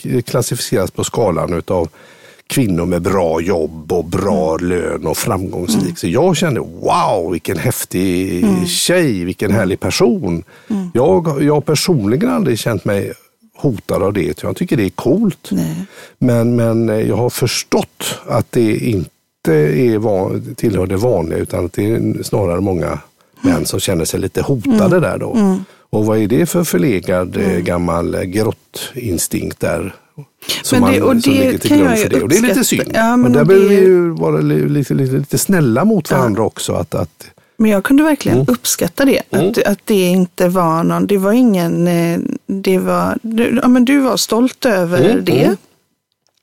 eh, 0.03 0.22
klassificeras 0.22 0.91
på 0.91 1.03
skalan 1.03 1.53
utav 1.53 1.89
kvinnor 2.47 2.86
med 2.86 3.01
bra 3.01 3.41
jobb 3.41 3.91
och 3.91 4.05
bra 4.05 4.57
lön 4.57 5.07
och 5.07 5.18
framgångsrik. 5.18 5.97
Så 5.97 6.07
jag 6.07 6.38
kände 6.38 6.59
wow, 6.59 7.32
vilken 7.32 7.57
häftig 7.57 8.45
tjej, 8.68 9.26
vilken 9.26 9.51
härlig 9.51 9.80
person. 9.80 10.43
Jag, 10.93 11.43
jag 11.43 11.53
har 11.53 11.61
personligen 11.61 12.30
aldrig 12.30 12.59
känt 12.59 12.86
mig 12.86 13.13
hotad 13.55 14.03
av 14.03 14.13
det. 14.13 14.43
Jag 14.43 14.55
tycker 14.55 14.78
det 14.78 14.86
är 14.86 14.89
coolt. 14.89 15.49
Nej. 15.51 15.86
Men, 16.18 16.55
men 16.55 16.89
eh, 16.89 16.99
jag 16.99 17.16
har 17.16 17.30
förstått 17.30 18.20
att 18.28 18.51
det 18.51 18.78
inte 18.78 19.09
är 19.53 19.97
van, 19.97 20.55
tillhör 20.57 20.85
det 20.87 20.97
vanliga 20.97 21.39
utan 21.39 21.65
att 21.65 21.73
det 21.73 21.85
är 21.91 22.23
snarare 22.23 22.61
många 22.61 22.99
män 23.41 23.65
som 23.65 23.79
känner 23.79 24.05
sig 24.05 24.19
lite 24.19 24.41
hotade 24.41 24.99
där 24.99 25.17
då. 25.17 25.57
Och 25.89 26.05
vad 26.05 26.17
är 26.17 26.27
det 26.27 26.45
för 26.45 26.63
förlegad 26.63 27.37
eh, 27.37 27.57
gammal 27.59 28.15
eh, 28.15 28.21
grottinstinkt 28.21 29.59
där? 29.59 29.95
Som, 30.63 30.79
Men 30.81 30.93
det- 30.93 30.99
man, 30.99 31.17
och 31.17 31.23
som 31.23 31.33
det 31.33 31.39
ligger 31.39 31.57
till 31.57 31.77
grund 31.77 31.97
för 31.97 32.09
det. 32.09 32.21
Och 32.21 32.29
det 32.29 32.37
är 32.37 32.41
lite 32.41 32.63
synd. 32.63 32.91
Ja, 32.93 33.17
men 33.17 33.21
men 33.21 33.31
där 33.33 33.41
och 33.41 33.47
behöver 33.47 33.69
det- 33.69 33.75
vi 33.75 33.81
ju 33.81 34.09
vara 34.09 34.37
li- 34.41 34.69
lite, 34.69 34.93
lite, 34.93 35.13
lite 35.15 35.37
snälla 35.37 35.85
mot 35.85 36.11
varandra 36.11 36.43
också. 36.43 36.73
Att, 36.73 36.95
att, 36.95 37.27
Men 37.57 37.71
jag 37.71 37.83
kunde 37.83 38.03
verkligen 38.03 38.45
uppskatta 38.47 39.05
det. 39.05 39.21
Att, 39.29 39.63
att 39.63 39.79
det 39.85 40.01
inte 40.01 40.47
var 40.47 40.83
någon, 40.83 41.07
det 41.07 41.17
var 41.17 41.31
ingen, 41.31 41.87
eh, 41.87 42.19
det 42.47 42.77
var, 42.77 43.17
du, 43.21 43.59
ja, 43.61 43.67
men 43.67 43.85
du 43.85 43.99
var 43.99 44.17
stolt 44.17 44.65
över 44.65 45.09
Mm, 45.11 45.25
det. 45.25 45.55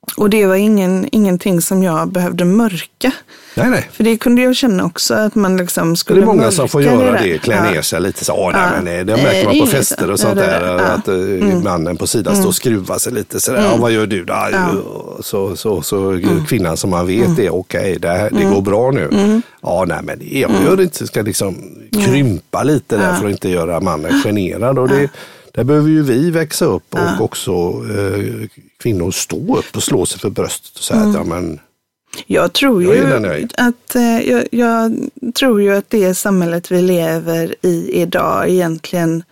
Mm. 0.03 0.23
Och 0.25 0.31
det 0.31 0.47
var 0.47 0.55
ingen, 0.55 1.09
ingenting 1.13 1.61
som 1.63 1.83
jag 1.83 2.09
behövde 2.09 2.45
mörka. 2.45 3.13
nej, 3.57 3.71
nej. 3.71 3.89
För 3.93 4.05
det 4.05 4.17
kunde 4.17 4.43
jag 4.43 4.57
känna 4.57 4.85
också 4.85 5.15
att 5.15 5.35
man 5.35 5.57
liksom 5.57 5.91
Det 5.91 5.97
skulle 5.97 6.23
är 6.23 6.27
många 6.27 6.51
som 6.51 6.69
får 6.69 6.83
göra 6.83 7.23
det, 7.23 7.39
klä 7.39 7.55
Ja. 7.57 7.71
ner 7.71 7.83
sig 7.83 8.01
lite 8.01 8.25
så. 8.25 8.51
Nej, 8.51 8.61
Ja. 8.63 8.83
men, 8.83 8.99
eh, 8.99 9.05
det 9.07 9.15
Nej, 9.17 9.25
märker 9.25 9.45
man 9.45 9.53
det 9.55 9.59
är 9.59 9.61
på 9.61 9.67
fester 9.67 10.11
och 10.11 10.21
så. 10.21 10.27
sånt 10.27 10.39
Ja, 10.41 10.45
det 10.47 10.51
där. 10.51 10.61
är 10.63 10.77
det. 10.79 10.93
Att 10.93 11.09
eh, 11.09 11.63
mannen 11.63 11.97
på 11.97 12.07
sidan 12.07 12.37
står 12.37 12.47
och 12.47 12.55
skruvar 12.55 12.99
sig 12.99 13.13
lite 13.13 13.41
sådär. 13.41 13.65
Ja, 13.71 13.77
vad 13.77 13.93
gör 13.93 14.07
du 14.07 14.25
då? 14.25 14.35
Så, 15.21 15.57
så, 15.57 15.83
så 15.83 16.21
kvinnan 16.49 16.77
som 16.77 16.91
man 16.91 17.07
vet 17.07 17.39
är 17.39 17.55
okej, 17.55 17.99
det, 18.01 18.09
här- 18.09 18.31
det 18.31 18.45
går 18.45 18.63
bra 18.63 18.91
nu. 18.91 19.41
Ja, 19.63 19.85
nej 19.89 19.99
men 20.03 20.19
jag 20.31 20.51
gör 20.65 20.77
det 20.77 20.83
inte. 20.83 21.07
Ska 21.07 21.23
liksom 21.23 21.57
krympa 22.05 22.63
lite 22.63 22.97
där 22.97 23.15
för 23.15 23.25
att 23.27 23.31
inte 23.31 23.49
göra 23.49 23.81
mannen 23.81 24.23
generad. 24.25 24.79
Och 24.79 24.89
det, 24.89 25.09
där 25.53 25.65
behöver 25.65 25.89
ju 25.89 26.03
vi 26.03 26.31
växa 26.31 26.65
upp 26.65 26.95
och 26.95 27.25
också 27.25 27.53
eh, 27.91 28.49
kvinnor 28.79 29.11
stå 29.11 29.59
upp 29.59 29.77
och 29.77 29.83
slå 29.83 30.07
sig 30.07 30.21
för 30.21 30.31
bröstet 30.31 30.77
och 30.77 30.83
säga 30.83 31.01
att 31.01 31.15
ja, 31.15 31.25
men 31.25 31.61
Jag 32.27 32.53
tror 32.53 32.83
Jag 32.83 32.97
ju 32.97 33.19
nöjd. 33.21 33.55
att, 33.57 33.95
eh, 33.95 34.21
jag, 34.31 34.45
jag 34.51 34.97
tror 35.35 35.63
ju 35.63 35.75
att 35.75 35.91
det 35.91 36.15
samhället 36.15 36.71
vi 36.73 36.83
lever 36.83 37.55
i 37.63 38.01
idag 38.03 38.49
egentligen 38.51 39.23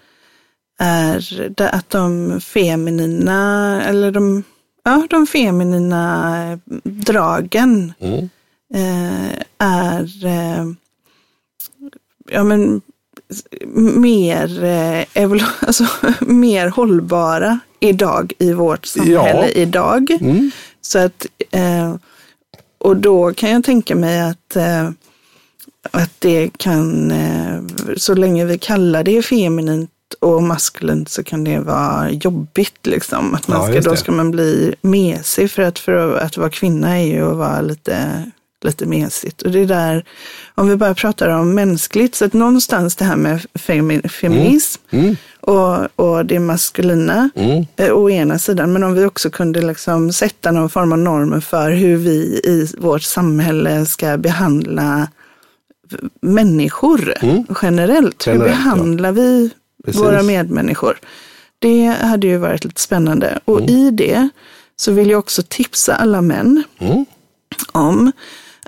är 0.78 1.52
att 1.58 1.90
de 1.90 2.40
feminina, 2.40 3.82
eller 3.84 4.10
de, 4.10 4.42
ja, 4.84 5.06
de 5.10 5.26
feminina 5.26 6.58
dragen 6.84 7.92
Mm. 8.00 8.28
eh, 8.74 9.42
är 9.58 10.26
eh, 10.26 10.64
ja, 12.30 12.44
men, 12.44 12.80
mer, 13.74 14.64
eh, 14.64 15.30
alltså, 15.60 15.86
mer 16.20 16.68
hållbara 16.68 17.58
idag 17.80 18.32
i 18.38 18.52
vårt 18.52 18.86
samhälle 18.86 19.14
Ja. 19.14 19.48
idag. 19.48 20.10
Mm. 20.20 20.50
Så 20.80 20.98
att, 20.98 21.26
eh, 21.50 21.94
och 22.78 22.96
då 22.96 23.32
kan 23.34 23.50
jag 23.50 23.64
tänka 23.64 23.94
mig 23.94 24.20
att, 24.20 24.56
eh, 24.56 24.90
att 25.90 26.10
det 26.18 26.50
kan, 26.56 27.10
eh, 27.10 27.60
så 27.96 28.14
länge 28.14 28.44
vi 28.44 28.58
kallar 28.58 29.04
det 29.04 29.22
feminint 29.22 29.90
och 30.20 30.42
maskulint 30.42 31.08
så 31.08 31.22
kan 31.22 31.44
det 31.44 31.58
vara 31.60 32.10
jobbigt. 32.10 32.86
Liksom. 32.86 33.34
Att 33.34 33.48
man 33.48 33.66
ska, 33.66 33.80
då 33.80 33.96
ska 33.96 34.12
man 34.12 34.30
bli 34.30 34.74
mesig 34.82 35.50
för 35.50 35.62
att, 35.62 35.78
för 35.78 36.16
att 36.16 36.36
vara 36.36 36.50
kvinna 36.50 36.98
är 36.98 37.04
ju 37.06 37.30
att 37.30 37.36
vara 37.36 37.60
lite, 37.60 38.24
lite 38.64 38.86
mesigt. 38.86 39.42
Och 39.42 39.50
det 39.50 39.58
är 39.58 39.66
där, 39.66 40.04
om 40.54 40.68
vi 40.68 40.76
bara 40.76 40.94
pratar 40.94 41.28
om 41.28 41.54
mänskligt, 41.54 42.14
så 42.14 42.24
att 42.24 42.32
någonstans 42.32 42.96
det 42.96 43.04
här 43.04 43.16
med 43.16 43.46
femi, 43.54 44.02
feminism 44.08 44.80
Mm. 44.90 45.16
och, 45.40 45.88
och 46.06 46.26
det 46.26 46.38
maskulina 46.40 47.30
Mm. 47.34 47.66
eh, 47.76 47.92
å 47.92 48.10
ena 48.10 48.38
sidan, 48.38 48.72
men 48.72 48.82
om 48.82 48.94
vi 48.94 49.04
också 49.04 49.30
kunde 49.30 49.60
liksom 49.62 50.12
sätta 50.12 50.50
någon 50.52 50.70
form 50.70 50.92
av 50.92 50.98
normer 50.98 51.40
för 51.40 51.70
hur 51.70 51.96
vi 51.96 52.40
i 52.44 52.68
vårt 52.78 53.02
samhälle 53.02 53.86
ska 53.86 54.16
behandla 54.16 55.08
människor 56.22 57.14
generellt. 57.22 57.22
Hur 57.22 57.30
Mm. 57.30 57.44
Generellt, 57.62 58.26
ja. 58.26 58.34
behandlar 58.38 59.12
vi 59.12 59.50
Precis. 59.84 60.00
våra 60.02 60.22
medmänniskor? 60.22 60.98
Det 61.58 61.86
hade 61.86 62.26
ju 62.26 62.36
varit 62.36 62.64
lite 62.64 62.80
spännande. 62.80 63.38
Och 63.44 63.60
i 63.60 63.90
det 63.90 64.28
så 64.76 64.92
vill 64.92 65.10
jag 65.10 65.18
också 65.18 65.42
tipsa 65.48 65.94
alla 65.94 66.20
män 66.20 66.62
Mm. 66.78 67.04
om 67.72 68.12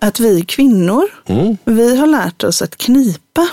att 0.03 0.20
vi 0.20 0.42
kvinnor, 0.42 1.05
Mm. 1.26 1.57
vi 1.64 1.96
har 1.96 2.07
lärt 2.07 2.44
oss 2.44 2.62
att 2.62 2.76
knipa. 2.76 3.48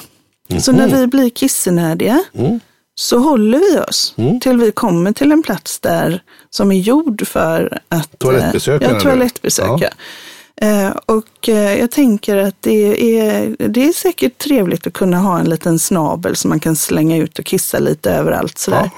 Så 0.61 0.71
när 0.71 0.87
vi 0.87 1.07
blir 1.07 1.29
kissenödiga 1.29 2.23
Mm. 2.33 2.59
så 2.95 3.17
håller 3.19 3.59
vi 3.59 3.79
oss 3.79 4.13
till 4.41 4.57
vi 4.57 4.71
kommer 4.71 5.11
till 5.11 5.31
en 5.31 5.43
plats 5.43 5.79
där 5.79 6.21
som 6.49 6.71
är 6.71 6.75
gjord 6.79 7.27
för 7.27 7.79
att... 7.89 8.19
Toalettbesök, 8.19 8.81
eh, 8.81 8.87
Ja, 8.89 8.93
du? 8.97 9.01
toalettbesök. 9.03 9.65
Ja. 9.67 9.79
Ja. 9.81 9.89
Eh, 10.67 10.91
Och 11.05 11.49
eh, 11.49 11.79
jag 11.79 11.91
tänker 11.91 12.37
att 12.37 12.55
det 12.61 13.19
är, 13.19 13.55
det 13.69 13.85
är 13.87 13.93
säkert 13.93 14.37
trevligt 14.37 14.87
att 14.87 14.93
kunna 14.93 15.17
ha 15.17 15.39
en 15.39 15.49
liten 15.49 15.79
snabel 15.79 16.35
som 16.35 16.49
man 16.49 16.59
kan 16.59 16.75
slänga 16.75 17.17
ut 17.17 17.39
och 17.39 17.45
kissa 17.45 17.79
lite 17.79 18.11
överallt. 18.11 18.57
Sådär. 18.57 18.89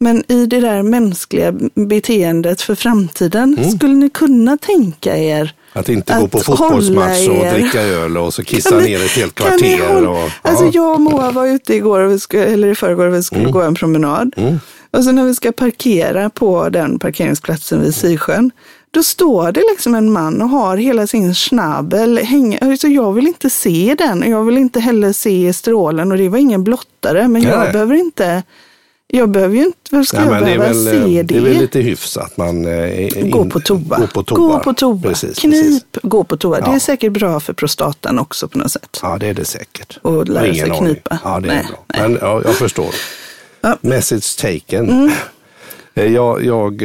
Men 0.00 0.24
i 0.32 0.46
det 0.46 0.60
där 0.60 0.82
mänskliga 0.82 1.52
beteendet 1.74 2.62
för 2.62 2.74
framtiden, 2.74 3.58
Mm. 3.58 3.70
skulle 3.70 3.94
ni 3.94 4.10
kunna 4.10 4.56
tänka 4.58 5.16
er 5.16 5.52
Att 5.72 5.88
inte 5.88 6.14
Att 6.14 6.20
gå 6.20 6.28
på 6.28 6.38
fotbollsmatch 6.40 7.28
och 7.28 7.44
dricka 7.54 7.82
öl 7.82 8.16
och 8.16 8.34
så 8.34 8.44
kissa 8.44 8.76
ni- 8.78 8.82
ner 8.84 9.04
ett 9.04 9.10
helt 9.10 9.34
kvarter. 9.34 10.06
Och, 10.08 10.30
Alltså 10.42 10.64
ja. 10.64 10.70
jag 10.74 10.92
och 10.94 11.00
Moa 11.00 11.30
var 11.30 11.46
ute 11.46 11.74
igår, 11.74 12.00
och 12.00 12.12
vi 12.12 12.18
skulle, 12.18 12.44
eller 12.44 12.68
i 12.68 12.74
förrgår, 12.74 13.06
och 13.06 13.14
vi 13.14 13.22
skulle 13.22 13.40
Mm. 13.40 13.52
gå 13.52 13.62
en 13.62 13.74
promenad. 13.74 14.34
Och 14.90 15.04
så 15.04 15.12
när 15.12 15.24
vi 15.24 15.34
ska 15.34 15.52
parkera 15.52 16.30
på 16.30 16.68
den 16.68 16.98
parkeringsplatsen 16.98 17.82
vid 17.82 17.94
Sisjön, 17.94 18.50
då 18.90 19.02
står 19.02 19.52
det 19.52 19.62
liksom 19.70 19.94
en 19.94 20.12
man 20.12 20.42
och 20.42 20.48
har 20.48 20.76
hela 20.76 21.06
sin 21.06 21.34
schnabel 21.34 22.18
hänga. 22.18 22.58
Alltså 22.58 22.88
jag 22.88 23.12
vill 23.12 23.26
inte 23.26 23.50
se 23.50 23.94
den 23.98 24.22
och 24.22 24.28
jag 24.28 24.44
vill 24.44 24.58
inte 24.58 24.80
heller 24.80 25.12
se 25.12 25.52
strålen 25.52 26.12
och 26.12 26.18
det 26.18 26.28
var 26.28 26.38
ingen 26.38 26.64
blottare, 26.64 27.28
men 27.28 27.42
jag 27.42 27.58
Nej. 27.58 27.72
behöver 27.72 27.94
inte 27.94 28.42
Jag 29.10 29.30
behöver 29.30 29.56
ju 29.56 29.64
inte, 29.64 29.78
varför 29.90 30.04
ska 30.06 30.16
Nej, 30.20 30.26
jag 30.28 30.40
det, 30.40 30.44
behöva 30.44 30.64
väl, 30.66 30.84
se 30.84 30.96
eh, 30.96 31.04
det? 31.04 31.22
det 31.22 31.36
är 31.36 31.40
väl 31.40 31.56
lite 31.58 31.80
hyfs 31.80 32.16
att 32.16 32.36
man 32.36 32.66
eh, 32.66 33.18
in, 33.18 33.30
Gå 33.30 33.44
på 33.50 33.60
toa. 33.60 33.98
Gå 33.98 34.06
på 34.06 34.22
toa. 34.22 34.38
Gå 34.38 34.58
på 34.58 34.72
toa. 34.74 35.00
Precis, 35.02 35.38
Knip, 35.38 35.52
precis. 35.52 35.82
gå 36.02 36.24
på 36.24 36.36
toa. 36.36 36.60
Det 36.60 36.66
Ja. 36.66 36.74
är 36.74 36.78
säkert 36.78 37.12
bra 37.12 37.40
för 37.40 37.52
prostatan 37.52 38.18
också 38.18 38.48
på 38.48 38.58
något 38.58 38.72
sätt. 38.72 38.98
Ja, 39.02 39.18
det 39.18 39.26
är 39.26 39.34
det 39.34 39.44
säkert. 39.44 39.98
Och 40.02 40.28
lära 40.28 40.54
sig 40.54 40.62
aning. 40.62 40.78
knipa. 40.78 41.18
Ja, 41.24 41.40
det 41.40 41.48
är 41.48 41.54
Nej, 41.54 41.66
bra. 41.70 41.84
Men 42.00 42.18
ja, 42.20 42.42
jag 42.44 42.54
förstår. 42.54 42.94
Ja. 43.60 43.68
Mm. 43.68 43.78
Message 43.80 44.36
taken. 44.40 45.10
Eh, 45.94 46.12
Jag, 46.12 46.44
jag, 46.44 46.82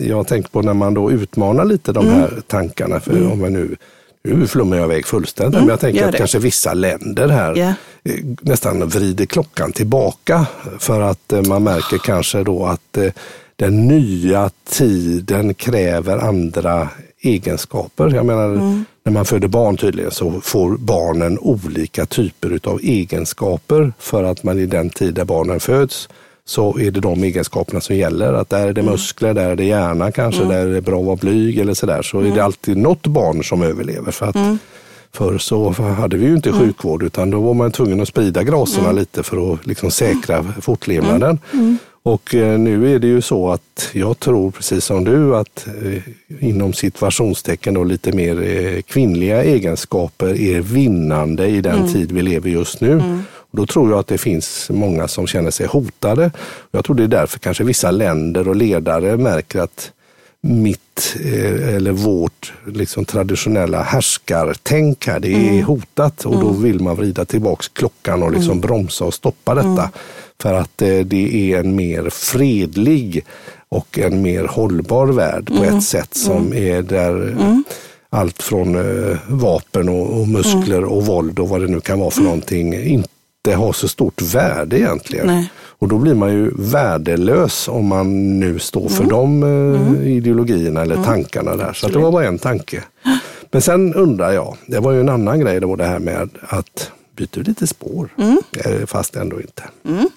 jag 0.00 0.26
tänkt 0.26 0.52
på 0.52 0.62
när 0.62 0.74
man 0.74 0.94
då 0.94 1.10
utmanar 1.10 1.64
lite 1.64 1.92
de 1.92 2.06
Mm. 2.06 2.18
här 2.20 2.42
tankarna. 2.46 3.00
För 3.00 3.32
om 3.32 3.40
jag 3.40 3.52
nu, 3.52 3.76
nu 4.24 4.46
flummar 4.46 4.76
jag 4.76 4.84
iväg 4.84 5.06
fullständigt. 5.06 5.60
men 5.60 5.68
jag 5.68 5.80
tänker 5.80 5.98
Mm. 5.98 6.08
att 6.08 6.12
det. 6.12 6.18
kanske 6.18 6.38
vissa 6.38 6.74
länder 6.74 7.28
här 7.28 7.58
eh, 8.04 8.14
nästan 8.40 8.88
vrider 8.88 9.26
klockan 9.26 9.72
tillbaka. 9.72 10.46
För 10.78 11.00
att 11.00 11.32
eh, 11.32 11.42
man 11.42 11.62
märker 11.64 11.98
kanske 11.98 12.44
då 12.44 12.66
att 12.66 12.96
eh, 12.96 13.12
den 13.56 13.86
nya 13.88 14.50
tiden 14.68 15.54
kräver 15.54 16.18
andra 16.18 16.88
egenskaper. 17.22 18.10
Jag 18.14 18.26
menar, 18.26 18.44
Mm. 18.44 18.84
när 19.04 19.12
man 19.12 19.24
föder 19.24 19.48
barn 19.48 19.76
tydligen 19.76 20.10
så 20.10 20.40
får 20.40 20.76
barnen 20.76 21.38
olika 21.38 22.06
typer 22.06 22.60
av 22.64 22.80
egenskaper 22.82 23.92
för 23.98 24.24
att 24.24 24.42
man 24.42 24.58
i 24.58 24.66
den 24.66 24.90
tid 24.90 25.14
där 25.14 25.24
barnen 25.24 25.60
föds 25.60 26.08
så 26.44 26.78
är 26.78 26.90
det 26.90 27.00
de 27.00 27.24
egenskaperna 27.24 27.80
som 27.80 27.96
gäller. 27.96 28.32
Att 28.32 28.48
där 28.48 28.68
är 28.68 28.72
det 28.72 28.82
muskler, 28.82 29.34
där 29.34 29.50
är 29.50 29.56
det 29.56 29.64
hjärna 29.64 30.12
kanske, 30.12 30.44
där 30.44 30.66
är 30.66 30.74
det 30.74 30.80
bra 30.80 31.00
att 31.00 31.06
vara 31.06 31.16
blyg 31.16 31.58
eller 31.58 31.74
sådär. 31.74 32.02
Så 32.02 32.20
är 32.20 32.34
det 32.34 32.44
alltid 32.44 32.76
något 32.76 33.06
barn 33.06 33.44
som 33.44 33.62
överlever. 33.62 34.12
För 34.12 34.26
att 34.26 34.60
Förr 35.12 35.38
så 35.38 35.70
hade 35.70 36.16
vi 36.16 36.26
ju 36.26 36.34
inte 36.34 36.52
sjukvård 36.52 37.02
utan 37.02 37.30
då 37.30 37.40
var 37.40 37.54
man 37.54 37.72
tvungen 37.72 38.00
att 38.00 38.08
sprida 38.08 38.42
graserna 38.42 38.92
lite 38.92 39.22
för 39.22 39.52
att 39.52 39.66
liksom 39.66 39.90
säkra 39.90 40.44
fortlevnaden. 40.60 41.38
Och 42.02 42.34
eh, 42.34 42.58
nu 42.58 42.94
är 42.94 42.98
det 42.98 43.06
ju 43.06 43.22
så 43.22 43.50
att 43.50 43.90
jag 43.92 44.18
tror 44.18 44.50
precis 44.50 44.84
som 44.84 45.04
du 45.04 45.36
att 45.36 45.66
eh, 45.82 46.02
inom 46.48 46.72
situationstecken 46.72 47.74
då 47.74 47.84
lite 47.84 48.12
mer 48.12 48.42
eh, 48.42 48.82
kvinnliga 48.82 49.44
egenskaper 49.44 50.40
är 50.40 50.60
vinnande 50.60 51.46
i 51.46 51.60
den 51.60 51.92
tid 51.92 52.12
vi 52.12 52.22
lever 52.22 52.50
just 52.50 52.80
nu. 52.80 53.02
Då 53.50 53.66
tror 53.66 53.90
jag 53.90 53.98
att 53.98 54.06
det 54.06 54.18
finns 54.18 54.70
många 54.70 55.08
som 55.08 55.26
känner 55.26 55.50
sig 55.50 55.66
hotade. 55.66 56.30
Jag 56.70 56.84
tror 56.84 56.96
det 56.96 57.04
är 57.04 57.08
därför 57.08 57.38
kanske 57.38 57.64
vissa 57.64 57.90
länder 57.90 58.48
och 58.48 58.56
ledare 58.56 59.16
märker 59.16 59.60
att 59.60 59.92
mitt 60.42 61.16
eh, 61.24 61.74
eller 61.74 61.92
vårt 61.92 62.52
liksom 62.66 63.04
traditionella 63.04 63.82
härskartänk 63.82 65.06
här, 65.06 65.20
det 65.20 65.32
är 65.32 65.50
mm. 65.50 65.64
hotat 65.64 66.24
och 66.24 66.40
då 66.40 66.48
mm. 66.48 66.62
vill 66.62 66.80
man 66.80 66.96
vrida 66.96 67.24
tillbaks 67.24 67.68
klockan 67.68 68.22
och 68.22 68.32
liksom 68.32 68.50
mm. 68.50 68.60
bromsa 68.60 69.04
och 69.04 69.14
stoppa 69.14 69.54
detta. 69.54 69.68
Mm. 69.68 69.90
För 70.42 70.54
att 70.54 70.82
eh, 70.82 70.98
det 70.98 71.52
är 71.52 71.60
en 71.60 71.76
mer 71.76 72.10
fredlig 72.10 73.24
och 73.68 73.98
en 73.98 74.22
mer 74.22 74.44
hållbar 74.44 75.06
värld 75.06 75.46
på 75.46 75.64
ett 75.64 75.82
sätt 75.82 76.14
som 76.14 76.52
är 76.52 76.82
där 76.82 77.36
allt 78.10 78.42
från 78.42 78.74
eh, 78.74 79.16
vapen 79.28 79.88
och, 79.88 80.28
muskler 80.28 80.84
och 80.84 81.06
våld 81.06 81.38
och 81.38 81.48
vad 81.48 81.60
det 81.60 81.66
nu 81.66 81.80
kan 81.80 82.00
vara 82.00 82.10
för 82.10 82.22
någonting 82.22 82.74
inte 83.46 83.58
har 83.58 83.72
så 83.72 83.88
stort 83.88 84.22
värde 84.22 84.78
egentligen. 84.78 85.26
Nej. 85.26 85.50
Och 85.56 85.88
då 85.88 85.98
blir 85.98 86.14
man 86.14 86.32
ju 86.32 86.50
värdelös 86.58 87.68
om 87.68 87.86
man 87.86 88.40
nu 88.40 88.58
står 88.58 88.88
för 88.88 89.04
mm. 89.04 89.08
de 89.08 89.42
eh, 89.42 89.80
mm. 89.80 90.02
ideologierna 90.02 90.82
eller 90.82 90.94
mm. 90.94 91.06
tankarna 91.06 91.56
där. 91.56 91.72
Så 91.72 91.88
det 91.88 91.98
var 91.98 92.12
bara 92.12 92.26
en 92.26 92.38
tanke. 92.38 92.82
Men 93.50 93.62
sen 93.62 93.94
undrar 93.94 94.32
jag, 94.32 94.56
det 94.66 94.80
var 94.80 94.92
ju 94.92 95.00
en 95.00 95.08
annan 95.08 95.40
grej 95.40 95.60
då 95.60 95.76
det 95.76 95.84
här 95.84 95.98
med 95.98 96.28
att 96.42 96.90
byta 97.16 97.40
lite 97.40 97.66
spår, 97.66 98.08
mm. 98.18 98.38
Eh, 98.52 98.86
fast 98.86 99.16
ändå 99.16 99.40
inte. 99.40 99.62
Mm. 99.84 100.08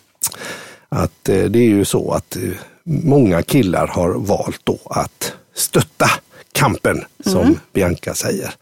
Att 0.90 1.30
eh, 1.30 1.44
det 1.44 1.60
är 1.60 1.70
ju 1.70 1.86
så 1.86 2.12
att 2.12 2.38
många 2.84 3.42
killar 3.42 3.88
har 3.88 4.10
valt 4.10 4.62
då 4.64 4.80
att 4.86 5.34
stötta 5.54 6.10
kampen, 6.52 7.04
som 7.26 7.42
mm. 7.42 7.60
Bianca 7.74 8.14
säger. 8.14 8.54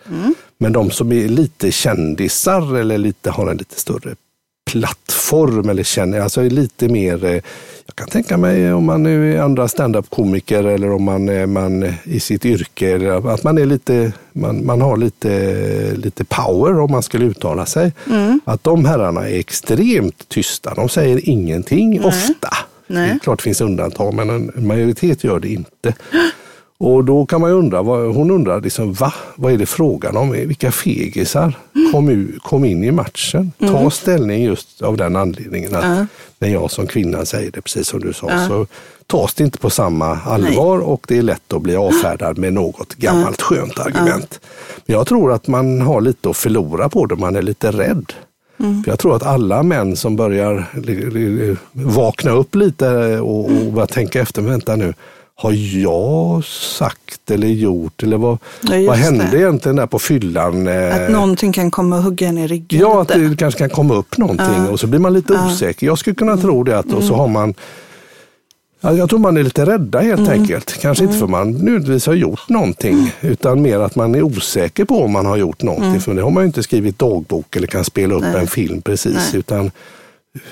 Men 0.57 0.73
de 0.73 0.91
som 0.91 1.11
är 1.11 1.27
lite 1.27 1.71
kändisar 1.71 2.75
eller 2.77 2.97
lite, 2.97 3.31
har 3.31 3.51
en 3.51 3.57
lite 3.57 3.79
större 3.79 4.15
plattform 4.71 5.69
eller 5.69 5.83
känner, 5.83 6.19
alltså 6.19 6.41
lite 6.41 6.87
mer, 6.87 7.25
eh, 7.25 7.31
jag 7.85 7.95
kan 7.95 8.07
tänka 8.07 8.37
mig 8.37 8.73
om 8.73 8.85
man 8.85 9.05
är 9.05 9.41
andra 9.41 9.67
standup-komiker 9.67 10.63
eller 10.63 10.91
om 10.91 11.03
man, 11.03 11.29
är 11.29 11.45
man 11.45 11.93
i 12.03 12.19
sitt 12.19 12.45
yrke, 12.45 13.13
att 13.13 13.43
man 13.43 13.57
är 13.57 13.65
lite, 13.65 14.11
man, 14.33 14.65
man 14.65 14.81
har 14.81 14.97
lite, 14.97 15.93
lite 15.95 16.25
power 16.25 16.79
om 16.79 16.91
man 16.91 17.03
skulle 17.03 17.25
uttala 17.25 17.65
sig. 17.65 17.93
Mm. 18.09 18.41
Att 18.45 18.63
de 18.63 18.85
herrarna 18.85 19.29
är 19.29 19.39
extremt 19.39 20.29
tysta, 20.29 20.73
de 20.73 20.89
säger 20.89 21.29
ingenting 21.29 21.89
Nej. 21.89 21.99
ofta. 21.99 22.49
Nej. 22.87 23.07
Det 23.09 23.15
är 23.15 23.19
klart 23.19 23.39
det 23.39 23.43
finns 23.43 23.61
undantag, 23.61 24.13
men 24.13 24.29
en 24.29 24.67
majoritet 24.67 25.23
gör 25.23 25.39
det 25.39 25.49
inte. 25.49 25.93
Och 26.83 27.05
då 27.05 27.25
kan 27.25 27.41
man 27.41 27.49
ju 27.49 27.55
undra, 27.55 27.79
hon 28.11 28.31
undrar 28.31 28.61
liksom, 28.61 28.93
va? 28.93 29.13
Vad 29.35 29.53
är 29.53 29.57
det 29.57 29.65
frågan 29.65 30.17
om? 30.17 30.31
Vilka 30.31 30.71
fegisar 30.71 31.53
kom, 31.91 32.33
kom 32.43 32.65
in 32.65 32.83
i 32.83 32.91
matchen? 32.91 33.51
Ta 33.59 33.77
mm. 33.77 33.91
ställning 33.91 34.43
just 34.43 34.81
av 34.81 34.97
den 34.97 35.15
anledningen 35.15 35.75
att 35.75 35.83
uh. 35.83 36.03
när 36.39 36.49
jag 36.49 36.71
som 36.71 36.87
kvinna 36.87 37.25
säger 37.25 37.51
det, 37.51 37.61
precis 37.61 37.87
som 37.87 37.99
du 37.99 38.13
sa, 38.13 38.27
uh. 38.27 38.47
så 38.47 38.67
tas 39.07 39.33
det 39.33 39.43
inte 39.43 39.57
på 39.57 39.69
samma 39.69 40.19
allvar 40.19 40.77
Nej. 40.77 40.85
och 40.85 41.05
det 41.07 41.17
är 41.17 41.21
lätt 41.21 41.53
att 41.53 41.61
bli 41.61 41.75
avfärdad 41.75 42.37
med 42.37 42.53
något 42.53 42.95
gammalt 42.95 43.41
skönt 43.41 43.79
argument. 43.79 44.39
Men 44.85 44.95
jag 44.95 45.07
tror 45.07 45.31
att 45.33 45.47
man 45.47 45.81
har 45.81 46.01
lite 46.01 46.29
att 46.29 46.37
förlora 46.37 46.89
på 46.89 47.05
det, 47.05 47.15
man 47.15 47.35
är 47.35 47.41
lite 47.41 47.71
rädd. 47.71 48.13
Mm. 48.59 48.83
Jag 48.85 48.99
tror 48.99 49.15
att 49.15 49.23
alla 49.23 49.63
män 49.63 49.95
som 49.95 50.15
börjar 50.15 50.65
vakna 51.73 52.31
upp 52.31 52.55
lite 52.55 53.19
och, 53.19 53.45
och 53.45 53.73
börja 53.73 53.87
tänka 53.87 54.21
efter, 54.21 54.41
vänta 54.41 54.75
nu, 54.75 54.93
har 55.41 55.79
jag 55.79 56.43
sagt 56.45 57.31
eller 57.31 57.47
gjort? 57.47 58.03
Eller 58.03 58.17
vad, 58.17 58.37
ja, 58.61 58.83
vad 58.87 58.97
hände 58.97 59.27
det. 59.31 59.37
egentligen 59.37 59.75
där 59.75 59.85
på 59.87 59.99
fyllan? 59.99 60.67
Att 60.67 61.11
någonting 61.11 61.53
kan 61.53 61.71
komma 61.71 61.97
och 61.97 62.03
hugga 62.03 62.27
en 62.27 62.37
i 62.37 62.47
ryggen. 62.47 62.79
Ja, 62.79 63.01
att 63.01 63.07
det 63.07 63.35
kanske 63.37 63.57
kan 63.57 63.69
komma 63.69 63.93
upp 63.93 64.17
någonting 64.17 64.65
ja. 64.65 64.69
och 64.69 64.79
så 64.79 64.87
blir 64.87 64.99
man 64.99 65.13
lite 65.13 65.33
ja. 65.33 65.47
osäker. 65.47 65.87
Jag 65.87 65.97
skulle 65.97 66.15
kunna 66.15 66.37
tro 66.37 66.63
det. 66.63 66.79
Att, 66.79 66.93
och 66.93 67.03
så 67.03 67.13
mm. 67.13 67.19
har 67.19 67.27
man 67.27 67.53
jag 68.81 69.09
tror 69.09 69.19
man 69.19 69.37
är 69.37 69.43
lite 69.43 69.65
rädda 69.65 69.99
helt 69.99 70.19
mm. 70.19 70.31
enkelt. 70.41 70.81
Kanske 70.81 71.03
mm. 71.03 71.11
inte 71.11 71.19
för 71.19 71.27
man 71.27 71.51
nödvändigtvis 71.51 72.05
har 72.05 72.13
gjort 72.13 72.49
någonting, 72.49 73.13
utan 73.21 73.61
mer 73.61 73.79
att 73.79 73.95
man 73.95 74.15
är 74.15 74.21
osäker 74.21 74.85
på 74.85 75.03
om 75.03 75.11
man 75.11 75.25
har 75.25 75.37
gjort 75.37 75.63
någonting. 75.63 75.89
Mm. 75.89 76.01
För 76.01 76.13
det 76.13 76.21
har 76.21 76.31
man 76.31 76.43
ju 76.43 76.47
inte 76.47 76.63
skrivit 76.63 76.99
dagbok 76.99 77.55
eller 77.55 77.67
kan 77.67 77.83
spela 77.83 78.15
upp 78.15 78.21
Nej. 78.21 78.41
en 78.41 78.47
film 78.47 78.81
precis. 78.81 79.13
Nej. 79.31 79.39
utan 79.39 79.71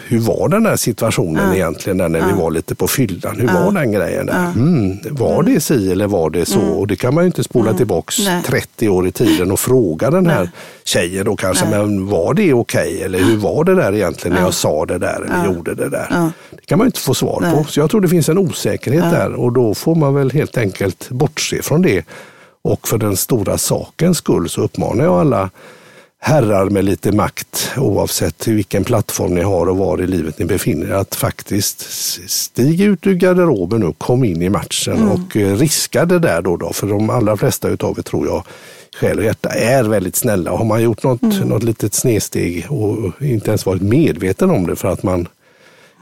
hur 0.08 0.20
var 0.20 0.50
den 0.50 0.64
där 0.64 0.76
situationen 0.76 1.48
ja. 1.48 1.56
egentligen 1.56 1.98
när 1.98 2.20
ja. 2.20 2.28
vi 2.28 2.34
var 2.34 2.52
lite 2.52 2.76
på 2.76 2.88
fyllan? 2.88 3.40
Hur 3.40 3.48
ja. 3.48 3.54
var 3.54 3.72
den 3.72 3.92
grejen 3.92 4.26
där? 4.26 4.52
Mm, 4.56 5.00
var 5.12 5.44
det 5.44 5.60
si 5.60 5.92
eller 5.92 6.08
var 6.08 6.30
det 6.30 6.46
så? 6.46 6.60
Mm. 6.60 6.72
Och 6.72 6.88
det 6.88 6.96
kan 6.96 7.14
man 7.14 7.24
ju 7.24 7.26
inte 7.26 7.44
spola 7.44 7.66
mm. 7.66 7.78
tillbaks 7.78 8.20
Nej. 8.20 8.44
30 8.44 8.90
år 8.90 9.08
i 9.08 9.12
tiden 9.12 9.52
och 9.52 9.60
fråga 9.60 10.12
den 10.12 10.28
här 10.28 10.40
Nej. 10.40 10.52
tjejen 10.84 11.26
då 11.26 11.36
kanske, 11.36 11.66
Nej. 11.66 11.80
men 11.80 12.08
var 12.08 12.34
det 12.34 12.54
okej? 12.54 12.94
Okay? 12.94 13.02
Eller 13.02 13.20
hur 13.20 13.38
var 13.38 13.64
det 13.64 13.76
där 13.76 13.96
egentligen 13.96 14.36
när 14.36 14.42
jag 14.42 14.54
sa 14.54 14.86
det 14.86 14.98
där 14.98 15.22
eller 15.22 15.54
gjorde 15.54 15.76
det 15.76 15.90
där? 15.90 16.32
Det 16.52 16.66
kan 16.66 16.78
man 16.78 16.88
inte 16.88 17.00
få 17.00 17.14
svar 17.14 17.54
på. 17.56 17.64
Så 17.64 17.80
jag 17.80 17.90
tror 17.90 18.02
det 18.02 18.10
finns 18.10 18.30
en 18.30 18.38
osäkerhet 18.38 19.12
där 19.12 19.34
och 19.34 19.54
då 19.54 19.74
får 19.74 19.96
man 19.96 20.14
väl 20.14 20.32
helt 20.32 20.58
enkelt 20.58 21.10
bortse 21.10 21.62
från 21.62 21.82
det. 21.82 22.06
Och 22.62 22.88
för 22.88 22.98
den 22.98 23.18
stora 23.18 23.58
sakens 23.58 24.18
skull 24.18 24.50
så 24.50 24.62
uppmanar 24.62 25.04
jag 25.04 25.14
alla 25.14 25.50
herrar 26.20 26.70
med 26.70 26.86
lite 26.86 27.12
makt, 27.12 27.72
oavsett 27.78 28.48
vilken 28.48 28.84
plattform 28.84 29.34
ni 29.34 29.42
har 29.42 29.70
och 29.70 29.78
var 29.78 30.02
i 30.02 30.08
livet 30.08 30.40
ni 30.40 30.46
befinner 30.46 30.88
er, 30.88 30.94
att 30.94 31.16
faktiskt 31.16 31.82
stiga 32.30 32.86
ut 32.86 33.08
ur 33.08 33.14
garderoben 33.14 33.84
och 33.84 33.98
kom 33.98 34.24
in 34.24 34.42
i 34.42 34.50
matchen 34.50 34.98
mm. 34.98 35.10
och 35.10 35.38
eh, 35.38 35.56
riska 35.56 36.06
det 36.06 36.20
där 36.20 36.42
då, 36.42 36.58
då. 36.58 36.74
För 36.74 36.88
de 36.88 37.10
allra 37.10 37.38
flesta 37.38 37.70
utav 37.70 38.00
er 38.00 38.04
tror 38.04 38.28
jag, 38.28 38.44
själ 39.00 39.18
och 39.18 39.24
hjärta, 39.24 39.50
är 39.50 39.84
väldigt 39.84 40.16
snälla. 40.16 40.52
Har 40.52 40.66
man 40.66 40.82
gjort 40.82 41.04
något, 41.04 41.22
mm. 41.22 41.48
något 41.48 41.64
litet 41.64 41.94
snedsteg 41.94 42.66
och 42.70 43.22
inte 43.22 43.50
ens 43.50 43.66
varit 43.66 43.82
medveten 43.82 44.50
om 44.50 44.68
det 44.68 44.76
för 44.76 44.88
att 44.88 45.04
man 45.04 45.28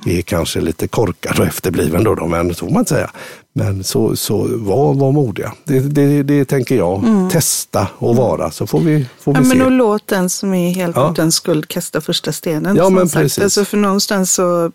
är 0.05 0.21
kanske 0.21 0.61
lite 0.61 0.87
korkad 0.87 1.39
och 1.39 1.45
efterbliven 1.45 2.03
då, 2.03 2.15
då 2.15 2.27
men 2.27 2.55
så 2.55 2.65
får 2.65 2.73
man 2.73 2.79
inte 2.79 2.93
säga. 2.93 3.11
Men 3.53 3.83
så, 3.83 4.15
så 4.15 4.47
var, 4.51 4.93
var 4.93 5.11
modiga. 5.11 5.53
Det, 5.63 5.79
det, 5.79 6.23
det 6.23 6.45
tänker 6.45 6.75
jag. 6.75 7.03
Mm. 7.03 7.29
Testa 7.29 7.87
och 7.97 8.15
vara 8.15 8.51
så 8.51 8.67
får 8.67 8.79
vi, 8.79 9.05
får 9.19 9.33
vi 9.33 9.39
ja, 9.39 9.43
se. 9.43 9.57
Men 9.57 9.65
och 9.65 9.71
låt 9.71 10.07
den 10.07 10.29
som 10.29 10.53
är 10.53 10.71
helt 10.71 10.95
ja. 10.95 11.11
utan 11.11 11.31
skuld 11.31 11.67
kasta 11.67 12.01
första 12.01 12.31
stenen. 12.31 12.75
Ja, 12.75 12.89
men 12.89 13.09
precis. 13.09 13.43
Alltså 13.43 13.65
för 13.65 13.77
någonstans 13.77 14.33
så, 14.33 14.71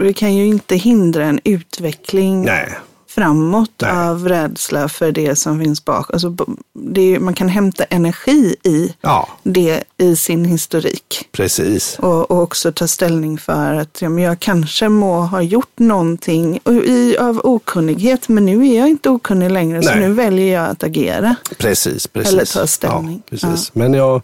det 0.00 0.12
kan 0.12 0.34
ju 0.34 0.46
inte 0.46 0.76
hindra 0.76 1.24
en 1.24 1.40
utveckling. 1.44 2.44
Nej 2.44 2.78
framåt 3.14 3.70
Nej. 3.82 3.90
av 3.90 4.28
rädsla 4.28 4.88
för 4.88 5.12
det 5.12 5.36
som 5.36 5.60
finns 5.60 5.84
bak. 5.84 6.12
Alltså, 6.12 6.36
det, 6.72 7.20
man 7.20 7.34
kan 7.34 7.48
hämta 7.48 7.84
energi 7.84 8.56
i 8.62 8.94
ja. 9.00 9.28
det 9.42 9.84
i 9.98 10.16
sin 10.16 10.44
historik. 10.44 11.28
Precis. 11.32 11.98
Och, 11.98 12.30
och 12.30 12.42
också 12.42 12.72
ta 12.72 12.88
ställning 12.88 13.38
för 13.38 13.74
att 13.74 14.02
ja, 14.02 14.08
men 14.08 14.24
jag 14.24 14.40
kanske 14.40 14.88
må 14.88 15.20
ha 15.20 15.42
gjort 15.42 15.78
någonting 15.78 16.60
i, 16.84 17.16
av 17.16 17.40
okunnighet, 17.44 18.28
men 18.28 18.46
nu 18.46 18.68
är 18.68 18.78
jag 18.78 18.88
inte 18.88 19.10
okunnig 19.10 19.50
längre, 19.50 19.80
Nej. 19.80 19.88
så 19.88 19.94
nu 19.94 20.12
väljer 20.12 20.54
jag 20.54 20.70
att 20.70 20.82
agera. 20.82 21.36
Precis, 21.58 22.06
precis. 22.06 22.32
Eller 22.32 22.44
ta 22.44 22.66
ställning. 22.66 23.22
Ja, 23.26 23.30
precis. 23.30 23.72
Ja. 23.74 23.80
Men 23.80 23.94
jag 23.94 24.22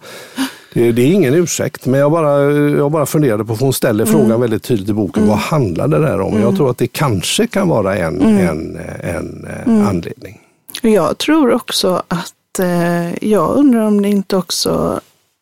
det, 0.72 0.92
det 0.92 1.02
är 1.02 1.12
ingen 1.12 1.34
ursäkt, 1.34 1.86
men 1.86 2.00
jag 2.00 2.12
bara, 2.12 2.52
jag 2.52 2.90
bara 2.90 3.06
funderade 3.06 3.44
på, 3.44 3.56
för 3.56 3.64
hon 3.64 3.72
ställer 3.72 4.06
mm. 4.06 4.18
frågan 4.18 4.40
väldigt 4.40 4.62
tydligt 4.62 4.88
i 4.88 4.92
boken, 4.92 5.22
mm. 5.22 5.28
vad 5.28 5.38
handlar 5.38 5.88
det 5.88 5.98
där 5.98 6.20
om? 6.20 6.32
Mm. 6.32 6.42
Jag 6.42 6.56
tror 6.56 6.70
att 6.70 6.78
det 6.78 6.86
kanske 6.86 7.46
kan 7.46 7.68
vara 7.68 7.96
en, 7.96 8.20
mm. 8.20 8.48
en, 8.48 8.76
en 9.00 9.46
eh, 9.50 9.68
mm. 9.68 9.86
anledning. 9.86 10.40
Jag 10.82 11.18
tror 11.18 11.52
också 11.52 12.02
att, 12.08 12.58
eh, 12.58 13.24
jag 13.24 13.56
undrar 13.56 13.80
om 13.80 14.02
det 14.02 14.08
inte 14.08 14.36
också 14.36 15.00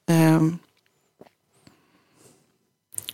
eh, 0.08 0.40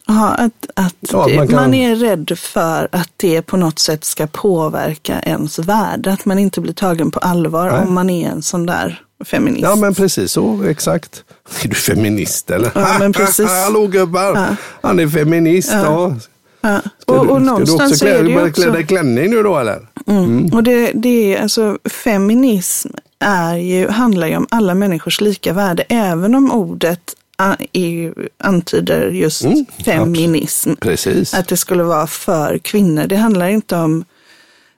att, 0.07 0.71
att 0.77 0.95
ja, 1.01 1.29
man, 1.37 1.49
kan... 1.49 1.57
man, 1.57 1.75
är 1.75 1.97
rädd 1.97 2.39
för 2.39 2.89
att 2.93 3.11
det 3.17 3.43
på 3.43 3.57
något 3.57 3.79
sätt 3.79 4.05
ska 4.05 4.27
påverka 4.27 5.21
ens 5.21 5.59
värde. 5.59 6.13
Att 6.13 6.25
man 6.25 6.39
inte 6.39 6.61
blir 6.61 6.73
tagen 6.73 7.11
på 7.11 7.19
allvar 7.19 7.71
Nej. 7.71 7.81
om 7.81 7.95
man 7.95 8.11
är 8.11 8.29
en 8.29 8.43
sån 8.43 8.67
där 8.67 9.03
feminist. 9.25 9.63
Ja, 9.63 9.77
men 9.77 9.95
precis 9.95 10.33
så, 10.33 10.63
exakt. 10.63 11.25
Är 11.65 11.69
du 11.69 11.75
feminist 11.75 12.51
eller? 12.51 12.71
Ja, 12.75 12.97
men 12.99 13.13
precis. 13.13 13.47
Hallå 13.47 13.87
gubbar, 13.87 14.35
ja. 14.35 14.57
han 14.83 15.01
är 15.01 15.09
feminist. 15.09 15.73
Ja. 15.73 16.17
ja. 16.61 16.81
Ska, 16.99 17.21
och, 17.21 17.31
och 17.31 17.41
du, 17.41 17.47
någonstans 17.47 17.99
ska 17.99 18.07
du 18.07 18.13
också 18.15 18.25
klä, 18.25 18.41
är 18.41 18.45
det 18.45 18.53
klä 18.53 18.71
dig 18.71 18.87
klänning 18.87 19.31
nu 19.31 19.43
då 19.43 19.59
eller? 19.59 19.87
Mm. 20.07 20.25
Mm. 20.25 20.55
Och 20.55 20.63
det, 20.63 20.93
det 20.95 21.35
är 21.35 21.43
alltså 21.43 21.79
feminism 22.05 22.91
är 23.19 23.57
ju, 23.57 23.89
handlar 23.89 24.27
ju 24.27 24.37
om 24.37 24.47
alla 24.51 24.75
människors 24.75 25.21
lika 25.21 25.53
värde, 25.53 25.85
även 25.89 26.35
om 26.35 26.53
ordet 26.53 27.15
antyder 28.39 29.11
just 29.11 29.45
mm, 29.45 29.67
feminism. 29.85 30.75
Precis. 30.81 31.35
Att 31.35 31.49
det 31.49 31.57
skulle 31.57 31.83
vara 31.83 32.07
för 32.07 32.59
kvinnor. 32.59 33.07
Det 33.07 33.17
handlar 33.17 33.49
inte 33.49 33.77
om 33.77 34.05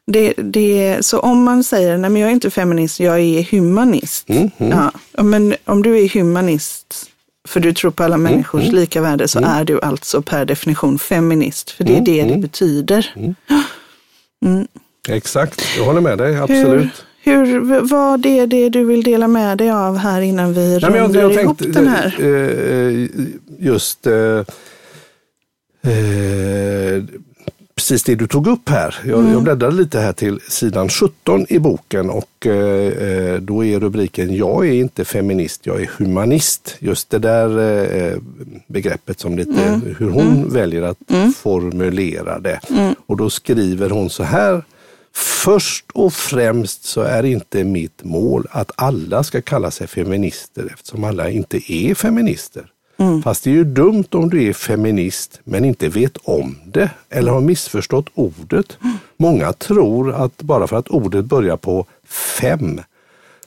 det, 0.06 0.34
det, 0.36 0.98
så 1.06 1.18
om 1.18 1.44
man 1.44 1.64
säger, 1.64 1.98
nej 1.98 2.10
men 2.10 2.22
jag 2.22 2.28
är 2.28 2.34
inte 2.34 2.50
feminist, 2.50 3.00
jag 3.00 3.20
är 3.20 3.42
humanist. 3.42 4.30
Mm, 4.30 4.50
mm. 4.58 4.78
Ja, 5.12 5.22
men 5.22 5.54
om 5.64 5.82
du 5.82 5.98
är 6.04 6.08
humanist, 6.08 7.10
för 7.48 7.60
du 7.60 7.72
tror 7.72 7.90
på 7.90 8.04
alla 8.04 8.14
mm, 8.14 8.32
människors 8.32 8.62
mm, 8.62 8.74
lika 8.74 9.00
värde, 9.00 9.28
så 9.28 9.38
mm. 9.38 9.50
är 9.50 9.64
du 9.64 9.80
alltså 9.80 10.22
per 10.22 10.44
definition 10.44 10.98
feminist. 10.98 11.70
För 11.70 11.84
det 11.84 11.92
är 11.92 11.98
mm, 11.98 12.04
det 12.04 12.34
det 12.34 12.40
betyder. 12.40 13.34
Exakt, 15.08 15.62
jag 15.76 15.84
håller 15.84 16.00
med 16.00 16.18
dig, 16.18 16.36
absolut. 16.36 17.04
Hur, 17.22 17.46
hur, 17.46 17.80
vad 17.80 18.26
är 18.26 18.46
det 18.46 18.68
du 18.68 18.84
vill 18.84 19.02
dela 19.02 19.28
med 19.28 19.58
dig 19.58 19.70
av 19.70 19.96
här 19.96 20.20
innan 20.20 20.52
vi 20.52 20.78
rundar 20.78 21.40
ihop 21.40 21.58
den 21.58 21.88
här? 21.88 22.16
Eh, 22.18 22.28
eh, 22.28 23.08
just 23.58 24.06
eh, 24.06 24.42
Eh, 25.84 27.02
precis 27.74 28.02
det 28.02 28.14
du 28.14 28.26
tog 28.26 28.46
upp 28.46 28.68
här. 28.68 28.96
Jag, 29.04 29.20
mm. 29.20 29.32
jag 29.32 29.42
bläddrade 29.42 29.76
lite 29.76 30.00
här 30.00 30.12
till 30.12 30.40
sidan 30.48 30.88
17 30.88 31.46
i 31.48 31.58
boken 31.58 32.10
och 32.10 32.46
eh, 32.46 32.52
eh, 33.08 33.40
då 33.40 33.64
är 33.64 33.80
rubriken 33.80 34.36
Jag 34.36 34.68
är 34.68 34.72
inte 34.72 35.04
feminist, 35.04 35.66
jag 35.66 35.82
är 35.82 35.90
humanist. 35.98 36.76
Just 36.78 37.10
det 37.10 37.18
där 37.18 37.58
eh, 37.58 38.18
begreppet 38.66 39.20
som 39.20 39.36
lite 39.36 39.62
mm. 39.62 39.94
hur 39.98 40.10
hon 40.10 40.36
mm. 40.36 40.48
väljer 40.48 40.82
att 40.82 41.10
mm. 41.10 41.32
formulera 41.32 42.38
det. 42.38 42.60
Mm. 42.70 42.94
Och 43.06 43.16
då 43.16 43.30
skriver 43.30 43.90
hon 43.90 44.10
så 44.10 44.22
här. 44.22 44.64
Först 45.16 45.84
och 45.94 46.12
främst 46.12 46.84
så 46.84 47.00
är 47.00 47.24
inte 47.24 47.64
mitt 47.64 48.04
mål 48.04 48.46
att 48.50 48.70
alla 48.74 49.22
ska 49.22 49.42
kalla 49.42 49.70
sig 49.70 49.86
feminister 49.86 50.70
eftersom 50.74 51.04
alla 51.04 51.30
inte 51.30 51.72
är 51.72 51.94
feminister. 51.94 52.64
Mm. 52.96 53.22
Fast 53.22 53.44
det 53.44 53.50
är 53.50 53.54
ju 53.54 53.64
dumt 53.64 54.04
om 54.10 54.30
du 54.30 54.44
är 54.44 54.52
feminist 54.52 55.40
men 55.44 55.64
inte 55.64 55.88
vet 55.88 56.16
om 56.16 56.58
det 56.66 56.90
eller 57.10 57.32
har 57.32 57.40
missförstått 57.40 58.06
ordet. 58.14 58.78
Mm. 58.82 58.96
Många 59.16 59.52
tror 59.52 60.12
att 60.12 60.42
bara 60.42 60.66
för 60.66 60.76
att 60.76 60.88
ordet 60.88 61.24
börjar 61.24 61.56
på 61.56 61.86
fem 62.40 62.80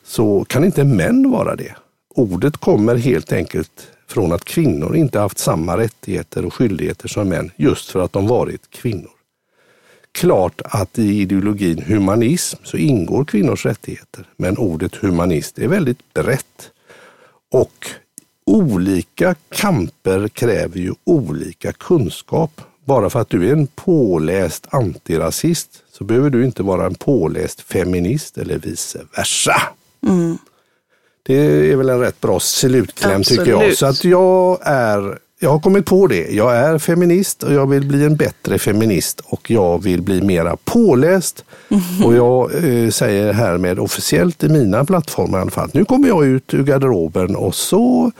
så 0.03 0.45
kan 0.45 0.63
inte 0.63 0.83
män 0.83 1.31
vara 1.31 1.55
det. 1.55 1.75
Ordet 2.09 2.57
kommer 2.57 2.95
helt 2.95 3.31
enkelt 3.31 3.87
från 4.07 4.31
att 4.31 4.45
kvinnor 4.45 4.95
inte 4.95 5.19
haft 5.19 5.39
samma 5.39 5.77
rättigheter 5.77 6.45
och 6.45 6.53
skyldigheter 6.53 7.07
som 7.07 7.29
män 7.29 7.51
just 7.55 7.91
för 7.91 7.99
att 7.99 8.13
de 8.13 8.27
varit 8.27 8.69
kvinnor. 8.69 9.11
Klart 10.11 10.61
att 10.65 10.99
i 10.99 11.21
ideologin 11.21 11.83
humanism 11.87 12.57
så 12.63 12.77
ingår 12.77 13.25
kvinnors 13.25 13.65
rättigheter, 13.65 14.25
men 14.37 14.57
ordet 14.57 14.95
humanist 14.95 15.59
är 15.59 15.67
väldigt 15.67 16.13
brett. 16.13 16.71
Och 17.51 17.87
olika 18.47 19.35
kamper 19.49 20.27
kräver 20.27 20.79
ju 20.79 20.93
olika 21.03 21.71
kunskap. 21.71 22.61
Bara 22.85 23.09
för 23.09 23.21
att 23.21 23.29
du 23.29 23.47
är 23.47 23.53
en 23.53 23.67
påläst 23.67 24.67
antirasist 24.69 25.69
så 25.91 26.03
behöver 26.03 26.29
du 26.29 26.45
inte 26.45 26.63
vara 26.63 26.85
en 26.85 26.95
påläst 26.95 27.61
feminist 27.61 28.37
eller 28.37 28.57
vice 28.57 28.99
versa. 29.15 29.61
Mm. 30.07 30.37
Det 31.23 31.35
är 31.71 31.75
väl 31.75 31.89
en 31.89 31.99
rätt 31.99 32.21
bra 32.21 32.39
slutkläm 32.39 33.19
Absolut. 33.19 33.45
tycker 33.45 33.61
jag. 33.61 33.77
Så 33.77 33.85
att 33.85 34.03
jag 34.03 34.59
är 34.61 35.19
jag 35.39 35.49
har 35.49 35.59
kommit 35.59 35.85
på 35.85 36.07
det. 36.07 36.27
Jag 36.31 36.57
är 36.57 36.77
feminist 36.77 37.43
och 37.43 37.53
jag 37.53 37.69
vill 37.69 37.87
bli 37.87 38.05
en 38.05 38.15
bättre 38.15 38.59
feminist 38.59 39.19
och 39.19 39.51
jag 39.51 39.83
vill 39.83 40.01
bli 40.01 40.21
mera 40.21 40.57
påläst. 40.65 41.45
Mm. 41.69 42.05
Och 42.05 42.15
jag 42.15 42.65
eh, 42.65 42.89
säger 42.89 43.33
härmed 43.33 43.79
officiellt 43.79 44.43
i 44.43 44.49
mina 44.49 44.85
plattformar 44.85 45.37
i 45.37 45.41
alla 45.41 45.51
fall. 45.51 45.69
Nu 45.73 45.85
kommer 45.85 46.07
jag 46.07 46.25
ut 46.25 46.53
ur 46.53 46.63
garderoben 46.63 47.35
och 47.35 47.55
så 47.55 48.11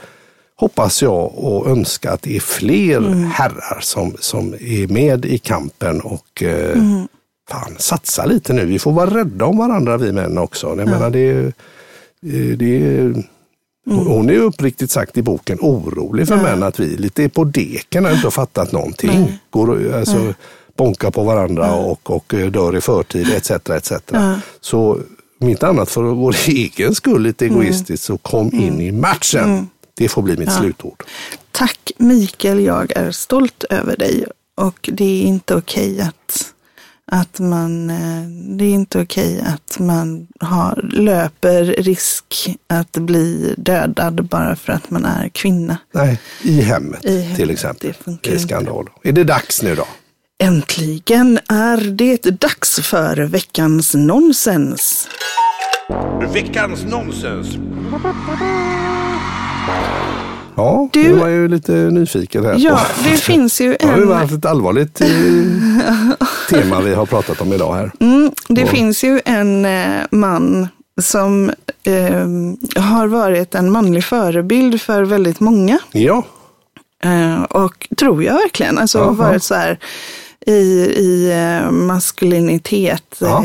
hoppas 0.58 1.02
jag 1.02 1.38
och 1.38 1.66
önskar 1.66 2.12
att 2.12 2.22
det 2.22 2.36
är 2.36 2.40
fler 2.40 2.96
mm. 2.96 3.24
herrar 3.24 3.78
som, 3.80 4.16
som 4.20 4.54
är 4.54 4.92
med 4.92 5.24
i 5.24 5.38
kampen 5.38 6.00
och 6.00 6.42
eh, 6.42 6.78
mm. 6.78 7.08
fan, 7.50 7.74
satsa 7.78 8.24
lite 8.24 8.52
nu. 8.52 8.66
Vi 8.66 8.78
får 8.78 8.92
vara 8.92 9.10
rädda 9.18 9.44
om 9.44 9.58
varandra 9.58 9.96
vi 9.96 10.12
män 10.12 10.38
också. 10.38 10.66
Jag 10.66 10.78
ja. 10.78 10.84
menar, 10.84 11.10
det, 11.10 11.30
eh, 11.30 12.56
det, 12.56 12.76
mm. 12.76 13.24
Hon 13.86 14.30
är 14.30 14.38
uppriktigt 14.38 14.90
sagt 14.90 15.16
i 15.16 15.22
boken 15.22 15.58
orolig 15.60 16.28
för 16.28 16.36
ja. 16.36 16.42
män 16.42 16.62
att 16.62 16.80
vi 16.80 16.86
lite 16.86 17.24
är 17.24 17.28
på 17.28 17.44
deken 17.44 18.06
och 18.06 18.12
inte 18.12 18.26
har 18.26 18.30
fattat 18.30 18.72
någonting. 18.72 19.10
Nej. 19.10 19.38
Går, 19.50 19.94
alltså, 19.94 20.18
Nej. 20.18 20.34
bonkar 20.76 21.10
på 21.10 21.22
varandra 21.22 21.66
ja. 21.66 21.76
och, 21.76 22.10
och 22.10 22.34
eh, 22.34 22.50
dör 22.50 22.76
i 22.76 22.80
förtid 22.80 23.32
etc. 23.36 23.50
etc. 23.50 23.92
Så 24.60 25.00
om 25.40 25.48
inte 25.48 25.66
annat 25.68 25.90
för 25.90 26.02
vår 26.02 26.36
egen 26.48 26.94
skull 26.94 27.22
lite 27.22 27.46
mm. 27.46 27.60
egoistiskt 27.60 28.04
så 28.04 28.18
kom 28.18 28.46
in 28.52 28.68
mm. 28.68 28.80
i 28.80 28.92
matchen. 28.92 29.44
Mm. 29.44 29.66
Det 29.98 30.08
får 30.08 30.22
bli 30.22 30.36
mitt 30.36 30.48
ja. 30.48 30.60
slutord. 30.60 31.02
Tack 31.52 31.92
Mikael, 31.96 32.60
jag 32.60 32.92
är 32.96 33.10
stolt 33.10 33.64
över 33.70 33.96
dig 33.96 34.26
och 34.54 34.90
det 34.92 35.04
är 35.04 35.22
inte 35.22 35.54
okej 35.54 36.00
att, 36.00 36.54
att 37.06 37.38
man, 37.38 37.90
eh, 37.90 38.28
det 38.56 38.64
är 38.64 38.70
inte 38.70 39.00
okej 39.00 39.40
att 39.40 39.78
man 39.78 40.26
har, 40.40 40.88
löper 40.92 41.64
risk 41.64 42.56
att 42.66 42.92
bli 42.92 43.54
dödad 43.56 44.24
bara 44.24 44.56
för 44.56 44.72
att 44.72 44.90
man 44.90 45.04
är 45.04 45.28
kvinna. 45.28 45.78
Nej, 45.94 46.20
i 46.42 46.60
hemmet, 46.60 47.04
I 47.04 47.20
hemmet 47.20 47.36
till 47.36 47.50
exempel. 47.50 47.94
Det 48.22 48.30
är 48.30 48.38
skandal. 48.38 48.88
Är 49.02 49.12
det 49.12 49.24
dags 49.24 49.62
nu 49.62 49.74
då? 49.74 49.86
Äntligen 50.42 51.38
är 51.48 51.90
det 51.90 52.40
dags 52.40 52.80
för 52.80 53.16
veckans 53.16 53.94
nonsens. 53.94 55.08
Veckans 56.32 56.84
nonsens. 56.84 57.58
Ja, 60.58 60.88
du, 60.92 61.12
var 61.12 61.28
ju 61.28 61.48
lite 61.48 61.72
nyfiken 61.72 62.44
här. 62.44 62.54
Ja, 62.58 62.80
på. 62.96 63.08
det 63.08 63.16
finns 63.16 63.60
ju 63.60 63.66
en... 63.80 63.88
Det 63.88 63.92
har 63.92 63.98
ju 63.98 64.04
varit 64.04 64.32
ett 64.32 64.44
allvarligt 64.44 65.00
eh, 65.00 65.08
tema 66.50 66.80
vi 66.80 66.94
har 66.94 67.06
pratat 67.06 67.40
om 67.40 67.52
idag 67.52 67.74
här. 67.74 67.92
Mm, 68.00 68.32
det 68.48 68.62
och... 68.62 68.68
finns 68.68 69.04
ju 69.04 69.20
en 69.24 69.64
eh, 69.64 70.02
man 70.10 70.68
som 71.00 71.50
eh, 71.82 72.82
har 72.82 73.06
varit 73.06 73.54
en 73.54 73.70
manlig 73.72 74.04
förebild 74.04 74.80
för 74.80 75.02
väldigt 75.02 75.40
många. 75.40 75.78
Ja. 75.92 76.22
Eh, 77.04 77.42
och 77.42 77.88
tror 77.96 78.24
jag 78.24 78.34
verkligen. 78.34 78.78
Alltså 78.78 79.00
Aha. 79.00 79.12
varit 79.12 79.42
så 79.42 79.54
här 79.54 79.78
i, 80.46 80.52
i 80.96 81.32
eh, 81.32 81.70
maskulinitet. 81.70 83.16
Ja, 83.20 83.44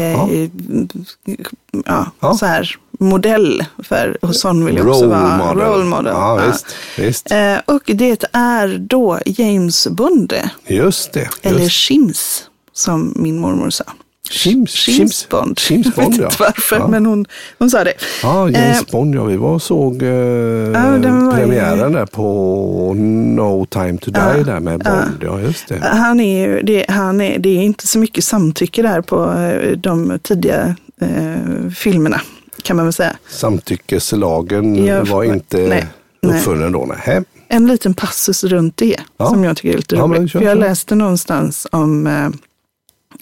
ja. 2.19 2.33
Så 2.33 2.45
här 2.45 2.75
modell 3.03 3.63
för, 3.83 4.17
sån 4.31 4.65
vill 4.65 4.75
jag 4.75 4.87
också 4.87 5.07
vara. 5.07 5.37
Model. 5.37 5.67
Role 5.67 5.83
model. 5.83 6.13
Ja, 6.15 6.41
visst, 6.47 6.65
visst. 6.97 7.31
Eh, 7.31 7.57
och 7.65 7.81
det 7.85 8.25
är 8.31 8.77
då 8.77 9.19
James 9.25 9.87
Bond. 9.87 10.33
Just 10.67 11.13
det. 11.13 11.19
Just. 11.19 11.45
Eller 11.45 11.69
Shims, 11.69 12.43
som 12.73 13.13
min 13.15 13.39
mormor 13.39 13.69
sa. 13.69 13.83
Shims, 14.29 14.71
Shims 14.71 15.29
Bond. 15.29 15.59
Shims 15.59 15.95
Bond, 15.95 16.13
jag 16.17 16.23
vet 16.23 16.31
inte 16.31 16.35
varför, 16.39 16.75
ja. 16.75 16.87
men 16.87 17.05
hon, 17.05 17.25
hon 17.59 17.69
sa 17.69 17.83
det. 17.83 17.93
Ja, 18.23 18.49
James 18.49 18.79
eh, 18.79 18.91
Bond, 18.91 19.15
ja. 19.15 19.23
Vi 19.23 19.37
var 19.37 19.49
och 19.49 19.61
såg 19.61 20.01
eh, 20.01 20.09
ja, 20.09 20.99
premiären 21.33 21.93
där 21.93 22.05
på 22.05 22.93
No 22.93 23.65
time 23.65 23.97
to 23.97 24.11
die 24.11 24.37
ja, 24.37 24.43
där 24.43 24.59
med 24.59 24.79
Bond. 24.79 25.23
Ja, 25.23 25.39
just 25.39 25.67
det. 25.67 25.79
Han 25.81 26.19
är 26.19 26.47
ju, 26.47 26.61
det, 26.61 26.85
han 26.89 27.21
är, 27.21 27.39
det 27.39 27.49
är 27.49 27.63
inte 27.63 27.87
så 27.87 27.99
mycket 27.99 28.23
samtycke 28.23 28.81
där 28.81 29.01
på 29.01 29.31
eh, 29.31 29.77
de 29.77 30.19
tidiga 30.23 30.75
eh, 31.01 31.69
filmerna 31.75 32.21
kan 32.63 32.75
man 32.75 32.85
väl 32.85 32.93
säga. 32.93 33.17
Samtyckeslagen 33.29 34.85
jag, 34.85 35.05
var 35.05 35.23
inte 35.23 35.57
nej, 35.57 35.87
uppfunnen 36.21 36.71
då? 36.71 36.85
Nej. 37.05 37.23
En 37.47 37.67
liten 37.67 37.93
passus 37.93 38.43
runt 38.43 38.77
det 38.77 38.99
ja. 39.17 39.25
som 39.29 39.43
jag 39.43 39.57
tycker 39.57 39.73
är 39.73 39.77
lite 39.77 39.95
roligt. 39.95 40.33
Ja, 40.33 40.39
För 40.39 40.45
jag 40.45 40.57
läste 40.57 40.95
någonstans 40.95 41.67
om 41.71 42.07
eh, 42.07 42.29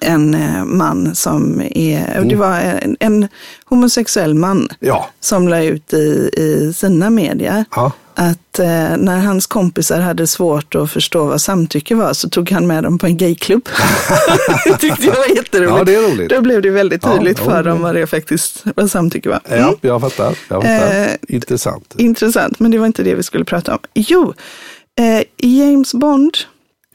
en 0.01 0.33
eh, 0.33 0.65
man 0.65 1.15
som 1.15 1.61
är, 1.61 2.15
mm. 2.15 2.27
det 2.27 2.35
var 2.35 2.59
en, 2.59 2.97
en 2.99 3.27
homosexuell 3.65 4.33
man 4.33 4.69
ja. 4.79 5.09
som 5.19 5.47
la 5.47 5.63
ut 5.63 5.93
i, 5.93 6.29
i 6.37 6.73
sina 6.73 7.09
medier 7.09 7.65
ja 7.75 7.91
att 8.15 8.59
eh, 8.59 8.97
när 8.97 9.19
hans 9.19 9.47
kompisar 9.47 9.99
hade 9.99 10.27
svårt 10.27 10.75
att 10.75 10.91
förstå 10.91 11.25
vad 11.25 11.41
samtycke 11.41 11.95
var 11.95 12.13
så 12.13 12.29
tog 12.29 12.51
han 12.51 12.67
med 12.67 12.83
dem 12.83 12.97
på 12.97 13.05
en 13.05 13.17
gayklubb. 13.17 13.69
det 14.65 14.77
tyckte 14.77 15.05
jag 15.05 15.15
var 15.15 15.35
jätteroligt. 15.35 15.77
Ja, 15.77 15.83
det 15.83 15.95
är 15.95 16.11
roligt. 16.11 16.29
Då 16.29 16.41
blev 16.41 16.61
det 16.61 16.69
väldigt 16.69 17.01
tydligt 17.01 17.39
ja, 17.39 17.45
för 17.45 17.63
dem 17.63 17.81
vad 17.81 17.95
det 17.95 18.07
faktiskt 18.07 18.63
vad 18.75 18.91
samtycke 18.91 19.29
var. 19.29 19.39
Mm. 19.45 19.59
Ja, 19.59 19.75
jag 19.81 20.01
fattar. 20.01 20.37
Jag 20.47 20.63
fattar. 20.63 21.01
Eh, 21.01 21.09
intressant. 21.27 21.95
Intressant, 21.97 22.59
men 22.59 22.71
det 22.71 22.77
var 22.77 22.85
inte 22.85 23.03
det 23.03 23.15
vi 23.15 23.23
skulle 23.23 23.45
prata 23.45 23.73
om. 23.73 23.79
Jo, 23.93 24.33
eh, 24.99 25.49
James 25.49 25.93
Bond. 25.93 26.37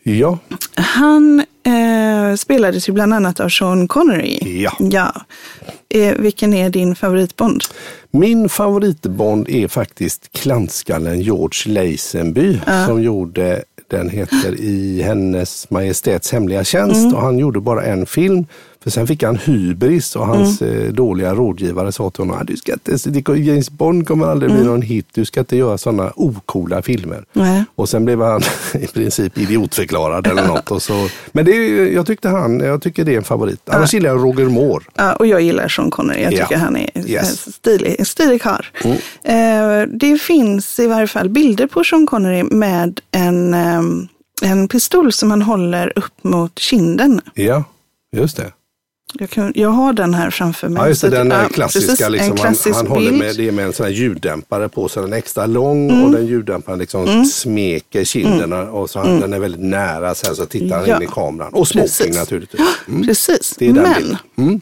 Ja. 0.03 0.39
Han 0.75 1.45
eh, 1.67 2.35
spelades 2.37 2.89
ju 2.89 2.93
bland 2.93 3.15
annat 3.15 3.41
av 3.41 3.49
Sean 3.49 3.89
Connery. 3.89 4.63
Ja. 4.63 4.73
ja. 4.79 5.15
Eh, 5.89 6.15
vilken 6.19 6.55
är 6.55 6.71
din 6.71 6.97
favoritbond? 6.97 7.63
Min 8.11 8.49
favoritbond 8.49 9.49
är 9.49 9.69
faktiskt 9.69 10.33
klantskallen 10.33 11.21
George 11.21 11.73
Lazenby 11.73 12.61
uh. 12.69 12.87
som 12.87 13.03
gjorde 13.03 13.63
den 13.89 14.11
heter 14.11 14.61
I 14.61 15.03
hennes 15.03 15.71
majestäts 15.71 16.33
hemliga 16.33 16.65
tjänst 16.65 17.01
mm. 17.01 17.15
och 17.15 17.21
han 17.21 17.39
gjorde 17.39 17.61
bara 17.61 17.83
en 17.83 18.07
film 18.07 18.47
för 18.87 18.91
sen 18.91 19.07
fick 19.07 19.23
han 19.23 19.37
hybris 19.37 20.17
och 20.17 20.27
hans 20.27 20.63
mm. 20.63 20.87
Eh, 20.87 20.93
dåliga 20.93 21.35
rådgivare 21.35 21.93
sa 21.93 22.11
till 22.11 22.25
honom, 22.25 22.47
du 22.47 22.57
ska 22.57 22.73
inte, 22.73 23.33
James 23.33 23.71
Bond 23.71 24.07
kommer 24.07 24.27
aldrig 24.27 24.51
mm. 24.51 24.63
bli 24.63 24.71
någon 24.71 24.83
hit, 24.83 25.07
du 25.15 25.25
ska 25.25 25.41
inte 25.41 25.57
göra 25.57 25.79
sådana 25.79 26.13
okola 26.17 26.83
filmer. 26.83 27.25
Nej. 27.33 27.65
Och 27.75 27.89
sen 27.89 28.05
blev 28.05 28.21
han 28.21 28.43
i 28.75 28.87
princip 28.87 29.39
idiotförklarad 29.39 30.27
eller 30.27 30.47
något. 30.47 30.71
Och 30.71 30.83
så. 30.83 31.09
Men 31.33 31.45
det, 31.45 31.53
jag 31.93 32.07
tyckte 32.07 32.29
han, 32.29 32.61
jag 32.61 32.83
tycker 32.83 33.05
det 33.05 33.13
är 33.13 33.17
en 33.17 33.25
favorit. 33.25 33.69
Annars 33.69 33.93
ja. 33.93 33.97
gillar 33.97 34.11
jag 34.11 34.19
Roger 34.19 34.45
Moore. 34.45 34.85
Ja, 34.95 35.15
och 35.15 35.27
jag 35.27 35.41
gillar 35.41 35.69
Sean 35.69 35.91
Connery, 35.91 36.23
jag 36.23 36.31
tycker 36.31 36.47
ja. 36.51 36.59
han 36.59 36.77
är 36.77 36.91
yes. 37.07 37.55
stilig, 37.55 38.07
stilig 38.07 38.43
karl. 38.43 38.65
Mm. 38.85 38.97
Eh, 39.23 39.89
det 39.99 40.19
finns 40.19 40.79
i 40.79 40.87
varje 40.87 41.07
fall 41.07 41.29
bilder 41.29 41.67
på 41.67 41.85
Sean 41.85 42.07
Connery 42.07 42.43
med 42.43 43.01
en, 43.11 43.55
eh, 43.55 43.83
en 44.43 44.69
pistol 44.69 45.13
som 45.13 45.31
han 45.31 45.43
håller 45.43 45.93
upp 45.99 46.25
mot 46.25 46.59
kinden. 46.59 47.21
Ja, 47.35 47.65
just 48.13 48.37
det. 48.37 48.53
Jag, 49.15 49.31
kan, 49.31 49.53
jag 49.57 49.69
har 49.69 49.93
den 49.93 50.15
här 50.15 50.31
framför 50.31 50.69
mig. 50.69 50.83
Ja, 50.83 50.89
just 50.89 51.01
det, 51.03 51.11
den 51.11 51.31
ja, 51.31 51.49
klassiska. 51.49 51.91
precis, 51.91 52.09
liksom, 52.11 52.31
en 52.31 52.37
klassisk 52.37 52.67
han, 52.77 52.87
han 52.87 52.87
håller 52.87 53.13
med, 53.13 53.37
det 53.37 53.49
är 53.49 53.53
med 53.53 53.65
en 53.67 53.73
sån 53.73 53.87
här 53.87 53.93
ljuddämpare 53.93 54.69
på 54.69 54.89
så 54.89 55.01
den 55.01 55.13
är 55.13 55.17
extra 55.17 55.47
lång 55.47 56.05
och 56.05 56.11
den 56.13 56.27
ljuddämparen 56.27 56.79
liksom 56.79 57.25
smeker 57.25 58.05
kinderna 58.05 58.63
och 58.63 58.91
så 58.91 58.99
han, 58.99 59.21
den 59.21 59.33
är 59.33 59.39
väldigt 59.39 59.61
nära 59.61 60.15
sen 60.15 60.37
så 60.37 60.47
tittar 60.47 60.77
han 60.79 60.89
Ja. 60.89 60.97
in 60.97 61.03
i 61.03 61.07
kameran. 61.07 61.53
Och 61.53 61.69
smoking 61.69 61.89
Precis. 61.89 62.17
naturligtvis. 62.17 62.61
Mm. 62.89 63.03
Precis, 63.07 63.55
Det 63.59 63.73
men. 63.73 64.17
Mm. 64.39 64.61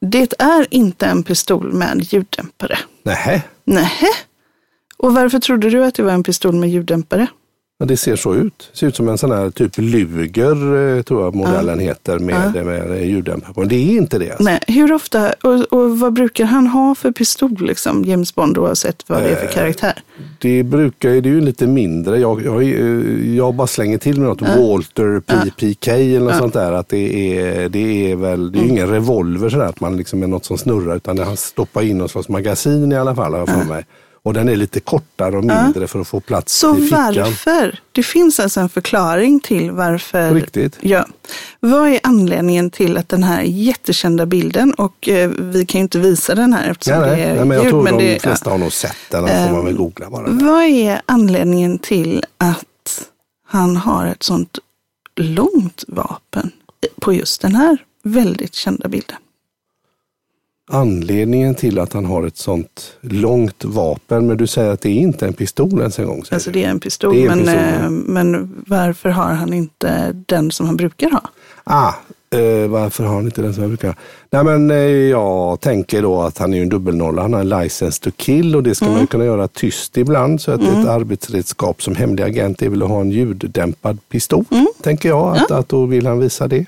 det 0.00 0.34
är 0.38 0.66
inte 0.70 1.06
en 1.06 1.22
pistol 1.22 1.72
med 1.72 2.02
ljuddämpare. 2.12 2.78
Nähä, 3.02 3.42
Nähä? 3.64 4.08
Och 4.96 5.14
varför 5.14 5.38
trodde 5.38 5.70
du 5.70 5.84
att 5.84 5.94
det 5.94 6.02
var 6.02 6.12
en 6.12 6.22
pistol 6.22 6.54
med 6.54 6.70
ljuddämpare? 6.70 7.26
Men 7.80 7.88
det 7.88 7.96
ser 7.96 8.16
så 8.16 8.34
ut. 8.34 8.68
Det 8.72 8.78
ser 8.78 8.86
ut 8.86 8.96
som 8.96 9.08
en 9.08 9.18
sån 9.18 9.30
här 9.30 9.50
typ 9.50 9.78
Luger 9.78 10.96
eh, 10.96 11.02
tror 11.02 11.24
jag 11.24 11.34
modellen 11.34 11.78
heter 11.78 12.18
med, 12.18 12.66
med 12.66 13.06
ljuddämpare 13.06 13.54
på. 13.54 13.64
Det 13.64 13.74
är 13.74 13.96
inte 13.96 14.18
det. 14.18 14.30
Alltså. 14.30 14.44
Nej, 14.44 14.60
hur 14.66 14.92
ofta 14.92 15.32
och, 15.42 15.72
och 15.72 15.98
vad 15.98 16.12
brukar 16.12 16.44
han 16.44 16.66
ha 16.66 16.94
för 16.94 17.12
pistol, 17.12 17.56
liksom, 17.60 18.04
James 18.04 18.34
Bond, 18.34 18.58
oavsett 18.58 19.04
vad 19.06 19.22
det 19.22 19.28
är 19.28 19.32
Eh, 19.32 19.36
för 19.36 19.46
karaktär? 19.46 20.02
Det 20.38 20.62
brukar 20.62 21.08
det 21.08 21.16
är 21.28 21.32
ju 21.32 21.40
lite 21.40 21.66
mindre. 21.66 22.18
Jag, 22.18 22.44
jag, 22.44 22.62
eh, 22.62 23.36
jag 23.36 23.54
bara 23.54 23.66
slänger 23.66 23.98
till 23.98 24.20
med 24.20 24.28
något 24.28 24.42
Walter 24.42 25.20
PPK 25.20 25.88
eller 25.88 26.20
något 26.20 26.36
sånt 26.36 26.54
där. 26.54 26.72
Att 26.72 26.88
det 26.88 27.38
är, 27.38 27.68
det 27.68 28.10
är 28.10 28.16
väl, 28.16 28.52
det 28.52 28.58
är 28.58 28.62
ju 28.62 28.68
ingen 28.68 28.88
revolver 28.88 29.48
sådär 29.48 29.64
att 29.64 29.80
man 29.80 29.96
liksom 29.96 30.22
är 30.22 30.26
något 30.26 30.44
som 30.44 30.58
snurrar 30.58 30.96
utan 30.96 31.18
han 31.18 31.36
stoppar 31.36 31.82
in 31.82 31.98
något 31.98 32.10
slags 32.10 32.28
magasin 32.28 32.92
i 32.92 32.96
alla 32.96 33.14
fall 33.14 33.32
har 33.32 33.38
jag 33.38 33.48
för 33.48 33.64
mig. 33.64 33.84
Och 34.22 34.32
den 34.34 34.48
är 34.48 34.56
lite 34.56 34.80
kortare 34.80 35.36
och 35.36 35.44
mindre 35.44 35.86
för 35.86 36.00
att 36.00 36.08
få 36.08 36.20
plats 36.20 36.58
Så 36.58 36.78
i 36.78 36.82
fickan. 36.82 37.14
varför? 37.14 37.78
Det 37.92 38.02
finns 38.02 38.40
alltså 38.40 38.60
en 38.60 38.68
förklaring 38.68 39.40
till 39.40 39.70
varför. 39.70 40.34
Riktigt? 40.34 40.78
Ja. 40.80 41.06
Vad 41.60 41.88
är 41.88 42.00
anledningen 42.02 42.70
till 42.70 42.96
att 42.96 43.08
den 43.08 43.22
här 43.22 43.42
jättekända 43.42 44.26
bilden, 44.26 44.74
och 44.74 45.08
eh, 45.08 45.30
vi 45.38 45.66
kan 45.66 45.78
ju 45.78 45.82
inte 45.82 45.98
visa 45.98 46.34
den 46.34 46.52
här 46.52 46.70
eftersom 46.70 47.00
Nej, 47.00 47.16
det 47.16 47.22
är 47.22 47.34
nej, 47.34 47.44
men 47.44 47.56
jag 47.56 47.64
ljud, 47.64 47.70
tror 47.70 47.82
men 47.82 47.98
de 47.98 48.04
det, 48.04 48.22
flesta 48.22 48.50
har 48.50 48.58
nog 48.58 48.72
sett 48.72 48.96
den. 49.10 49.26
Får 49.28 49.54
man 49.56 49.64
väl 49.64 49.76
googla 49.76 50.10
bara. 50.10 50.26
Vad 50.30 50.62
är 50.62 51.02
anledningen 51.06 51.78
till 51.78 52.24
att 52.38 53.08
han 53.46 53.76
har 53.76 54.06
ett 54.06 54.22
sånt 54.22 54.58
långt 55.16 55.84
vapen 55.88 56.50
på 57.00 57.12
just 57.12 57.40
den 57.42 57.54
här 57.54 57.78
väldigt 58.02 58.54
kända 58.54 58.88
bilden? 58.88 59.16
Anledningen 60.72 61.54
till 61.54 61.78
att 61.78 61.92
han 61.92 62.04
har 62.04 62.26
ett 62.26 62.36
sånt 62.36 62.92
långt 63.00 63.64
vapen, 63.64 64.26
men 64.26 64.36
du 64.36 64.46
säger 64.46 64.70
att 64.70 64.80
det 64.80 64.88
är 64.88 64.94
inte 65.00 65.26
en 65.26 65.32
pistol 65.32 65.78
ens 65.80 65.98
en 65.98 66.06
gång. 66.06 66.22
Alltså 66.30 66.50
det 66.50 66.64
är 66.64 66.68
en 66.70 66.80
pistol, 66.80 67.16
är 67.16 67.20
en 67.20 67.26
men, 67.26 67.38
pistol, 67.38 67.54
ja. 67.56 67.84
eh, 67.84 67.90
men 67.90 68.62
varför 68.66 69.08
har 69.08 69.32
han 69.34 69.52
inte 69.52 70.12
den 70.26 70.50
som 70.50 70.66
han 70.66 70.76
brukar 70.76 71.10
ha? 71.10 71.22
Ah, 71.64 71.92
eh, 72.38 72.68
varför 72.68 73.04
har 73.04 73.14
han 73.14 73.24
inte 73.24 73.42
den 73.42 73.54
som 73.54 73.62
jag 73.62 73.70
brukar? 73.70 73.96
Nej 74.30 74.44
men 74.44 74.70
eh, 74.70 74.76
jag 74.86 75.60
tänker 75.60 76.02
då 76.02 76.22
att 76.22 76.38
han 76.38 76.54
är 76.54 76.62
en 76.62 76.68
dubbelnolla. 76.68 77.22
Han 77.22 77.32
har 77.32 77.40
en 77.40 77.48
license 77.48 78.02
to 78.02 78.10
kill 78.16 78.56
och 78.56 78.62
det 78.62 78.74
ska 78.74 78.84
Mm. 78.86 78.98
man 78.98 79.06
kunna 79.06 79.24
göra 79.24 79.48
tyst 79.48 79.96
ibland. 79.96 80.40
Så 80.40 80.52
att 80.52 80.60
ett 80.62 80.86
arbetsredskap 80.86 81.82
som 81.82 81.96
hemlig 81.96 82.24
agent 82.24 82.62
är 82.62 82.68
väl 82.68 82.82
att 82.82 82.88
ha 82.88 83.00
en 83.00 83.10
ljuddämpad 83.10 83.98
pistol. 84.08 84.44
Mm. 84.50 84.66
Tänker 84.82 85.08
jag 85.08 85.36
att, 85.36 85.50
att 85.50 85.68
då 85.68 85.84
vill 85.86 86.06
han 86.06 86.18
visa 86.18 86.48
det. 86.48 86.66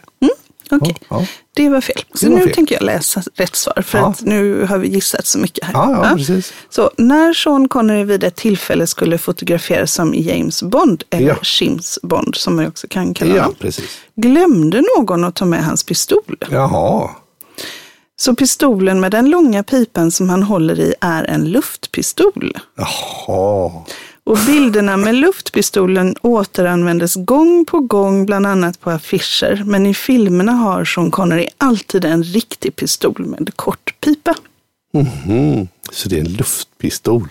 Okej, 0.72 0.96
Ja, 1.08 1.16
ja. 1.20 1.26
det 1.54 1.68
var 1.68 1.80
fel. 1.80 2.02
Så 2.14 2.28
var 2.30 2.36
nu 2.38 2.44
fel. 2.44 2.54
tänker 2.54 2.74
jag 2.74 2.82
läsa 2.82 3.22
rätt 3.34 3.56
svar, 3.56 3.82
för 3.86 3.98
Ja. 3.98 4.06
att 4.08 4.20
nu 4.22 4.64
har 4.64 4.78
vi 4.78 4.88
gissat 4.88 5.26
så 5.26 5.38
mycket 5.38 5.64
här. 5.64 5.72
Ja, 5.74 6.08
ja, 6.10 6.16
precis. 6.16 6.52
Så 6.70 6.90
när 6.98 7.32
Sean 7.34 7.68
Connery 7.68 8.04
vid 8.04 8.24
ett 8.24 8.36
tillfälle 8.36 8.86
skulle 8.86 9.18
fotograferas 9.18 9.92
som 9.94 10.14
James 10.14 10.62
Bond, 10.62 11.04
eller. 11.10 11.38
James 11.60 11.98
Bond 12.02 12.34
som 12.34 12.56
man 12.56 12.66
också 12.66 12.86
kan 12.90 13.14
kalla 13.14 13.34
Ja, 13.36 13.42
honom, 13.42 13.56
precis. 13.60 13.84
glömde 14.16 14.82
någon 14.96 15.24
att 15.24 15.34
ta 15.34 15.44
med 15.44 15.64
hans 15.64 15.84
pistol. 15.84 16.36
Jaha. 16.50 17.10
Så 18.16 18.34
pistolen 18.34 19.00
med 19.00 19.10
den 19.10 19.30
långa 19.30 19.62
pipan 19.62 20.10
som 20.10 20.28
han 20.28 20.42
håller 20.42 20.80
i 20.80 20.94
är 21.00 21.24
en 21.24 21.44
luftpistol. 21.44 22.52
Jaha. 22.76 23.70
Och 24.24 24.38
bilderna 24.46 24.96
med 24.96 25.14
luftpistolen 25.14 26.14
återanvändes 26.22 27.14
gång 27.14 27.64
på 27.64 27.80
gång, 27.80 28.26
bland 28.26 28.46
annat 28.46 28.80
på 28.80 28.90
affischer. 28.90 29.62
Men 29.66 29.86
i 29.86 29.94
filmerna 29.94 30.52
har 30.52 30.84
Sean 30.84 31.10
Connery 31.10 31.46
alltid 31.58 32.04
en 32.04 32.22
riktig 32.22 32.76
pistol 32.76 33.26
med 33.26 33.56
kort 33.56 33.94
pipa. 34.00 34.34
Mhm. 34.94 35.68
Så 35.92 36.08
det 36.08 36.16
är 36.16 36.20
en 36.20 36.32
luftpistol. 36.32 37.28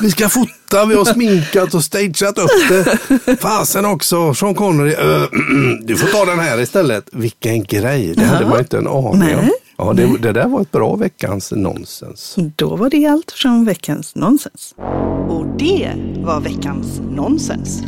Vi 0.00 0.10
ska 0.10 0.28
fota, 0.28 0.86
vi 0.86 0.94
har 0.94 1.04
sminkat 1.04 1.74
och 1.74 1.84
stageat 1.84 2.38
upp 2.38 2.50
det. 2.68 3.36
Fasen 3.36 3.84
också, 3.84 4.34
Sean 4.34 4.54
Connery. 4.54 4.92
Ö, 4.92 5.26
du 5.82 5.96
får 5.96 6.06
ta 6.08 6.24
den 6.24 6.38
här 6.38 6.60
istället. 6.60 7.08
Vilken 7.12 7.64
grej, 7.64 8.14
det 8.16 8.24
hade 8.24 8.46
man 8.46 8.58
inte 8.58 8.78
en 8.78 8.86
aning 8.88 9.36
om. 9.36 9.50
Ja, 9.82 9.92
det, 9.92 10.18
det 10.18 10.32
där 10.32 10.48
var 10.48 10.60
ett 10.60 10.70
bra 10.72 10.96
veckans 10.96 11.52
nonsens. 11.52 12.36
Då 12.56 12.76
var 12.76 12.90
det 12.90 13.06
allt 13.06 13.30
från 13.32 13.64
veckans 13.64 14.14
nonsens. 14.14 14.74
Och 15.28 15.46
det 15.58 15.90
var 16.24 16.40
veckans 16.40 17.00
nonsens. 17.10 17.82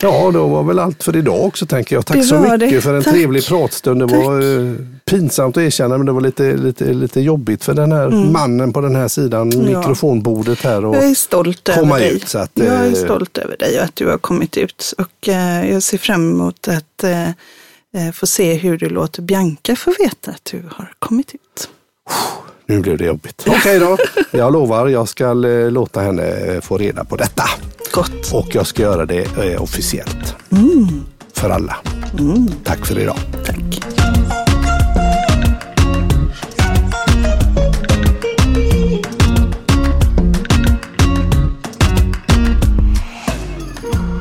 Ja, 0.00 0.30
då 0.30 0.46
var 0.46 0.62
väl 0.62 0.78
allt 0.78 1.02
för 1.04 1.16
idag 1.16 1.44
också 1.44 1.66
tänker 1.66 1.96
jag. 1.96 2.06
Tack 2.06 2.16
Det 2.16 2.22
så 2.22 2.38
mycket 2.38 2.60
det. 2.60 2.80
för 2.80 2.94
en 2.94 3.02
Tack. 3.02 3.14
trevlig 3.14 3.46
pratstund. 3.46 4.00
Det 4.00 4.06
var 4.06 4.40
eh, 4.68 4.74
pinsamt 5.04 5.56
att 5.56 5.62
erkänna 5.62 5.96
men 5.96 6.06
det 6.06 6.12
var 6.12 6.20
lite, 6.20 6.56
lite, 6.56 6.84
lite 6.92 7.20
jobbigt 7.20 7.64
för 7.64 7.74
den 7.74 7.92
här 7.92 8.08
mannen 8.10 8.72
på 8.72 8.80
den 8.80 8.96
här 8.96 9.08
sidan 9.08 9.48
mikrofonbordet 9.48 10.60
här. 10.62 10.84
Och, 10.84 10.94
Mm. 10.94 11.02
Jag 11.04 11.10
är 11.10 11.14
stolt 11.14 11.68
komma 11.74 11.96
över 11.96 12.06
dig. 12.06 12.16
ut, 12.16 12.28
så 12.28 12.38
att, 12.38 12.50
jag 12.54 12.66
är 12.66 12.86
eh, 12.86 12.92
stolt 12.92 13.38
över 13.38 13.56
dig 13.56 13.78
och 13.78 13.84
att 13.84 13.96
du 13.96 14.06
har 14.06 14.18
kommit 14.18 14.56
ut. 14.56 14.94
Och 14.98 15.28
eh, 15.28 15.70
jag 15.72 15.82
ser 15.82 15.98
fram 15.98 16.30
emot 16.32 16.68
att 16.68 17.04
eh, 17.04 17.28
få 18.14 18.26
se 18.26 18.54
hur 18.54 18.78
du 18.78 18.88
låter 18.88 19.22
Bianca 19.22 19.76
få 19.76 19.94
veta 19.98 20.30
att 20.30 20.44
du 20.44 20.62
har 20.70 20.92
kommit 20.98 21.34
ut. 21.34 21.68
Nu 22.66 22.80
blev 22.80 22.98
det 22.98 23.04
jobbigt. 23.04 23.44
Okej 23.46 23.78
då, 23.78 23.96
jag 24.38 24.52
lovar 24.52 24.88
jag 24.88 25.08
ska 25.08 25.24
eh, 25.24 25.70
låta 25.70 26.00
henne 26.00 26.28
eh, 26.28 26.60
få 26.60 26.78
reda 26.78 27.04
på 27.04 27.16
detta. 27.16 27.44
Gott. 27.92 28.32
Och 28.32 28.54
jag 28.54 28.66
ska 28.66 28.82
göra 28.82 29.06
det 29.06 29.36
eh, 29.44 29.62
officiellt. 29.62 30.36
För 31.32 31.50
alla. 31.50 31.76
Tack 32.64 32.86
för 32.86 32.98
idag. 32.98 33.18
Tack. 33.44 33.97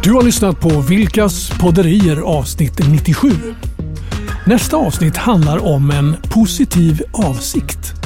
Du 0.07 0.13
har 0.13 0.23
lyssnat 0.23 0.59
på 0.59 0.69
Vilkas 0.69 1.49
podderier 1.49 2.17
avsnitt 2.17 2.79
97. 2.91 3.29
Nästa 4.45 4.77
avsnitt 4.77 5.17
handlar 5.17 5.65
om 5.65 5.91
en 5.91 6.15
positiv 6.29 7.01
avsikt. 7.13 7.96